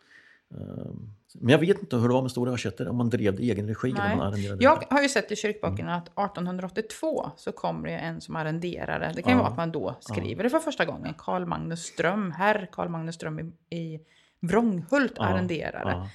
Men 1.35 1.49
jag 1.53 1.59
vet 1.59 1.81
inte 1.81 1.97
hur 1.97 2.09
det 2.09 2.15
var 2.15 2.23
med 2.23 2.31
Stora 2.31 2.53
Örsäter, 2.53 2.89
om 2.89 2.97
man 2.97 3.11
drev 3.11 3.37
det 3.37 3.43
i 3.43 3.51
egen 3.51 3.69
regi 3.69 3.91
eller 3.91 4.17
man 4.17 4.27
arrenderade 4.27 4.65
Jag 4.65 4.85
har 4.91 5.03
ju 5.03 5.09
sett 5.09 5.33
i 5.33 5.37
kyrkböckerna 5.37 5.95
att 5.95 6.09
1882 6.09 7.31
så 7.37 7.53
kommer 7.53 7.89
det 7.89 7.95
en 7.97 8.21
som 8.21 8.37
arrenderare. 8.37 9.13
Det 9.17 9.23
kan 9.23 9.33
ju 9.33 9.37
Ja. 9.39 9.43
vara 9.43 9.51
att 9.51 9.57
man 9.57 9.73
då 9.73 9.97
skriver 10.01 10.43
det 10.45 10.51
för 10.51 10.59
första 10.59 10.85
gången. 10.85 11.15
Karl 11.19 11.45
Magnus 11.45 11.83
Ström, 11.83 12.31
herr 12.33 12.69
Karl 12.73 12.89
Magnus 12.89 13.15
Ström 13.15 13.39
i, 13.71 13.77
i 13.77 14.01
Vrånghult 14.41 15.13
Ja, 15.17 15.25
arrenderare. 15.25 15.91
Ja, 15.91 16.09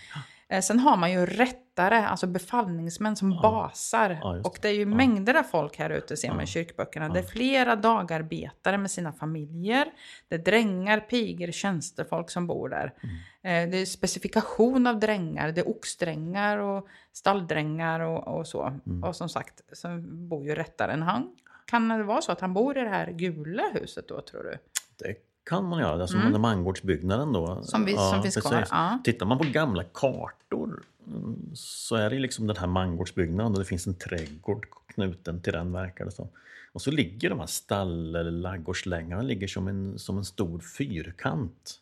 Eh, 0.48 0.62
Sen 0.62 0.80
har 0.80 0.98
man 0.98 1.12
ju 1.12 1.26
rättare, 1.26 2.08
alltså 2.08 2.28
befallningsmän 2.28 3.16
som 3.16 3.30
basar. 3.30 4.20
Ja, 4.22 4.36
just 4.36 4.48
och 4.48 4.60
det 4.62 4.68
är 4.68 4.74
ju 4.74 4.86
mängder 4.86 5.36
av 5.36 5.44
folk 5.44 5.78
här 5.78 5.90
ute 5.90 6.18
ser 6.18 6.30
man 6.30 6.42
i 6.42 6.48
kyrkböckerna. 6.48 7.10
Det 7.10 7.20
är 7.20 7.24
flera 7.24 7.76
dagarbetare 7.76 8.78
med 8.78 8.92
sina 8.92 9.14
familjer. 9.14 9.88
Det 10.28 10.36
är 10.36 10.40
drängar, 10.40 11.00
pigor, 11.00 11.52
tjänstefolk 11.52 12.30
som 12.30 12.48
bor 12.48 12.70
där. 12.70 12.94
Mm. 13.04 13.66
Eh, 13.66 13.72
Det 13.72 13.78
är 13.78 13.86
specifikation 13.86 14.88
av 14.88 15.00
drängar. 15.00 15.52
Det 15.52 15.62
är 15.62 15.70
oxdrängar 15.70 16.58
och 16.58 16.88
stalldrängar 17.14 18.00
och, 18.00 18.38
och 18.38 18.48
så. 18.48 18.64
Mm. 18.86 19.04
Och 19.04 19.16
som 19.16 19.30
sagt, 19.30 19.62
så 19.74 19.88
bor 20.08 20.46
ju 20.46 20.56
rättaren. 20.56 21.02
Han, 21.02 21.36
kan 21.66 21.88
det 21.88 22.04
vara 22.04 22.22
så 22.22 22.32
att 22.32 22.42
han 22.42 22.54
bor 22.54 22.78
i 22.78 22.82
det 22.82 22.90
här 22.90 23.12
gula 23.12 23.64
huset 23.74 24.08
då, 24.08 24.22
tror 24.22 24.44
du? 24.44 24.58
det 25.00 25.16
kan 25.46 25.66
man 25.66 25.80
göra. 25.80 26.02
Alltså 26.02 26.18
mm. 26.18 26.42
mangårdsbyggnaden 26.42 27.34
då. 27.34 27.64
Som 27.64 27.86
vi- 27.86 27.94
som 27.94 28.22
finns 28.24 28.36
kvar, 28.36 28.68
ja. 28.72 29.00
Tittar 29.04 29.26
man 29.26 29.38
på 29.38 29.44
gamla 29.44 29.84
kartor 29.84 30.84
mm, 31.08 31.52
så 31.54 31.96
är 31.96 32.10
det 32.10 32.20
liksom 32.20 32.48
den 32.48 32.58
här 32.58 32.68
mangårdsbyggnaden 32.68 33.54
och 33.54 33.60
det 33.60 33.66
finns 33.66 33.88
en 33.88 33.96
trädgård 33.96 34.68
knuten 34.88 35.42
till 35.42 35.54
den 35.54 35.72
verkar 35.72 36.06
det 36.06 36.12
som. 36.12 36.28
Och 36.74 36.82
så 36.82 36.92
ligger 36.92 37.30
de 37.30 37.40
här 37.40 37.48
stall 37.48 38.16
eller 38.16 38.32
ladugårdslängarna 38.32 39.22
ligger 39.22 39.48
som 39.48 39.68
en, 39.68 40.00
som 40.00 40.18
en 40.18 40.26
stor 40.26 40.60
fyrkant. 40.60 41.80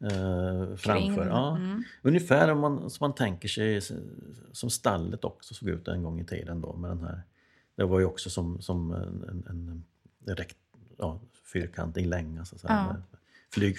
Eh, 0.00 0.76
framför. 0.76 1.26
Ja. 1.26 1.56
Mm. 1.56 1.84
Ungefär 2.02 2.50
om 2.50 2.60
man, 2.60 2.90
som 2.90 3.04
man 3.04 3.14
tänker 3.14 3.48
sig 3.48 3.80
som 4.52 4.70
stallet 4.70 5.24
också 5.24 5.54
såg 5.54 5.68
ut 5.68 5.88
en 5.88 6.02
gång 6.02 6.20
i 6.20 6.24
tiden 6.24 6.60
då 6.60 6.72
med 6.72 6.90
den 6.90 7.00
här. 7.00 7.22
Det 7.76 7.84
var 7.84 7.98
ju 7.98 8.04
också 8.04 8.30
som, 8.30 8.62
som 8.62 8.92
en, 8.92 9.24
en, 9.28 9.44
en, 9.48 9.84
en 10.26 10.36
rekt, 10.36 10.56
ja, 10.98 11.20
fyrkantig 11.52 12.06
länga 12.06 12.44
så 12.44 12.54
att 12.54 12.60
säga. 12.60 12.72
Ja. 12.72 12.92
Med 12.92 13.02
Flyg, 13.54 13.76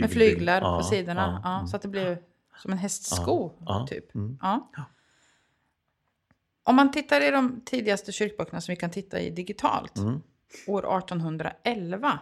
Med 0.00 0.10
flyglar 0.10 0.60
ja, 0.60 0.78
på 0.78 0.84
sidorna. 0.84 1.40
ja, 1.44 1.54
mm. 1.56 1.66
Så 1.66 1.76
att 1.76 1.82
det 1.82 1.88
blir 1.88 2.22
som 2.56 2.72
en 2.72 2.78
hästsko, 2.78 3.52
typ. 3.88 4.14
mm. 4.14 4.38
Om 6.62 6.76
man 6.76 6.90
tittar 6.90 7.20
i 7.20 7.30
de 7.30 7.60
tidigaste 7.64 8.12
kyrkböckerna 8.12 8.60
som 8.60 8.72
vi 8.72 8.76
kan 8.76 8.90
titta 8.90 9.20
i 9.20 9.30
digitalt, 9.30 9.98
Mm. 9.98 10.20
år 10.66 10.98
1811, 10.98 12.18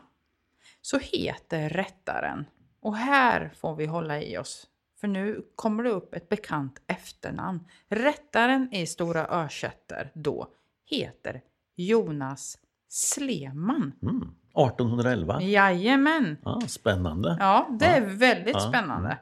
så 0.82 0.98
heter 0.98 1.68
rättaren, 1.68 2.44
och 2.80 2.96
här 2.96 3.52
får 3.56 3.76
vi 3.76 3.86
hålla 3.86 4.22
i 4.22 4.38
oss, 4.38 4.66
för 5.00 5.08
nu 5.08 5.46
kommer 5.56 5.82
det 5.82 5.90
upp 5.90 6.14
ett 6.14 6.28
bekant 6.28 6.80
efternamn. 6.86 7.60
Rättaren 7.88 8.72
i 8.74 8.86
Stora 8.86 9.26
Örsätter 9.30 10.10
då 10.14 10.48
heter 10.84 11.42
Jonas 11.76 12.58
Sleman. 12.88 13.92
Mm. 14.02 14.34
1811. 14.56 15.42
Jajamän! 15.42 16.36
Ja, 16.44 16.60
spännande. 16.66 17.36
Ja, 17.40 17.68
det 17.80 17.84
är 17.86 18.00
väldigt 18.00 18.54
Ja. 18.54 18.60
spännande. 18.60 19.18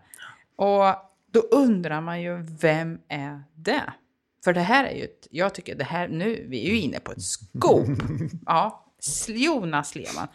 Och 0.56 0.84
då 1.32 1.40
undrar 1.40 2.00
man 2.00 2.22
ju, 2.22 2.42
vem 2.60 2.98
är 3.08 3.42
det? 3.54 3.92
För 4.44 4.52
det 4.52 4.60
här 4.60 4.84
är 4.84 4.94
ju, 4.96 5.04
ett, 5.04 5.26
jag 5.30 5.54
tycker 5.54 5.74
det 5.74 5.84
här, 5.84 6.08
nu, 6.08 6.46
vi 6.48 6.66
är 6.66 6.70
ju 6.70 6.78
inne 6.80 7.00
på 7.00 7.12
ett 7.12 7.22
scoop. 7.22 7.86
Ja, 8.46 8.86
Jonas 9.28 9.94
Lehmann. 9.94 10.28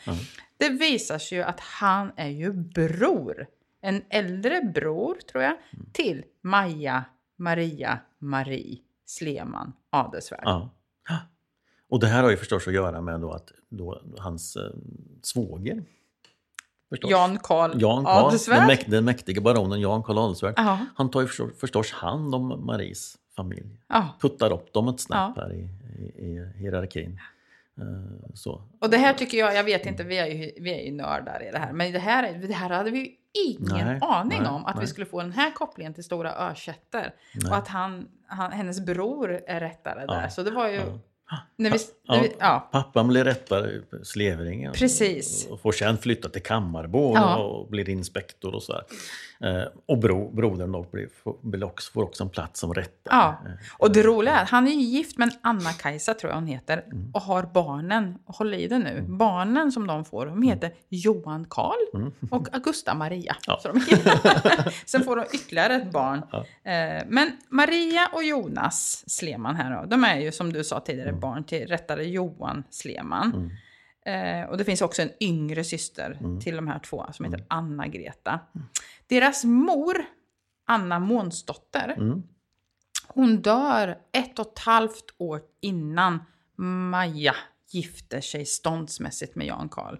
Det 0.57 0.69
visar 0.69 1.17
sig 1.17 1.37
ju 1.37 1.43
att 1.43 1.59
han 1.59 2.11
är 2.15 2.27
ju 2.29 2.53
bror, 2.53 3.47
en 3.81 4.01
äldre 4.09 4.61
bror 4.73 5.17
tror 5.31 5.43
jag, 5.43 5.55
till 5.93 6.23
Maja 6.41 7.03
Maria 7.37 7.99
Marie 8.19 8.77
Sleman 9.05 9.73
Adelsvärd. 9.89 10.41
Ja. 10.43 10.69
Och 11.89 11.99
det 11.99 12.07
här 12.07 12.23
har 12.23 12.29
ju 12.29 12.37
förstås 12.37 12.67
att 12.67 12.73
göra 12.73 13.01
med 13.01 13.19
då 13.19 13.31
att 13.31 13.51
då 13.69 14.01
hans 14.17 14.55
eh, 14.55 14.61
svåger 15.23 15.83
förstås. 16.89 17.11
Jan 17.11 17.37
Karl 17.43 17.81
Jan 17.81 18.03
den, 18.03 18.13
Adelsvärd. 18.13 18.67
mäk, 18.67 18.85
den 18.87 19.05
mäktige 19.05 19.41
baronen 19.41 19.81
Jan 19.81 20.03
Karl 20.03 20.17
Adelsvärd. 20.17 20.53
Ja. 20.57 20.85
Han 20.95 21.11
tar 21.11 21.21
ju 21.21 21.27
förstås, 21.27 21.51
förstås 21.59 21.91
hand 21.91 22.35
om 22.35 22.65
Maries 22.65 23.17
familj. 23.35 23.79
Ja. 23.87 24.07
Puttar 24.21 24.53
upp 24.53 24.73
dem 24.73 24.87
ett 24.87 24.99
snäpp 24.99 25.37
här 25.37 25.53
i, 25.53 25.69
i, 25.99 26.25
i 26.25 26.51
hierarkin. 26.57 27.19
Eh, 27.77 28.29
Så. 28.33 28.61
Och 28.81 28.89
det 28.89 28.97
här 28.97 29.13
tycker 29.13 29.37
jag, 29.37 29.55
jag 29.55 29.63
vet 29.63 29.85
inte, 29.85 30.03
vi 30.03 30.17
är 30.17 30.25
ju, 30.27 30.51
vi 30.59 30.73
är 30.73 30.85
ju 30.85 30.91
nördar 30.91 31.47
i 31.47 31.51
det 31.51 31.57
här, 31.59 31.73
men 31.73 31.91
det 31.93 31.99
här, 31.99 32.23
är- 32.23 32.47
det 32.47 32.53
här 32.53 32.69
hade 32.69 32.91
vi 32.91 32.99
ju 32.99 33.09
ingen 33.47 33.87
Nej, 33.87 33.99
aning 34.01 34.41
nej, 34.41 34.51
om, 34.51 34.65
att 34.65 34.75
vi 34.75 34.79
nej. 34.79 34.87
skulle 34.87 35.05
få 35.05 35.21
den 35.21 35.31
här 35.31 35.51
kopplingen 35.51 35.93
till 35.93 36.03
Stora 36.03 36.49
Örsätter. 36.49 37.13
Nej. 37.35 37.51
Och 37.51 37.57
att 37.57 37.67
han, 37.67 38.07
han, 38.27 38.51
hennes 38.51 38.85
bror 38.85 39.41
är 39.47 39.59
rättare 39.59 40.05
där. 40.05 40.21
Ja, 40.21 40.29
Så 40.29 40.43
det 40.43 40.51
var 40.51 40.67
ju... 40.67 40.75
ja. 40.75 40.83
När 41.55 41.71
vi, 41.71 41.77
när 42.07 42.21
vi, 42.21 42.31
ja, 42.39 42.69
Pappan 42.71 43.07
blir 43.07 43.23
rättare 43.23 43.71
i 43.71 43.81
Slevringen. 44.03 44.73
Precis. 44.73 45.47
Och 45.49 45.61
får 45.61 45.71
sen 45.71 45.97
flytta 45.97 46.29
till 46.29 46.43
Kammarbo 46.43 47.13
Ja. 47.15 47.37
och 47.37 47.67
blir 47.69 47.89
inspektor 47.89 48.55
och 48.55 48.63
så 48.63 48.73
här. 48.73 48.83
Eh, 49.43 49.63
och 49.85 49.97
bro, 49.97 50.31
brodern 50.31 50.71
då 50.71 50.85
får, 51.93 52.03
också, 52.03 52.23
en 52.23 52.29
plats 52.29 52.59
som 52.59 52.73
rättare. 52.73 52.91
ja. 53.15 53.37
Eh, 53.45 53.51
Och 53.77 53.93
det 53.93 54.03
roliga 54.03 54.35
är 54.35 54.43
att 54.43 54.49
han 54.49 54.67
är 54.67 54.71
ju 54.71 54.81
gift 54.81 55.17
med 55.17 55.31
Anna-Kajsa, 55.41 56.13
tror 56.13 56.29
jag 56.31 56.35
hon 56.37 56.47
heter, 56.47 56.83
Mm. 56.85 57.11
och 57.13 57.21
har 57.21 57.43
barnen, 57.43 58.17
håll 58.25 58.53
i 58.53 58.67
det 58.67 58.77
nu, 58.79 59.01
barnen 59.07 59.71
som 59.71 59.87
de 59.87 60.05
får, 60.05 60.25
de 60.25 60.41
heter 60.43 60.71
Johan 60.89 61.45
Karl 61.49 62.11
och 62.31 62.53
Augusta 62.53 62.93
Maria. 62.93 63.31
Mm. 63.31 63.41
Ja. 63.47 63.59
Så 63.61 63.71
de, 63.71 63.79
sen 64.85 65.03
får 65.03 65.15
de 65.15 65.25
ytterligare 65.33 65.75
ett 65.75 65.91
barn. 65.91 66.21
Ja. 66.31 66.71
Eh, 66.71 67.03
Men 67.07 67.31
Maria 67.49 68.07
och 68.13 68.23
Jonas 68.23 69.03
Sleman 69.07 69.55
här 69.55 69.81
då, 69.81 69.85
de 69.85 70.03
är 70.03 70.19
ju 70.19 70.31
som 70.31 70.53
du 70.53 70.63
sa 70.63 70.79
tidigare 70.79 71.09
Mm. 71.09 71.19
barn 71.21 71.43
till 71.43 71.67
rättare 71.67 72.03
Johan 72.05 72.63
Sleman. 72.69 73.51
Eh, 74.05 74.49
och 74.49 74.57
det 74.57 74.63
finns 74.65 74.81
också 74.81 75.01
en 75.01 75.09
yngre 75.19 75.63
syster 75.63 76.17
Mm. 76.19 76.39
till 76.41 76.55
de 76.55 76.67
här 76.67 76.79
två 76.79 77.05
som 77.11 77.25
heter 77.25 77.45
Anna-Greta. 77.47 78.39
Deras 79.09 79.43
mor, 79.45 80.05
Anna 80.67 80.99
Månsdotter, 80.99 81.95
Mm. 81.97 82.23
hon 83.07 83.41
dör 83.41 83.97
ett 84.11 84.39
och 84.39 84.47
ett 84.47 84.59
halvt 84.59 85.13
år 85.17 85.41
innan 85.61 86.23
Maja 86.55 87.35
gifter 87.71 88.21
sig 88.21 88.45
ståndsmässigt 88.45 89.35
med 89.35 89.47
Jan 89.47 89.69
Karl. 89.69 89.97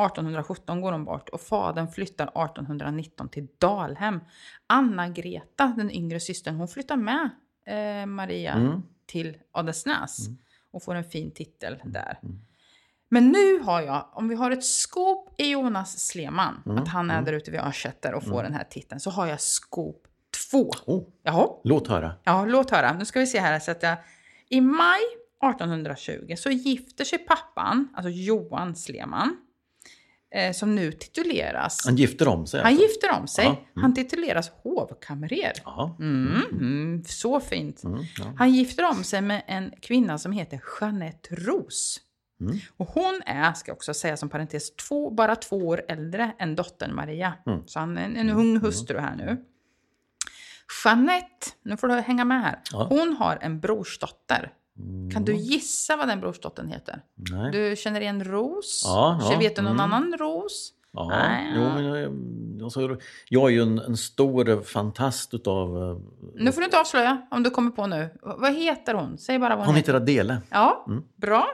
1817 0.00 0.80
går 0.80 0.92
hon 0.92 1.04
bort 1.04 1.28
och 1.28 1.40
fadern 1.40 1.88
flyttar 1.88 2.26
1819 2.44 3.28
till 3.28 3.46
Dalhem. 3.58 4.20
Anna-Greta, 4.66 5.74
den 5.76 5.90
yngre 5.90 6.20
systern, 6.20 6.54
hon 6.56 6.68
flyttar 6.68 6.96
med 6.96 7.30
eh, 7.66 8.06
Maria 8.06 8.52
Mm. 8.52 8.82
till 9.06 9.36
Adelsnäs 9.52 10.28
och 10.70 10.82
får 10.82 10.94
en 10.94 11.04
fin 11.04 11.30
titel 11.30 11.82
där. 11.84 12.18
Men 13.08 13.28
nu 13.28 13.58
har 13.58 13.82
jag, 13.82 14.08
om 14.12 14.28
vi 14.28 14.34
har 14.34 14.50
ett 14.50 14.64
skop 14.64 15.34
i 15.38 15.50
Jonas 15.50 15.98
Sleman, 15.98 16.62
att 16.78 16.88
han 16.88 17.10
är 17.10 17.22
där 17.22 17.32
ute 17.32 17.50
vid 17.50 17.60
Örsätter 17.60 18.14
och 18.14 18.24
får 18.24 18.42
den 18.42 18.54
här 18.54 18.64
titeln, 18.64 19.00
så 19.00 19.10
har 19.10 19.26
jag 19.26 19.40
skop 19.40 20.06
två. 20.50 20.70
Oh, 20.86 21.04
Jaha, 21.22 21.48
låt 21.64 21.88
höra. 21.88 22.14
Ja, 22.24 22.44
låt 22.44 22.70
höra. 22.70 22.92
Nu 22.92 23.04
ska 23.04 23.20
vi 23.20 23.26
se 23.26 23.40
här. 23.40 23.60
Så 23.60 23.70
att 23.70 23.82
jag, 23.82 23.96
I 24.48 24.60
maj 24.60 25.00
1820 25.52 26.34
så 26.36 26.50
gifter 26.50 27.04
sig 27.04 27.18
pappan, 27.18 27.88
alltså 27.94 28.10
Johan 28.10 28.76
Sleman, 28.76 29.36
eh, 30.34 30.52
som 30.52 30.74
nu 30.74 30.92
tituleras... 30.92 31.86
Han 31.86 31.96
gifter 31.96 32.28
om 32.28 32.46
sig 32.46 32.60
Han 32.60 32.72
alltså. 32.72 32.82
gifter 32.82 33.20
om 33.20 33.26
sig. 33.26 33.46
Mm. 33.46 33.58
Han 33.74 33.94
tituleras 33.94 34.50
hovkamrer. 34.62 35.52
Mm, 35.98 36.42
mm, 36.52 37.04
så 37.04 37.40
fint. 37.40 37.84
Mm, 37.84 38.04
ja. 38.18 38.32
Han 38.36 38.50
gifter 38.50 38.90
om 38.90 39.04
sig 39.04 39.20
med 39.20 39.42
en 39.46 39.72
kvinna 39.80 40.18
som 40.18 40.32
heter 40.32 40.60
Jeanette 40.80 41.34
Ros. 41.34 42.00
Mm. 42.40 42.56
Och 42.76 42.86
hon 42.88 43.20
är, 43.26 43.52
ska 43.52 43.70
jag 43.70 43.76
också 43.76 43.94
säga 43.94 44.16
som 44.16 44.28
parentes, 44.28 44.76
två, 44.76 45.10
bara 45.10 45.36
två 45.36 45.56
år 45.56 45.82
äldre 45.88 46.32
än 46.38 46.54
dottern 46.56 46.94
Maria. 46.94 47.34
Mm. 47.46 47.62
Så 47.66 47.78
han 47.78 47.98
är 47.98 48.04
en, 48.04 48.16
en 48.16 48.30
ung 48.30 48.60
hustru 48.60 48.98
här 48.98 49.16
nu. 49.16 49.44
Jeanette, 50.84 51.46
nu 51.62 51.76
får 51.76 51.88
du 51.88 51.94
hänga 51.94 52.24
med 52.24 52.42
här. 52.42 52.60
Ja. 52.72 52.86
Hon 52.90 53.16
har 53.18 53.38
en 53.40 53.60
brorsdotter. 53.60 54.52
Mm. 54.78 55.10
Kan 55.10 55.24
du 55.24 55.34
gissa 55.36 55.96
vad 55.96 56.08
den 56.08 56.20
brorsdottern 56.20 56.68
heter? 56.68 57.02
Nej. 57.14 57.50
Du 57.52 57.76
känner 57.76 58.00
igen 58.00 58.24
Ros? 58.24 58.82
Ja, 58.86 59.18
ja, 59.32 59.38
Vet 59.38 59.56
du 59.56 59.62
någon 59.62 59.72
mm. 59.80 59.92
annan 59.92 60.14
Ros? 60.18 60.72
Ja, 60.92 61.08
Nej, 61.08 61.52
jo, 61.54 61.60
men 61.60 61.84
jag, 61.84 62.12
alltså, 62.64 62.96
jag 63.28 63.46
är 63.46 63.52
ju 63.52 63.62
en, 63.62 63.78
en 63.78 63.96
stor 63.96 64.62
fantast 64.62 65.34
utav... 65.34 65.82
eh, 65.82 65.96
Nu 66.34 66.52
får 66.52 66.60
du 66.60 66.64
inte 66.64 66.80
avslöja 66.80 67.26
om 67.30 67.42
du 67.42 67.50
kommer 67.50 67.70
på 67.70 67.86
nu. 67.86 68.10
Vad 68.22 68.54
heter 68.56 68.94
hon? 68.94 69.18
Säg 69.18 69.38
bara 69.38 69.48
vad 69.48 69.58
hon, 69.58 69.66
Hon 69.66 69.74
heter 69.76 69.94
Adele. 69.94 70.40
Ja, 70.50 70.84
Mm. 70.88 71.02
bra. 71.16 71.46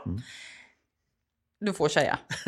Du 1.64 1.72
får 1.72 1.88
säga. 1.88 2.18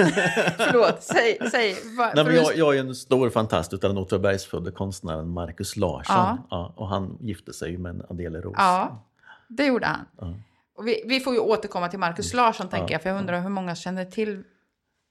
Förlåt, 0.56 1.02
säg. 1.02 1.38
säg 1.50 1.76
va, 1.98 2.12
Nej, 2.14 2.24
men 2.24 2.34
jag, 2.34 2.56
jag 2.56 2.76
är 2.76 2.80
en 2.80 2.94
stor 2.94 3.30
fantast 3.30 3.72
utav 3.72 3.90
den 3.90 3.98
Åtvidabergsfödde 3.98 4.70
konstnären 4.70 5.28
Marcus 5.28 5.76
Larsson. 5.76 6.16
Ja. 6.16 6.46
Ja. 6.50 6.74
och 6.76 6.88
han 6.88 7.18
gifte 7.20 7.52
sig 7.52 7.78
med 7.78 7.90
en 7.94 8.02
Adele 8.10 8.40
Ros. 8.40 8.54
Ja, 8.56 9.06
det 9.48 9.66
gjorde 9.66 9.86
han. 9.86 10.06
Ja. 10.20 10.34
Och 10.76 10.86
vi, 10.86 11.02
vi 11.06 11.20
får 11.20 11.34
ju 11.34 11.40
återkomma 11.40 11.88
till 11.88 11.98
Markus 11.98 12.34
Larsson, 12.34 12.68
tänker 12.68 12.86
Ja, 12.86 12.92
jag, 12.92 13.02
för 13.02 13.10
jag 13.10 13.18
undrar 13.18 13.40
hur 13.40 13.48
många 13.48 13.74
känner 13.74 14.04
till 14.04 14.42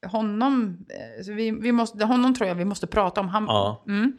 honom. 0.05 0.85
Eh, 0.89 1.35
vi, 1.35 1.51
vi 1.51 1.71
måste, 1.71 2.05
honom 2.05 2.35
tror 2.35 2.47
jag 2.47 2.55
vi 2.55 2.65
måste 2.65 2.87
prata 2.87 3.21
om. 3.21 3.29
Han. 3.29 3.75
Mm. 3.87 4.17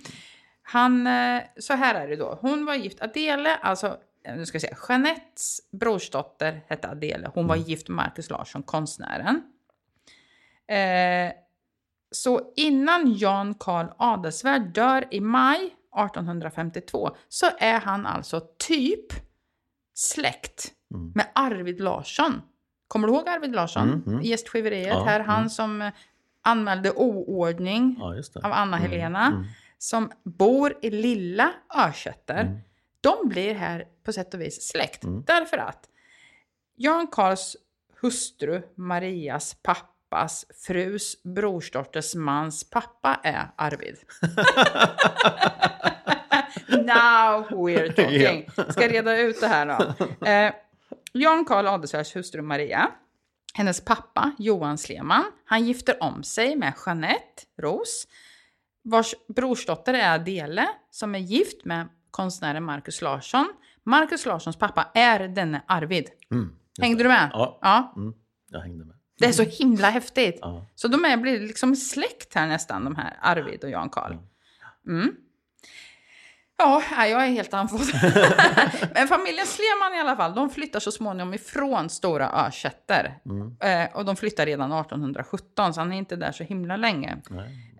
Han, 0.62 1.06
eh, 1.06 1.42
så 1.58 1.74
här 1.74 1.94
är 1.94 2.08
det 2.08 2.16
då. 2.16 2.38
Hon 2.40 2.66
var 2.66 2.74
gift, 2.74 3.02
Adele, 3.02 3.56
alltså, 3.56 3.96
eh, 4.24 4.36
nu 4.36 4.46
ska 4.46 4.56
jag 4.56 4.62
säga, 4.62 4.76
Jeanettes 4.88 5.60
brorsdotter 5.72 6.64
hette 6.66 6.88
Adele. 6.88 7.30
Hon 7.34 7.46
var 7.46 7.56
gift 7.56 7.88
med 7.88 7.96
Markus 7.96 8.30
Larsson, 8.30 8.62
konstnären. 8.62 9.42
Eh, 10.68 11.32
så 12.10 12.52
innan 12.56 13.14
Jan 13.16 13.54
Karl 13.54 13.86
Adelswärd 13.98 14.62
dör 14.74 15.04
i 15.10 15.20
maj 15.20 15.56
1852 15.96 17.10
så 17.28 17.46
är 17.58 17.80
han 17.80 18.06
alltså 18.06 18.40
typ 18.58 19.06
släkt 19.94 20.72
Mm. 20.94 21.12
med 21.14 21.26
Arvid 21.34 21.80
Larsson. 21.80 22.42
Kommer 22.88 23.08
du 23.08 23.14
ihåg 23.14 23.28
Arvid 23.28 23.52
Larsson? 23.52 23.88
Mm, 23.88 24.02
mm. 24.06 24.22
Gästgiveriet 24.22 24.88
Ja, 24.88 25.04
här. 25.04 25.20
Han 25.20 25.36
mm. 25.38 25.48
som 25.48 25.90
anmälde 26.42 26.92
oordning 26.92 27.96
Ja, 27.98 28.22
av 28.42 28.52
Anna-Helena. 28.52 29.26
Mm, 29.26 29.38
mm. 29.38 29.48
Som 29.78 30.10
bor 30.24 30.78
i 30.82 30.90
lilla 30.90 31.52
Örsätter. 31.78 32.40
Mm. 32.40 32.58
De 33.00 33.28
blir 33.28 33.54
här 33.54 33.84
på 34.04 34.12
sätt 34.12 34.34
och 34.34 34.40
vis 34.40 34.68
släkt. 34.68 35.04
Mm. 35.04 35.24
Därför 35.26 35.58
att 35.58 35.88
Jan 36.76 37.06
Karls 37.06 37.56
hustru 38.00 38.62
Marias 38.74 39.54
pappas 40.10 40.44
frus 40.66 41.22
brorsdotters 41.22 42.14
mans 42.14 42.70
pappa 42.70 43.20
är 43.22 43.48
Arvid. 43.56 43.96
Now 46.68 47.46
we're 47.50 47.92
talking. 47.92 48.46
Ska 48.72 48.88
reda 48.88 49.18
ut 49.18 49.40
det 49.40 49.46
här 49.46 49.66
då. 49.66 49.94
Eh, 50.26 50.52
Jan 51.12 51.44
Karl 51.44 51.66
Adelsvärds 51.66 52.16
hustru 52.16 52.42
Maria, 52.42 52.90
hennes 53.54 53.84
pappa 53.84 54.32
Johan 54.38 54.78
Sleman, 54.78 55.24
han 55.44 55.64
gifter 55.64 56.02
om 56.02 56.22
sig 56.22 56.56
med 56.56 56.72
Jeanette 56.86 57.42
Ros, 57.62 58.06
vars 58.84 59.14
brorsdotter 59.28 59.94
är 59.94 60.14
Adele, 60.14 60.68
som 60.90 61.14
är 61.14 61.18
gift 61.18 61.64
med 61.64 61.88
konstnären 62.10 62.64
Markus 62.64 63.02
Larsson. 63.02 63.52
Markus 63.84 64.26
Larssons 64.26 64.56
pappa 64.56 64.90
är 64.94 65.28
denne 65.28 65.62
Arvid. 65.66 66.10
Mm, 66.30 66.56
Hängde 66.80 66.98
det. 66.98 67.04
du 67.04 67.08
med? 67.08 67.30
Ja. 67.32 67.58
ja. 67.62 67.92
Mm, 67.96 68.14
jag 68.50 68.60
hängde 68.60 68.84
med. 68.84 68.95
Det 69.18 69.26
är 69.26 69.32
så 69.32 69.42
himla 69.42 69.90
häftigt. 69.90 70.38
Ja. 70.40 70.66
Så 70.74 70.88
de 70.88 71.04
är, 71.04 71.16
blir 71.16 71.40
liksom 71.40 71.76
släkt 71.76 72.34
här 72.34 72.46
nästan, 72.46 72.84
de 72.84 72.96
här 72.96 73.16
Arvid 73.20 73.64
och 73.64 73.70
Jan 73.70 73.90
Karl. 73.90 74.16
Mm. 74.86 75.16
Ja, 76.58 76.82
jag 76.92 77.24
är 77.24 77.30
helt 77.30 77.54
andfådd. 77.54 77.80
Men 78.94 79.08
familjen 79.08 79.46
Sleman 79.46 79.94
i 79.94 80.00
alla 80.00 80.16
fall, 80.16 80.34
de 80.34 80.50
flyttar 80.50 80.80
så 80.80 80.92
småningom 80.92 81.34
ifrån 81.34 81.90
Stora 81.90 82.46
Örsätter. 82.46 83.18
Mm. 83.24 83.56
Eh, 83.60 83.96
och 83.96 84.04
de 84.04 84.16
flyttar 84.16 84.46
redan 84.46 84.72
1817, 84.72 85.74
så 85.74 85.80
han 85.80 85.92
är 85.92 85.98
inte 85.98 86.16
där 86.16 86.32
så 86.32 86.44
himla 86.44 86.76
länge. 86.76 87.16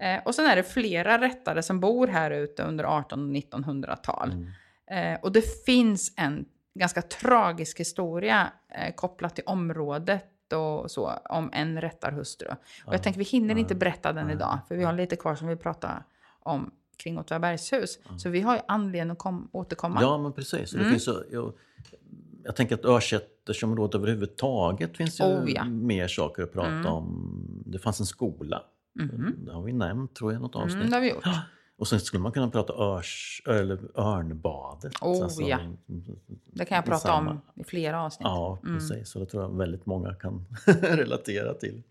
Eh, 0.01 0.22
och 0.24 0.34
sen 0.34 0.47
är 0.47 0.57
det 0.57 0.62
flera 0.62 1.20
rättare 1.20 1.62
som 1.62 1.80
bor 1.80 2.07
här 2.07 2.30
ute 2.30 2.62
under 2.62 3.01
1800 3.01 3.53
och 3.53 3.62
1900-tal. 3.62 4.32
Mm. 4.32 5.14
Eh, 5.14 5.20
och 5.20 5.32
det 5.32 5.64
finns 5.64 6.12
en 6.16 6.45
ganska 6.74 7.03
tragisk 7.03 7.80
historia 7.80 8.53
eh, 8.78 8.95
kopplat 8.95 9.34
till 9.34 9.45
området 9.47 10.24
och 10.53 10.90
så, 10.90 11.12
om 11.30 11.51
en 11.53 11.80
rättarhustru. 11.80 12.49
Och 12.86 12.94
jag 12.94 13.03
tänker 13.03 13.18
vi 13.18 13.24
hinner 13.24 13.59
inte 13.59 13.74
berätta 13.74 14.12
den 14.12 14.30
idag, 14.30 14.59
för 14.68 14.76
vi 14.76 14.84
har 14.84 14.92
lite 14.92 15.16
kvar 15.16 15.34
som 15.34 15.49
vi 15.49 15.57
pratar 15.57 16.05
om 16.40 16.70
kring 16.97 17.18
Åtvidabergshus. 17.18 17.99
Så 18.18 18.28
vi 18.28 18.40
har 18.40 18.55
ju 18.55 18.61
anledning 18.68 19.11
att 19.12 19.18
kom, 19.18 19.49
återkomma. 19.53 20.03
Ja, 20.03 20.18
men 20.18 20.32
precis. 20.32 20.74
Mm. 20.74 20.84
Det 20.84 20.90
finns 20.90 21.09
jag, 21.32 21.53
jag 22.44 22.57
tänker 22.57 22.74
att 22.74 22.84
Örsättersområdet 22.84 23.94
överhuvudtaget 23.94 24.97
finns 24.97 25.20
ju 25.20 25.24
Oh, 25.24 25.51
ja. 25.51 25.64
mer 25.64 26.09
saker 26.09 26.42
att 26.42 26.53
prata 26.53 26.68
Mm. 26.68 26.86
om. 26.86 27.62
Det 27.66 27.78
fanns 27.78 28.01
en 28.01 28.07
skola. 28.07 28.62
Det 29.47 29.53
har 29.53 29.62
vi 29.62 29.72
nämnt 29.72 30.14
tror 30.14 30.32
jag 30.32 30.38
i 30.38 30.42
något 30.42 30.57
avsnitt. 30.57 30.74
mm, 30.74 30.90
det 30.90 30.97
har 30.97 31.01
vi 31.01 31.11
gjort. 31.11 31.24
Och 31.79 31.89
sen 31.89 32.01
skulle 32.01 32.22
man 32.22 32.33
kunna 32.33 32.51
prata 32.51 32.72
örs, 32.72 33.43
eller 33.47 33.79
örnbadet. 34.01 34.93
Alltså, 35.01 35.43
Oh, 35.43 35.49
ja. 35.49 35.59
Det 36.53 36.64
kan 36.64 36.77
jag 36.77 36.85
prata 36.85 36.99
samma- 36.99 37.31
om 37.31 37.41
i 37.55 37.64
flera 37.64 38.03
avsnitt. 38.03 38.24
Ja, 38.24 38.59
Mm. 38.62 38.79
precis. 38.79 39.14
Och 39.14 39.20
det 39.20 39.27
tror 39.27 39.43
jag 39.43 39.57
väldigt 39.59 39.87
många 39.87 40.14
kan 40.14 40.47
relatera 40.81 41.55
till. 41.55 41.83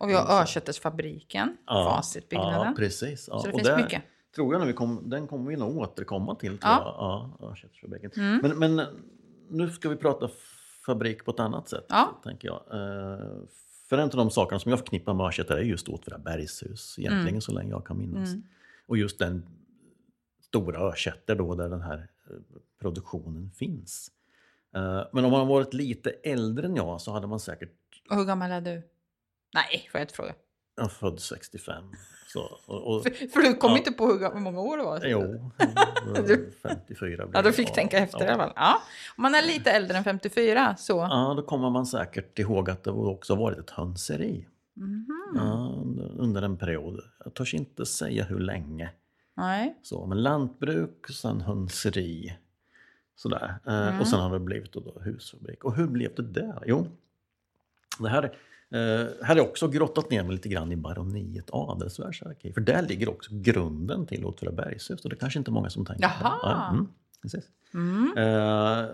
Och 0.00 0.08
vi 0.08 0.14
har 0.14 0.40
Örsättersfabriken, 0.42 1.56
Ja, 1.66 1.94
Facitbyggnaden. 1.96 2.66
Ja, 2.66 2.74
precis. 2.76 3.28
Ja. 3.30 3.38
Så 3.38 3.46
det 3.46 3.52
och 3.52 3.58
finns 3.58 3.68
där 3.68 3.76
mycket. 3.82 4.02
Tror 4.34 4.54
jag 4.54 4.60
när 4.60 4.66
vi 4.66 4.72
kom, 4.72 5.10
den 5.10 5.26
kommer 5.26 5.50
vi 5.50 5.56
nog 5.56 5.76
återkomma 5.76 6.34
till. 6.34 6.58
Tror 6.58 6.72
Ja. 6.72 6.78
Mm. 7.20 7.30
jag. 7.40 7.48
Ja, 7.48 7.50
Örsättersfabriken. 7.52 8.10
Men, 8.42 8.58
men 8.74 8.86
nu 9.50 9.70
ska 9.70 9.88
vi 9.88 9.96
prata 9.96 10.28
fabrik 10.86 11.24
på 11.24 11.30
ett 11.30 11.40
annat 11.40 11.68
sätt. 11.68 11.84
Ja. 11.88 12.20
Tänker 12.24 12.48
jag. 12.48 12.56
Eh, 12.72 13.26
För 13.88 13.98
en 13.98 14.04
av 14.04 14.16
de 14.16 14.30
sakerna 14.30 14.58
som 14.58 14.70
jag 14.70 14.78
förknippar 14.78 15.14
med 15.14 15.26
Örsätter 15.26 15.54
är 15.56 15.62
just 15.62 15.88
Åtvidabergshus. 15.88 16.98
Egentligen 16.98 17.28
Mm. 17.28 17.40
så 17.40 17.52
länge 17.52 17.70
jag 17.70 17.86
kan 17.86 17.98
minnas. 17.98 18.28
Och 18.88 18.98
just 18.98 19.18
den 19.18 19.46
stora 20.42 20.80
Örsätter 20.80 21.34
då 21.34 21.54
där 21.54 21.68
den 21.68 21.82
här 21.82 22.08
eh, 22.30 22.36
produktionen 22.80 23.50
finns. 23.50 24.10
Eh, 24.74 25.02
Men 25.12 25.24
om 25.24 25.30
man 25.32 25.46
varit 25.48 25.74
lite 25.74 26.10
äldre 26.10 26.66
än 26.66 26.76
jag 26.76 27.00
så 27.00 27.12
hade 27.12 27.26
man 27.26 27.40
säkert 27.40 27.72
Och 28.10 28.16
hur 28.16 28.24
gammal 28.24 28.50
är 28.50 28.60
du? 28.60 28.82
Nej, 29.54 29.88
får 29.92 29.98
jag 29.98 30.02
inte 30.04 30.14
fråga. 30.14 30.34
jag 30.76 30.84
är 30.84 30.88
född 30.88 31.20
65. 31.20 31.84
Så, 32.32 32.40
och, 32.66 32.86
och, 32.96 33.02
För, 33.02 33.10
för 33.28 33.40
du 33.40 33.54
kom 33.54 33.70
Ja. 33.70 33.78
inte 33.78 33.92
på 33.92 34.06
hur, 34.06 34.18
ga- 34.18 34.32
hur 34.34 34.40
många 34.40 34.60
år 34.60 34.76
det 34.76 34.82
var? 34.84 35.00
jo, 35.04 35.50
Du- 36.26 36.52
54 36.62 37.26
blir 37.26 37.30
Ja, 37.38 37.42
du 37.42 37.52
fick 37.52 37.72
tänka 37.72 37.98
efter 37.98 38.20
i 38.20 38.24
ja. 38.26 38.32
alla 38.32 38.42
fall. 38.44 38.52
Ja. 38.56 38.82
Om 39.16 39.22
man 39.22 39.34
är 39.34 39.42
lite 39.46 39.70
äldre 39.70 39.96
än 39.98 40.04
54 40.04 40.76
så... 40.76 40.92
Ja, 40.96 41.34
då 41.36 41.42
kommer 41.42 41.70
man 41.70 41.86
säkert 41.86 42.38
ihåg 42.38 42.70
att 42.70 42.84
det 42.84 42.90
också 42.90 43.34
varit 43.34 43.58
ett 43.58 43.70
hönseri. 43.70 44.46
Mhm. 44.78 45.32
Ja, 45.34 45.74
under- 46.18 46.42
en 46.42 46.56
period. 46.56 47.00
Jag 47.24 47.34
törs 47.34 47.54
inte 47.54 47.86
säga 47.86 48.24
hur 48.24 48.38
länge. 48.40 48.90
Nej. 49.34 49.78
Så, 49.82 50.06
men 50.06 50.22
lantbruk, 50.22 51.08
sen 51.10 51.40
hönseri. 51.40 52.36
Sådär. 53.16 53.58
Mm. 53.66 54.00
Och 54.00 54.06
sen 54.08 54.20
har 54.20 54.32
det 54.32 54.38
blivit 54.40 54.72
då, 54.72 54.80
då 54.80 55.00
husfabrik. 55.00 55.64
Och 55.64 55.74
hur 55.76 55.86
blev 55.86 56.14
det 56.14 56.22
där? 56.22 56.62
Jo, 56.66 56.86
det 57.98 58.08
här, 58.08 58.24
eh, 58.70 59.06
här 59.22 59.36
jag 59.36 59.46
också 59.46 59.68
grottat 59.68 60.10
ner 60.10 60.22
mig 60.22 60.32
lite 60.32 60.48
grann 60.48 60.72
i 60.72 60.76
baroniet 60.76 61.48
Adelsvärds 61.52 62.22
arkiv. 62.22 62.52
För 62.52 62.60
där 62.60 62.82
ligger 62.82 63.08
också 63.08 63.30
grunden 63.34 64.06
till 64.06 64.24
Åtvidabergshus. 64.24 65.04
Och 65.04 65.10
det 65.10 65.16
är 65.16 65.18
kanske 65.20 65.38
inte 65.38 65.50
många 65.50 65.70
som 65.70 65.84
tänker 65.86 66.08
på. 66.08 66.14
Jaha. 66.20 66.38
Ja, 66.42 66.70
mm, 66.72 66.88
precis. 67.22 67.44
Mm. 67.74 68.12
Eh, 68.16 68.84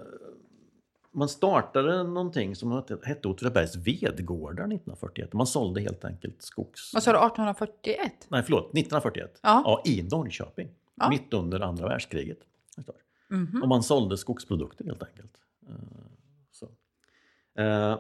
man 1.15 1.29
startade 1.29 2.03
någonting 2.03 2.57
som 2.57 2.73
hette, 3.05 3.29
Åtvidabergs 3.29 3.77
vedgårdar 3.77 4.65
1941. 4.65 5.33
Man 5.33 5.47
sålde 5.47 5.81
helt 5.81 6.05
enkelt 6.05 6.43
skogs... 6.43 6.95
Vad 6.95 7.03
sa 7.03 7.13
du, 7.13 7.19
1841? 7.19 8.27
Nej, 8.29 8.43
förlåt. 8.43 8.65
1941. 8.65 9.39
Ja. 9.43 9.83
i 9.85 10.03
Norrköping. 10.03 10.69
Ja. 10.95 11.09
Mitt 11.09 11.33
under 11.35 11.61
andra 11.61 11.89
världskriget. 11.89 12.39
Mhm. 13.29 13.63
Och 13.63 13.69
man 13.69 13.83
sålde 13.83 14.17
skogsprodukter 14.19 14.85
helt 14.85 15.03
enkelt. 15.03 15.33
Eh, 15.69 15.75
Så. 16.51 16.69
Eh, 17.63 17.99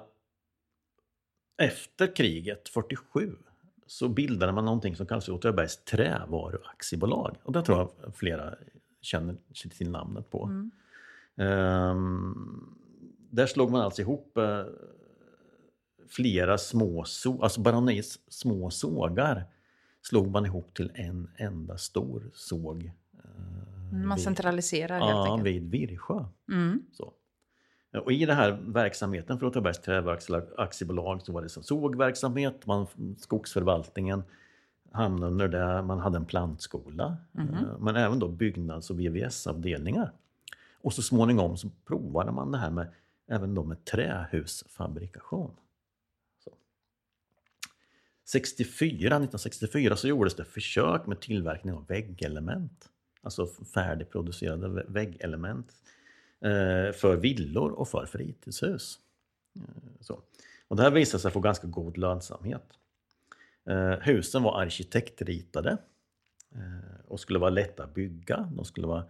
Efter 1.56 2.16
kriget, 2.16 2.68
47, 2.68 3.36
så 3.86 4.08
bildade 4.08 4.52
man 4.52 4.64
någonting 4.64 4.96
som 4.96 5.06
kallas 5.06 5.28
Åtvidabergs 5.28 5.84
trävaruaktiebolag. 5.84 7.36
Och 7.42 7.52
det 7.52 7.62
tror 7.62 7.78
jag 7.78 8.14
flera 8.16 8.54
känner 9.00 9.36
till 9.70 9.90
namnet 9.90 10.30
på. 10.30 10.44
Mm. 10.44 10.70
Ehm, 11.36 12.74
där 13.34 13.46
slog 13.46 13.70
man 13.70 13.80
alltså 13.80 14.02
ihop 14.02 14.36
eh, 14.36 14.64
flera 16.08 16.58
små, 16.58 17.04
så, 17.04 17.42
alltså 17.42 17.60
baronis 17.60 18.18
små 18.28 18.70
sågar 18.70 19.44
slog 20.02 20.30
man 20.30 20.46
ihop 20.46 20.74
till 20.74 20.92
en 20.94 21.30
enda 21.36 21.78
stor 21.78 22.30
såg. 22.34 22.84
eh, 23.24 23.30
Man 23.92 24.16
vid- 24.16 24.24
centraliserar 24.24 24.98
helt 25.00 25.10
Ja, 25.10 25.32
enkelt. 25.32 25.46
vid 25.46 25.70
Virsjö. 25.70 26.24
Mm. 26.52 26.82
Så. 26.92 27.12
Och 28.04 28.12
i 28.12 28.26
den 28.26 28.36
här 28.36 28.50
verksamheten 28.66 29.38
för 29.38 29.46
Åtvidabergs 29.46 29.78
träverksaktiebolag 29.80 31.22
så 31.22 31.32
var 31.32 31.42
det 31.42 31.48
så 31.48 31.62
sågverksamhet, 31.62 32.66
man, 32.66 32.86
skogsförvaltningen 33.18 34.22
hamnade 34.92 35.32
under 35.32 35.48
det, 35.48 35.82
man 35.82 35.98
hade 35.98 36.16
en 36.16 36.24
plantskola, 36.24 37.16
eh, 37.38 37.44
men 37.80 37.96
även 37.96 38.18
då 38.18 38.28
byggnads 38.28 38.90
och 38.90 39.00
VVS-avdelningar. 39.00 40.12
Och 40.82 40.92
så 40.92 41.02
småningom 41.02 41.56
så 41.56 41.68
provade 41.86 42.32
man 42.32 42.52
det 42.52 42.58
här 42.58 42.70
med 42.70 42.86
även 43.26 43.54
då 43.54 43.64
med 43.64 43.84
trähusfabrikation. 43.84 45.56
Så. 46.44 46.50
64, 48.24 49.06
1964 49.06 49.96
så 49.96 50.08
gjordes 50.08 50.34
det 50.34 50.44
försök 50.44 51.06
med 51.06 51.20
tillverkning 51.20 51.74
av 51.74 51.86
väggelement. 51.86 52.90
Alltså 53.22 53.46
färdigproducerade 53.46 54.84
väggelement 54.88 55.72
eh, 56.40 56.92
för 56.92 57.16
villor 57.16 57.70
och 57.70 57.88
för 57.88 58.06
fritidshus. 58.06 58.98
Eh, 59.56 59.62
så. 60.00 60.22
Och 60.68 60.76
det 60.76 60.82
här 60.82 60.90
visade 60.90 61.20
sig 61.20 61.30
få 61.30 61.40
ganska 61.40 61.66
god 61.66 61.98
lönsamhet. 61.98 62.78
Eh, 63.66 63.90
husen 63.90 64.42
var 64.42 64.62
arkitektritade 64.62 65.78
och 67.04 67.20
skulle 67.20 67.38
vara 67.38 67.50
lätta 67.50 67.84
att 67.84 67.94
bygga. 67.94 68.48
De 68.56 68.64
skulle 68.64 68.86
vara 68.86 69.04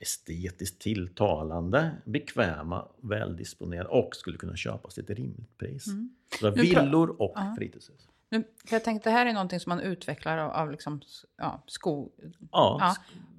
estetiskt 0.00 0.78
tilltalande, 0.82 1.90
bekväma, 2.04 2.88
väldisponerade 3.00 3.88
och 3.88 4.16
skulle 4.16 4.38
kunna 4.38 4.56
köpas 4.56 4.94
till 4.94 5.04
ett 5.04 5.10
rimligt 5.10 5.58
pris. 5.58 5.86
Mm. 5.86 6.14
Så 6.40 6.50
villor 6.50 7.22
och 7.22 7.32
Ja. 7.36 7.54
fritidshus. 7.58 8.08
Nu, 8.30 8.44
för 8.66 8.76
jag 8.76 8.84
tänkte 8.84 9.10
det 9.10 9.14
här 9.14 9.26
är 9.26 9.32
någonting 9.32 9.60
som 9.60 9.70
man 9.70 9.80
utvecklar 9.80 10.38
av, 10.38 10.50
av 10.50 10.70
liksom, 10.70 11.00
ja, 11.36 11.62
sko. 11.66 12.08
Ja, 12.52 12.76
Ja. 12.80 12.96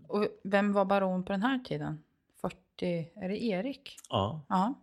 Och 0.08 0.28
vem 0.44 0.74
var 0.74 0.86
baron 0.86 1.24
på 1.24 1.32
den 1.32 1.42
här 1.42 1.60
tiden? 1.60 2.04
40, 2.42 2.56
är 3.16 3.30
det 3.30 3.44
Erik? 3.44 3.98
ja, 4.10 4.42
Ja. 4.50 4.74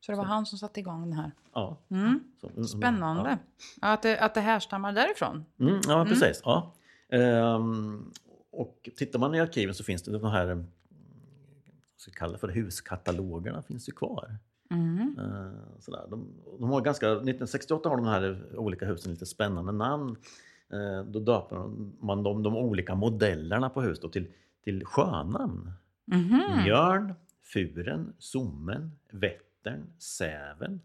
Så 0.00 0.12
det 0.12 0.18
var 0.18 0.24
han 0.24 0.46
som 0.46 0.58
satte 0.58 0.80
igång 0.80 1.00
den 1.02 1.12
här. 1.12 1.30
ja. 1.52 1.76
Mm. 1.90 2.20
Så- 2.40 2.48
mm, 2.48 2.64
Spännande. 2.64 3.38
Ja, 3.80 3.88
att, 3.92 4.02
det, 4.02 4.18
att 4.20 4.34
det 4.34 4.40
härstammar 4.40 4.92
därifrån. 4.92 5.44
Mm, 5.60 5.80
ja, 5.88 6.04
precis. 6.08 6.40
Ja. 6.44 6.72
Ehm, 7.08 8.12
och 8.50 8.88
tittar 8.96 9.18
man 9.18 9.34
i 9.34 9.40
arkiven 9.40 9.74
så 9.74 9.84
finns 9.84 10.02
det 10.02 10.12
de 10.18 10.30
här 10.30 10.64
ska 11.98 12.10
vi 12.10 12.14
kalla 12.14 12.32
det 12.32 12.38
för 12.38 12.48
huskatalogerna 12.48 13.62
finns 13.62 13.88
ju 13.88 13.92
kvar. 13.92 14.36
Mm. 14.70 15.18
Eh, 15.18 15.78
sådär. 15.78 16.06
De, 16.10 16.28
de 16.58 16.70
har 16.70 16.80
ganska, 16.80 17.06
1968 17.06 17.88
har 17.88 17.96
de 17.96 18.06
här 18.06 18.56
olika 18.56 18.86
husen 18.86 19.12
lite 19.12 19.26
spännande 19.26 19.72
namn. 19.72 20.16
Eh, 20.72 21.04
då 21.04 21.20
döper 21.20 21.56
man 22.06 22.22
de, 22.22 22.42
de 22.42 22.56
olika 22.56 22.94
modellerna 22.94 23.70
på 23.70 23.82
hus 23.82 24.00
då 24.00 24.08
till, 24.08 24.32
till 24.64 24.84
sjönamn. 24.84 25.72
Mhm. 26.04 26.62
Mjörn, 26.62 27.14
Furen, 27.42 28.12
Sommen, 28.18 28.92
Vättern, 29.10 29.86
Säven, 29.98 30.80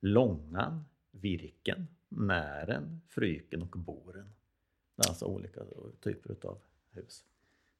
Långan, 0.00 0.84
Virken, 1.10 1.88
Mären, 2.08 3.00
Fryken 3.08 3.62
och 3.62 3.78
Boren. 3.78 4.34
Det 4.96 5.06
är 5.06 5.08
alltså 5.08 5.24
olika 5.24 5.60
typer 6.00 6.48
av 6.48 6.58
hus. 6.90 7.24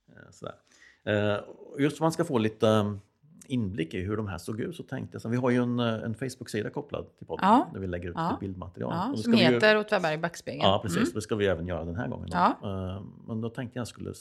Eh, 0.09 0.31
Sådär. 0.31 0.55
Eh, 1.05 1.37
Just 1.79 1.97
för 1.99 2.05
man 2.05 2.13
ska 2.13 2.25
få 2.25 2.39
lite 2.39 2.67
um, 2.67 3.01
inblick 3.47 3.95
i 3.95 4.01
hur 4.01 4.17
de 4.17 4.29
här 4.29 4.39
såg 4.39 4.61
ut 4.61 4.77
så 4.77 4.83
tänkte 4.83 5.15
jag, 5.15 5.23
så 5.23 5.29
vi 5.29 5.37
har 5.37 5.51
ju 5.51 5.63
en, 5.63 5.79
eh, 5.81 5.87
en 5.95 6.15
Facebook-sida 6.15 6.71
kopplad 6.71 7.07
till 7.19 7.27
podden 7.27 7.47
Ja. 7.49 7.69
där 7.73 7.81
vi 7.81 7.87
lägger 7.87 8.09
ut 8.09 8.15
Ja. 8.17 8.29
lite 8.31 8.41
bildmaterial. 8.41 8.93
Ja, 8.93 9.17
som 9.23 9.33
vi 9.33 9.39
ju- 9.39 9.45
heter 9.45 9.79
Åtvidaberg 9.79 10.15
i 10.15 10.19
backspegeln. 10.19 10.63
Ja, 10.65 10.79
precis. 10.83 10.99
Mm. 11.03 11.11
Det 11.15 11.21
ska 11.21 11.37
vi 11.37 11.47
även 11.47 11.67
göra 11.67 11.85
den 11.85 11.97
här 11.97 12.09
gången. 12.09 12.29
Då. 12.31 12.37
Ja. 12.37 12.57
Eh, 12.97 13.03
Men 13.29 13.41
då 13.41 13.49
tänkte 13.51 13.79
jag 13.79 13.89
skulle 13.89 14.13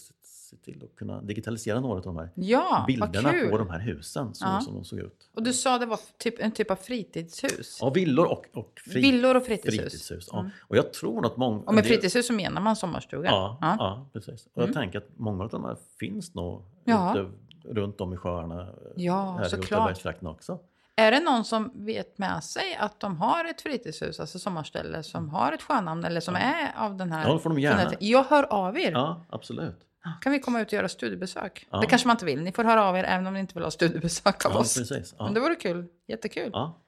se- 0.55 0.71
till 0.71 0.83
att 0.83 0.95
kunna 0.95 1.21
digitalisera 1.21 1.79
några 1.79 1.95
av 1.97 2.01
de 2.03 2.17
här 2.17 2.29
Ja, 2.35 2.83
bilderna 2.87 3.33
på 3.51 3.57
de 3.57 3.69
här 3.69 3.79
husen 3.79 4.33
så 4.35 4.45
Ja. 4.45 4.61
som 4.61 4.73
de 4.73 4.85
såg 4.85 4.99
ut. 4.99 5.29
Och 5.35 5.43
du 5.43 5.53
sa 5.53 5.77
det 5.77 5.85
var 5.85 5.99
typ, 6.17 6.35
en 6.39 6.51
typ 6.51 6.71
av 6.71 6.75
fritidshus? 6.75 7.77
Ja, 7.81 7.89
villor 7.89 8.25
och, 8.31 8.45
och 8.53 8.81
fri, 8.85 9.01
Villor 9.01 9.35
och 9.37 9.45
fritidshus. 9.45 9.81
fritidshus. 9.81 10.29
Ja. 10.31 10.39
Mm. 10.39 10.51
Och 10.61 10.77
jag 10.77 10.93
tror 10.93 11.25
att 11.25 11.37
många... 11.37 11.63
Och 11.63 11.73
med 11.73 11.85
fritidshus 11.85 12.27
så 12.27 12.33
menar 12.33 12.61
man 12.61 12.75
sommarstuga? 12.75 13.29
Ja, 13.29 13.57
ja. 13.61 13.75
ja. 13.79 14.09
precis. 14.13 14.47
Och 14.53 14.63
jag 14.63 14.73
tänker 14.73 14.97
att 14.97 15.07
många 15.17 15.43
av 15.43 15.49
de 15.49 15.63
här 15.63 15.77
finns 15.99 16.33
nog 16.35 16.65
Ja. 16.83 17.15
ute, 17.19 17.31
runt 17.79 18.01
om 18.01 18.13
i 18.13 18.17
sjöarna 18.17 18.69
Ja, 18.95 19.35
här 19.39 19.45
i 19.45 19.49
såklart. 19.49 19.65
Åtvidabergstrakten 19.65 20.27
också. 20.27 20.59
Är 20.95 21.11
det 21.11 21.19
någon 21.19 21.45
som 21.45 21.85
vet 21.85 22.17
med 22.17 22.43
sig 22.43 22.75
att 22.79 22.99
de 22.99 23.17
har 23.17 23.45
ett 23.45 23.61
fritidshus, 23.61 24.19
alltså 24.19 24.39
sommarställe, 24.39 25.03
som 25.03 25.29
har 25.29 25.51
ett 25.51 25.61
sjönamn 25.61 26.03
eller 26.05 26.19
som 26.19 26.35
är 26.35 26.73
av 26.77 26.97
den 26.97 27.11
här... 27.11 27.27
Ja, 27.29 27.39
får 27.39 27.49
de 27.49 27.59
gärna. 27.59 27.91
Jag 27.99 28.23
hör 28.23 28.43
av 28.43 28.77
er. 28.79 28.91
Ja, 28.91 29.25
absolut. 29.29 29.79
Kan 30.21 30.31
vi 30.31 30.39
komma 30.39 30.61
ut 30.61 30.67
och 30.67 30.73
göra 30.73 30.89
studiebesök? 30.89 31.67
Ja. 31.69 31.79
Det 31.79 31.87
kanske 31.87 32.07
man 32.07 32.15
inte 32.15 32.25
vill. 32.25 32.41
Ni 32.41 32.51
får 32.51 32.63
höra 32.63 32.83
av 32.83 32.97
er 32.97 33.03
även 33.03 33.27
om 33.27 33.33
ni 33.33 33.39
inte 33.39 33.53
vill 33.53 33.63
ha 33.63 33.71
studiebesök 33.71 34.45
av 34.45 34.51
Ja, 34.51 34.59
oss. 34.59 34.77
precis. 34.77 35.15
Men 35.17 35.27
Ja. 35.27 35.33
det 35.33 35.39
vore 35.39 35.55
kul. 35.55 35.85
Jättekul. 36.07 36.49
ja, 36.53 36.81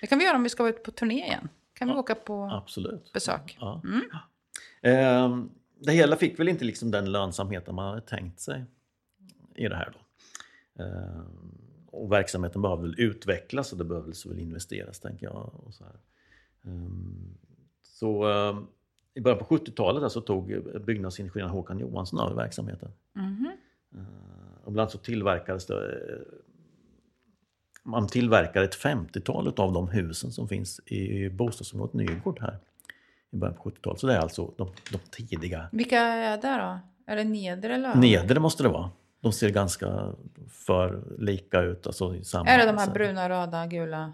Det 0.00 0.06
kan 0.06 0.18
vi 0.18 0.24
göra 0.24 0.36
om 0.36 0.42
vi 0.42 0.48
ska 0.48 0.68
ut 0.68 0.82
på 0.82 0.90
turné 0.90 1.26
igen. 1.26 1.48
Kan 1.74 1.88
vi 1.88 1.94
åka 1.94 2.14
på 2.14 2.44
absolut. 2.44 3.12
besök? 3.12 3.58
Mm. 3.84 4.02
Ehm, 4.82 5.50
det 5.78 5.92
hela 5.92 6.16
fick 6.16 6.38
väl 6.40 6.48
inte 6.48 6.64
liksom 6.64 6.90
den 6.90 7.12
lönsamheten 7.12 7.74
man 7.74 7.88
hade 7.88 8.00
tänkt 8.00 8.40
sig 8.40 8.64
i 9.54 9.68
det 9.68 9.76
här. 9.76 9.92
Då. 9.92 10.82
Ehm, 10.84 11.58
och 11.86 12.12
verksamheten 12.12 12.62
behöver 12.62 12.82
väl 12.82 13.00
utvecklas 13.00 13.72
och 13.72 13.78
det 13.78 13.84
behöver 13.84 14.28
väl 14.28 14.38
investeras, 14.40 15.00
tänker 15.00 15.26
jag. 15.26 15.54
Och 15.66 15.74
så 15.74 15.84
här. 15.84 15.96
Ehm, 16.64 17.34
så 17.82 18.24
ehm, 18.24 18.66
i 19.16 19.20
början 19.20 19.38
på 19.38 19.44
70-talet 19.44 20.02
alltså, 20.02 20.20
tog 20.20 20.62
byggnadsingenjören 20.86 21.50
Håkan 21.50 21.78
Johansson 21.78 22.20
över 22.20 22.34
verksamheten. 22.34 22.88
Ehm, 23.16 23.46
och 24.64 24.72
bland 24.72 24.80
annat 24.80 24.90
så 24.92 24.98
tillverkades 24.98 25.66
det 25.66 25.74
eh, 25.74 26.18
man 27.82 28.08
tillverkar 28.08 28.62
ett 28.62 28.74
50-tal 28.74 29.52
av 29.56 29.72
de 29.72 29.88
husen 29.88 30.32
som 30.32 30.48
finns 30.48 30.80
i 30.86 31.30
bostadsområdet 31.30 31.94
Nygård 31.94 32.40
här 32.40 32.58
i 33.30 33.36
början 33.36 33.56
på 33.56 33.70
70-talet. 33.70 34.00
Så 34.00 34.06
det 34.06 34.14
är 34.14 34.18
alltså 34.18 34.52
de, 34.56 34.70
de 34.92 34.98
tidiga. 35.10 35.68
Vilka 35.72 35.98
är 35.98 36.36
det 36.36 36.62
då? 36.62 36.78
Är 37.12 37.16
det 37.16 37.24
nedre 37.24 37.74
eller? 37.74 37.94
Nedre 37.94 38.40
måste 38.40 38.62
det 38.62 38.68
vara. 38.68 38.90
De 39.20 39.32
ser 39.32 39.50
ganska 39.50 40.12
för 40.48 41.02
lika 41.18 41.60
ut. 41.60 41.86
Alltså 41.86 42.24
samma, 42.24 42.50
Är 42.50 42.58
det 42.58 42.66
de 42.66 42.78
här 42.78 42.90
bruna, 42.90 43.28
röda, 43.28 43.66
gula 43.66 44.12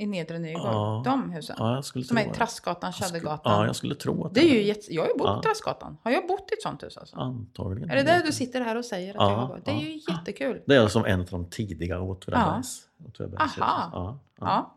i 0.00 0.06
nedre 0.06 0.38
Nygård? 0.38 0.62
Ja. 0.64 1.02
De 1.04 1.30
husen? 1.30 1.56
Ja, 1.58 1.74
jag 1.74 1.84
skulle 1.84 2.04
som 2.04 2.16
tro 2.16 2.24
är 2.24 2.38
det. 2.38 2.46
Skulle- 2.46 2.92
Tjädergatan? 2.92 3.52
Ja, 3.52 3.66
jag 3.66 3.76
skulle 3.76 3.94
tro 3.94 4.24
att 4.26 4.34
Det 4.34 4.40
är 4.40 4.54
ju 4.54 4.62
jätte... 4.62 4.94
Jag 4.94 5.02
har 5.02 5.08
ju 5.08 5.14
bott 5.14 5.26
Ja. 5.26 5.40
i 5.40 5.42
Trassgatan. 5.42 5.96
Har 6.02 6.10
jag 6.10 6.26
bott 6.26 6.50
i 6.50 6.54
ett 6.54 6.62
sånt 6.62 6.82
hus 6.82 6.96
alltså? 6.96 7.16
Antagligen. 7.16 7.90
Är 7.90 7.96
det 7.96 8.02
där 8.02 8.22
du 8.22 8.32
sitter 8.32 8.60
här 8.60 8.76
och 8.76 8.84
säger 8.84 9.10
att 9.10 9.16
Ja, 9.16 9.30
jag 9.30 9.36
har 9.36 9.48
bott? 9.48 9.64
Det 9.64 9.70
är 9.70 9.80
ju 9.80 10.00
jättekul. 10.08 10.62
Det 10.66 10.76
är 10.76 10.88
som 10.88 11.04
en 11.04 11.20
av 11.20 11.26
de 11.26 11.44
tidiga 11.50 12.00
Åtvidabergs. 12.00 12.88
Aha. 13.60 14.18
Ja. 14.40 14.76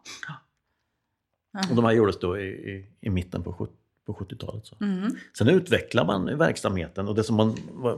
Och 1.70 1.76
de 1.76 1.86
här 1.86 1.92
gjordes 1.92 2.20
då 2.20 2.38
i, 2.38 2.46
i, 2.48 2.88
i 3.02 3.10
mitten 3.10 3.44
på 3.44 3.54
70 3.54 3.74
på 4.06 4.14
70-talet. 4.14 4.66
Så. 4.66 4.76
Mm. 4.82 5.12
Sen 5.38 5.50
utvecklar 5.50 6.06
man 6.06 6.38
verksamheten 6.38 7.08
och 7.08 7.16
det 7.16 7.24
som 7.24 7.36
man, 7.36 7.56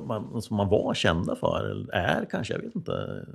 man, 0.08 0.42
som 0.42 0.58
man 0.58 0.70
var 0.70 0.94
kända 0.94 1.36
för, 1.36 1.70
eller 1.72 1.94
är 1.94 2.26
kanske, 2.32 2.54
jag 2.54 2.62
vet 2.62 2.76
inte. 2.76 3.26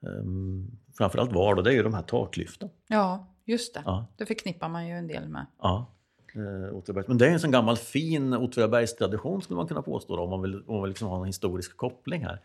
Um, 0.00 0.70
framförallt 0.98 1.32
var 1.32 1.54
då, 1.54 1.62
det 1.62 1.70
är 1.70 1.74
ju 1.74 1.82
de 1.82 1.94
här 1.94 2.02
taklyften. 2.02 2.68
Ja, 2.88 3.26
just 3.44 3.74
det. 3.74 3.82
Ja, 3.84 4.06
Det 4.16 4.26
förknippar 4.26 4.68
man 4.68 4.86
ju 4.88 4.92
en 4.94 5.06
del 5.06 5.28
med. 5.28 5.46
ja. 5.62 5.86
Eh. 6.34 7.04
Men 7.06 7.18
det 7.18 7.26
är 7.26 7.30
en 7.30 7.40
sån 7.40 7.50
gammal 7.50 7.76
fin 7.76 8.34
Åtvidabergstradition 8.34 9.42
skulle 9.42 9.56
man 9.56 9.66
kunna 9.66 9.82
påstå 9.82 10.16
då, 10.16 10.22
om 10.22 10.30
man 10.30 10.42
vill, 10.42 10.54
om 10.66 10.74
man 10.74 10.82
vill 10.82 10.88
liksom 10.88 11.08
ha 11.08 11.18
en 11.20 11.24
historisk 11.26 11.76
koppling 11.76 12.26
här. 12.26 12.40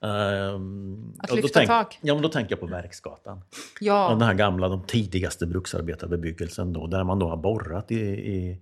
Ehm, 0.00 1.12
Att 1.18 1.34
lyfta 1.34 1.48
tänk- 1.58 1.68
tak. 1.68 1.98
Ja, 2.02 2.14
men 2.14 2.22
då 2.22 2.28
tänker 2.28 2.52
jag 2.52 2.60
på 2.60 2.66
Verksgatan. 2.66 3.40
Ja, 3.80 4.08
Den 4.08 4.22
här 4.22 4.34
gamla, 4.34 4.68
de 4.68 4.82
tidigaste 4.82 5.46
bruksarbetarbebyggelsen 5.46 6.72
då, 6.72 6.86
där 6.86 7.04
man 7.04 7.18
då 7.18 7.28
har 7.28 7.36
borrat 7.36 7.90
i, 7.92 8.00
i, 8.00 8.60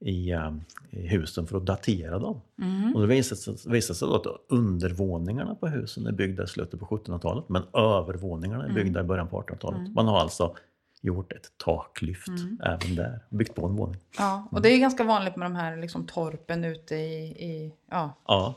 i, 0.00 0.30
eh, 0.32 0.52
i 0.90 1.06
husen 1.08 1.46
för 1.46 1.56
att 1.56 1.66
datera 1.66 2.18
dem. 2.18 2.40
mm. 2.62 2.94
Och 2.94 3.00
det 3.00 3.06
visade 3.06 3.40
sig, 3.40 3.72
visade 3.72 3.94
sig 3.98 4.08
då 4.08 4.14
att 4.14 4.26
undervåningarna 4.48 5.54
på 5.54 5.66
husen 5.66 6.06
är 6.06 6.12
byggda 6.12 6.44
i 6.44 6.46
slutet 6.46 6.80
på 6.80 6.86
1700-talet 6.86 7.44
men 7.48 7.62
övervåningarna 7.72 8.64
är 8.66 8.72
byggda 8.72 9.00
i 9.00 9.02
början 9.04 9.28
på 9.28 9.42
1800-talet. 9.42 9.94
Man 9.94 10.06
har 10.08 10.18
alltså 10.20 10.54
gjort 11.02 11.32
ett 11.32 11.52
taklyft 11.64 12.28
även 12.64 12.94
där, 12.96 13.20
byggt 13.30 13.54
på 13.54 13.66
en 13.66 13.76
våning. 13.76 14.00
ja. 14.18 14.48
Och 14.50 14.62
det 14.62 14.68
är 14.68 14.78
ganska 14.78 15.04
vanligt 15.04 15.36
med 15.36 15.46
de 15.46 15.56
här 15.56 15.76
liksom, 15.76 16.06
torpen 16.06 16.64
ute 16.64 16.94
i... 16.94 17.24
i 17.24 17.72
ja. 17.90 18.12
Ja, 18.26 18.54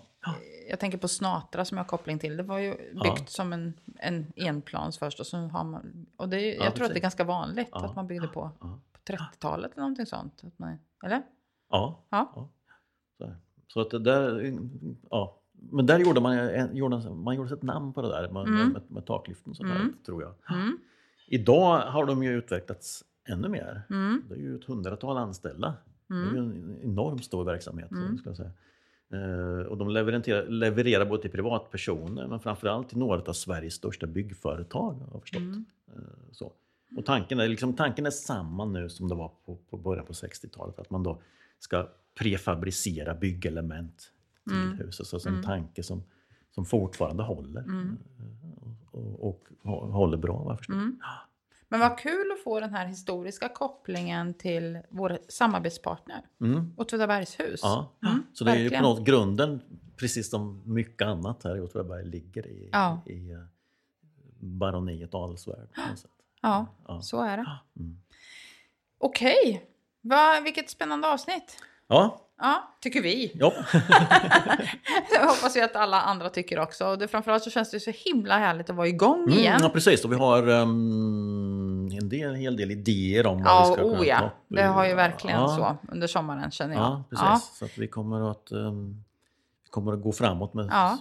Jag 0.70 0.80
tänker 0.80 0.98
på 0.98 1.08
Snatra 1.08 1.66
som 1.66 1.78
jag 1.78 1.84
har 1.84 1.90
koppling 1.90 2.20
till. 2.20 2.38
Det 2.38 2.44
var 2.44 2.60
ju 2.60 2.72
byggt 2.94 3.20
Ja. 3.20 3.26
som 3.28 3.54
en, 3.54 3.74
en 4.00 4.34
enplans 4.36 4.98
först. 4.98 5.20
Och, 5.20 5.26
så 5.28 5.38
har 5.38 5.64
man, 5.64 6.06
och 6.18 6.30
det 6.30 6.38
är, 6.38 6.46
ju- 6.46 6.56
Ja, 6.56 6.64
jag 6.64 6.76
tror 6.76 6.86
att 6.86 6.92
det 6.94 7.00
är 7.00 7.02
ganska 7.02 7.24
vanligt 7.24 7.68
att 7.72 7.96
man 7.96 8.08
byggde 8.08 8.28
på, 8.28 8.52
på 9.06 9.14
30-talet 9.14 9.72
eller 9.72 9.82
någonting 9.82 10.06
sånt. 10.06 10.44
Eller? 11.06 11.22
ja. 11.70 12.06
Ja. 12.10 12.50
Så, 13.18 13.32
så 13.68 13.82
att 13.82 13.90
det 13.90 14.00
där, 14.00 14.58
ja. 15.10 15.36
Men 15.72 15.86
där 15.86 16.00
gjorde 16.00 16.22
man, 16.22 16.76
gjorde, 16.76 17.10
man 17.10 17.36
gjorde 17.36 17.54
ett 17.54 17.62
namn 17.64 17.94
på 17.94 18.02
det 18.02 18.08
där 18.08 18.30
med, 18.30 18.48
Mm. 18.48 18.70
med, 18.70 18.82
med 18.92 19.06
taklyften 19.06 19.56
så 19.56 19.64
där, 19.64 19.76
Mm. 19.76 19.94
tror 20.06 20.22
jag. 20.24 20.34
Mm. 20.58 20.78
Idag 21.28 21.80
har 21.82 22.06
de 22.06 22.24
ju 22.24 22.32
utvecklats 22.32 23.04
ännu 23.30 23.48
mer. 23.50 23.82
Mm. 23.90 24.24
Det 24.30 24.36
är 24.36 24.40
ju 24.40 24.56
ett 24.56 24.66
hundratal 24.66 25.18
anställda. 25.18 25.74
Det 26.08 26.14
är 26.16 26.22
Mm. 26.22 26.36
ju 26.36 26.40
en 26.42 26.78
enormt 26.84 27.26
stor 27.26 27.44
verksamhet. 27.44 27.92
Mm. 27.92 28.18
Ska 28.18 28.30
jag 28.30 28.38
säga. 28.38 28.52
Eh, 29.14 29.66
och 29.66 29.78
de 29.78 29.90
levererar, 29.90 30.48
levererar 30.48 31.06
både 31.06 31.22
till 31.22 31.32
privatpersoner 31.32 32.28
men 32.28 32.40
framförallt 32.40 32.90
till 32.90 32.98
några 32.98 33.22
av 33.22 33.34
Sveriges 33.34 33.74
största 33.74 34.08
byggföretag. 34.08 34.94
Har 34.94 35.10
jag 35.14 35.22
förstått. 35.22 35.42
Mm. 35.42 35.66
Eh, 35.88 36.02
så. 36.32 36.54
Och 36.98 37.06
tanken, 37.06 37.40
är, 37.40 37.48
liksom, 37.48 37.74
tanken 37.74 38.06
är 38.06 38.10
samma 38.12 38.66
nu 38.66 38.90
som 38.90 39.08
det 39.08 39.16
var 39.16 39.32
på, 39.46 39.56
på 39.70 39.78
början 39.78 40.06
på 40.06 40.14
60-talet. 40.14 40.80
Att 40.80 40.90
man 40.90 41.04
då 41.04 41.22
ska 41.60 41.90
prefabricera 42.20 43.16
byggelement 43.16 44.12
till 44.48 44.58
Mm. 44.62 44.78
huset. 44.78 45.08
Så 45.08 45.16
alltså 45.16 45.30
en 45.30 45.36
Mm. 45.36 45.46
tanke 45.46 45.84
som, 45.84 46.04
som 46.52 46.66
fortfarande 46.66 47.24
håller. 47.24 47.62
Mm. 47.62 47.98
Och, 48.92 49.28
och, 49.28 49.44
och 49.62 49.88
håller 49.94 50.18
bra 50.18 50.38
vad 50.44 50.52
jag 50.52 50.58
förstår. 50.58 50.74
Mm. 50.74 51.00
Men 51.72 51.80
vad 51.80 52.00
kul 52.00 52.32
att 52.32 52.44
få 52.44 52.60
den 52.60 52.74
här 52.74 52.86
historiska 52.88 53.50
kopplingen 53.50 54.34
till 54.34 54.80
vår 54.90 55.18
samarbetspartner, 55.28 56.22
Mm. 56.42 56.74
Åtvidabergshus. 56.78 57.60
Ja, 57.64 57.92
Mm, 58.08 58.24
så 58.34 58.44
det 58.44 58.52
är 58.52 58.56
ju 58.58 58.70
på 58.70 58.82
något 58.82 59.06
grunden, 59.06 59.62
precis 59.98 60.30
som 60.30 60.62
mycket 60.74 61.08
annat 61.08 61.44
här 61.44 61.58
i 61.58 61.62
Åtvidaberg, 61.62 62.06
ligger 62.06 62.48
i, 62.48 62.70
Ja. 62.72 63.02
i 63.06 63.32
eh, 63.32 63.40
baroniet 64.40 65.14
Adelsvärd. 65.16 65.68
Ja, 66.42 66.66
Ja. 66.88 67.02
så 67.02 67.22
är 67.22 67.38
det. 67.38 67.46
Mm. 67.80 67.98
Okej, 69.00 69.66
Va, 70.02 70.40
vilket 70.44 70.70
spännande 70.70 71.08
avsnitt. 71.08 71.58
Ja, 71.88 72.26
Ja, 72.42 72.64
tycker 72.82 73.02
vi. 73.02 73.32
ja. 73.36 73.54
Jag 75.14 75.28
hoppas 75.28 75.58
ju 75.58 75.62
att 75.62 75.76
alla 75.76 76.02
andra 76.02 76.30
tycker 76.30 76.60
också. 76.60 76.88
Och 76.88 76.98
det, 76.98 77.08
framförallt 77.08 77.44
så 77.44 77.50
känns 77.50 77.72
det 77.72 77.80
så 77.80 77.92
himla 78.06 78.38
härligt 78.38 78.70
att 78.70 78.76
vara 78.76 78.88
igång 78.88 79.24
Mm, 79.24 79.38
igen. 79.40 79.60
ja 79.62 79.70
precis. 79.70 80.06
Och 80.06 80.12
vi 80.12 80.16
har 80.16 80.48
um, 80.50 81.90
en, 82.02 82.10
del, 82.10 82.30
en 82.30 82.36
hel 82.36 82.58
del 82.58 82.72
idéer 82.72 83.28
om 83.28 83.44
vad 83.44 83.44
vi 83.44 83.50
Ja, 83.50 83.66
ska 83.66 83.76
kunna 83.76 83.94
oh 83.94 83.98
ta 83.98 84.06
ja. 84.06 84.26
upp. 84.26 84.32
Det 84.48 84.64
har 84.64 84.86
ju 84.88 84.94
verkligen 84.94 85.40
ja. 85.40 85.48
så 85.48 85.92
under 85.94 86.08
sommaren 86.08 86.52
känner 86.52 86.74
jag. 86.76 86.84
Ja, 86.84 87.04
precis. 87.10 87.58
Så 87.58 87.66
att 87.66 87.78
vi 87.78 87.88
kommer 87.88 88.32
att, 88.32 88.52
um, 88.52 89.04
vi 89.64 89.70
kommer 89.70 89.94
att 89.94 90.02
gå 90.02 90.12
framåt 90.12 90.54
med 90.54 90.68
Ja. 90.72 90.98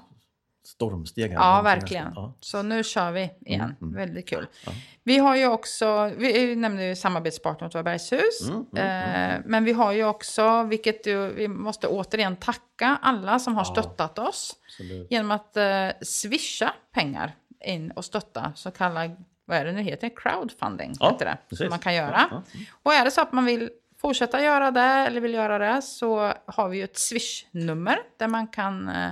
Stormsteg. 0.69 1.31
Här 1.31 1.39
Ja, 1.39 1.62
verkligen. 1.62 2.12
Ja. 2.14 2.35
Så 2.41 2.62
nu 2.62 2.85
kör 2.85 3.11
vi 3.12 3.31
igen. 3.47 3.75
Mm, 3.81 3.95
Väldigt 3.95 4.29
kul. 4.29 4.47
Ja. 4.66 4.73
Vi 5.03 5.19
har 5.19 5.37
ju 5.37 5.47
också, 5.47 6.12
vi 6.16 6.57
nämnde 6.57 6.85
ju 6.85 6.97
samarbetspartner 6.97 7.66
åt 7.77 7.85
Bergshus. 7.85 8.49
Mm, 8.49 8.66
mm, 8.77 9.31
eh, 9.31 9.41
Men 9.47 9.64
vi 9.64 9.73
har 9.73 9.93
ju 9.93 10.05
också, 10.05 10.62
vilket 10.62 11.07
ju, 11.07 11.33
vi 11.35 11.49
måste 11.49 11.87
återigen 11.87 12.37
tacka 12.37 12.99
alla 13.03 13.39
som 13.39 13.55
har 13.55 13.61
Ja. 13.64 13.73
stöttat 13.83 14.19
oss. 14.19 14.57
Absolut. 14.66 15.07
Genom 15.11 15.31
att 15.31 15.57
eh, 15.57 15.89
swisha 16.03 16.75
pengar 16.95 17.37
in 17.64 17.91
och 17.91 18.05
stötta 18.05 18.53
så 18.55 18.71
kallad, 18.71 19.25
vad 19.45 19.57
är 19.59 19.64
det 19.64 19.73
nu 19.73 19.83
heter, 19.83 20.11
crowdfunding 20.16 20.95
Ja, 21.01 21.11
heter 21.11 21.25
det. 21.25 21.39
precis. 21.49 21.59
Som 21.64 21.71
man 21.71 21.79
kan 21.79 21.95
göra. 21.95 22.43
Och 22.83 22.93
är 22.95 23.05
det 23.05 23.11
så 23.11 23.21
att 23.21 23.33
man 23.33 23.45
vill 23.45 23.71
fortsätta 24.01 24.43
göra 24.43 24.71
det 24.71 24.81
eller 24.81 25.21
vill 25.21 25.35
göra 25.35 25.59
det 25.75 25.83
så 25.83 26.33
har 26.47 26.69
vi 26.69 26.77
ju 26.79 26.85
ett 26.85 26.99
swish-nummer 26.99 27.99
där 28.16 28.29
man 28.29 28.47
kan 28.47 28.89
eh, 28.89 29.11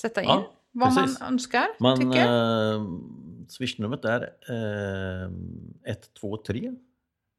sätta 0.00 0.22
in 0.22 0.28
ja, 0.28 0.52
vad 0.72 0.94
man 0.94 1.16
önskar, 1.22 1.66
man, 1.80 1.98
tycker. 1.98 2.74
Eh, 2.74 2.84
Swishnumret 3.48 4.04
är 4.04 4.22
eh, 4.48 5.30
123 5.84 6.74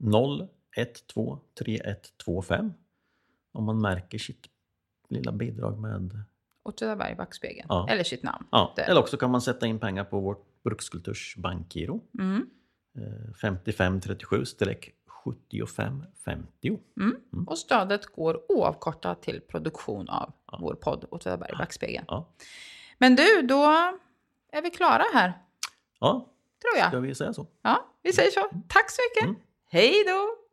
012 0.04 0.48
3125 1.60 2.74
om 3.54 3.66
man 3.66 3.82
märker 3.82 4.18
sitt 4.18 4.48
lilla 5.10 5.32
bidrag 5.32 5.80
med 5.80 6.24
Åtvidaberg, 6.64 7.16
Backspegeln. 7.16 7.66
Ja. 7.70 7.88
Eller 7.90 8.04
sitt 8.04 8.24
namn. 8.24 8.46
Ja. 8.52 8.76
Eller 8.78 9.02
också 9.02 9.18
kan 9.18 9.32
man 9.32 9.42
sätta 9.42 9.68
in 9.68 9.80
pengar 9.80 10.04
på 10.04 10.20
vårt 10.20 10.64
Brukskulturs 10.64 11.36
bankgiro. 11.38 12.02
Mm. 12.20 12.50
Eh, 12.98 13.34
5537 13.42 14.46
7550. 15.24 16.80
Mm. 17.00 17.16
Mm. 17.34 17.48
Och 17.48 17.58
stödet 17.58 18.06
går 18.06 18.52
oavkortat 18.52 19.22
till 19.22 19.42
produktion 19.42 20.10
av 20.10 20.34
ja. 20.52 20.58
vår 20.62 20.74
podd 20.74 21.06
Åtvidaberg 21.12 21.50
i 21.54 21.58
backspegeln. 21.58 22.06
Ja. 22.08 22.30
Men 22.98 23.16
du, 23.16 23.42
då 23.42 23.66
är 24.52 24.62
vi 24.62 24.70
klara 24.70 25.04
här. 25.14 25.34
Ja, 26.00 26.30
tror 26.62 26.78
jag. 26.78 26.88
ska 26.88 27.00
vi 27.00 27.16
säga 27.16 27.34
så? 27.34 27.48
Ja, 27.62 27.86
vi 28.02 28.14
säger 28.14 28.32
så. 28.32 28.50
Mm. 28.50 28.64
Tack 28.68 28.92
så 28.92 29.02
mycket. 29.10 29.30
Mm. 29.30 29.42
Hej 29.70 30.04
då! 30.08 30.49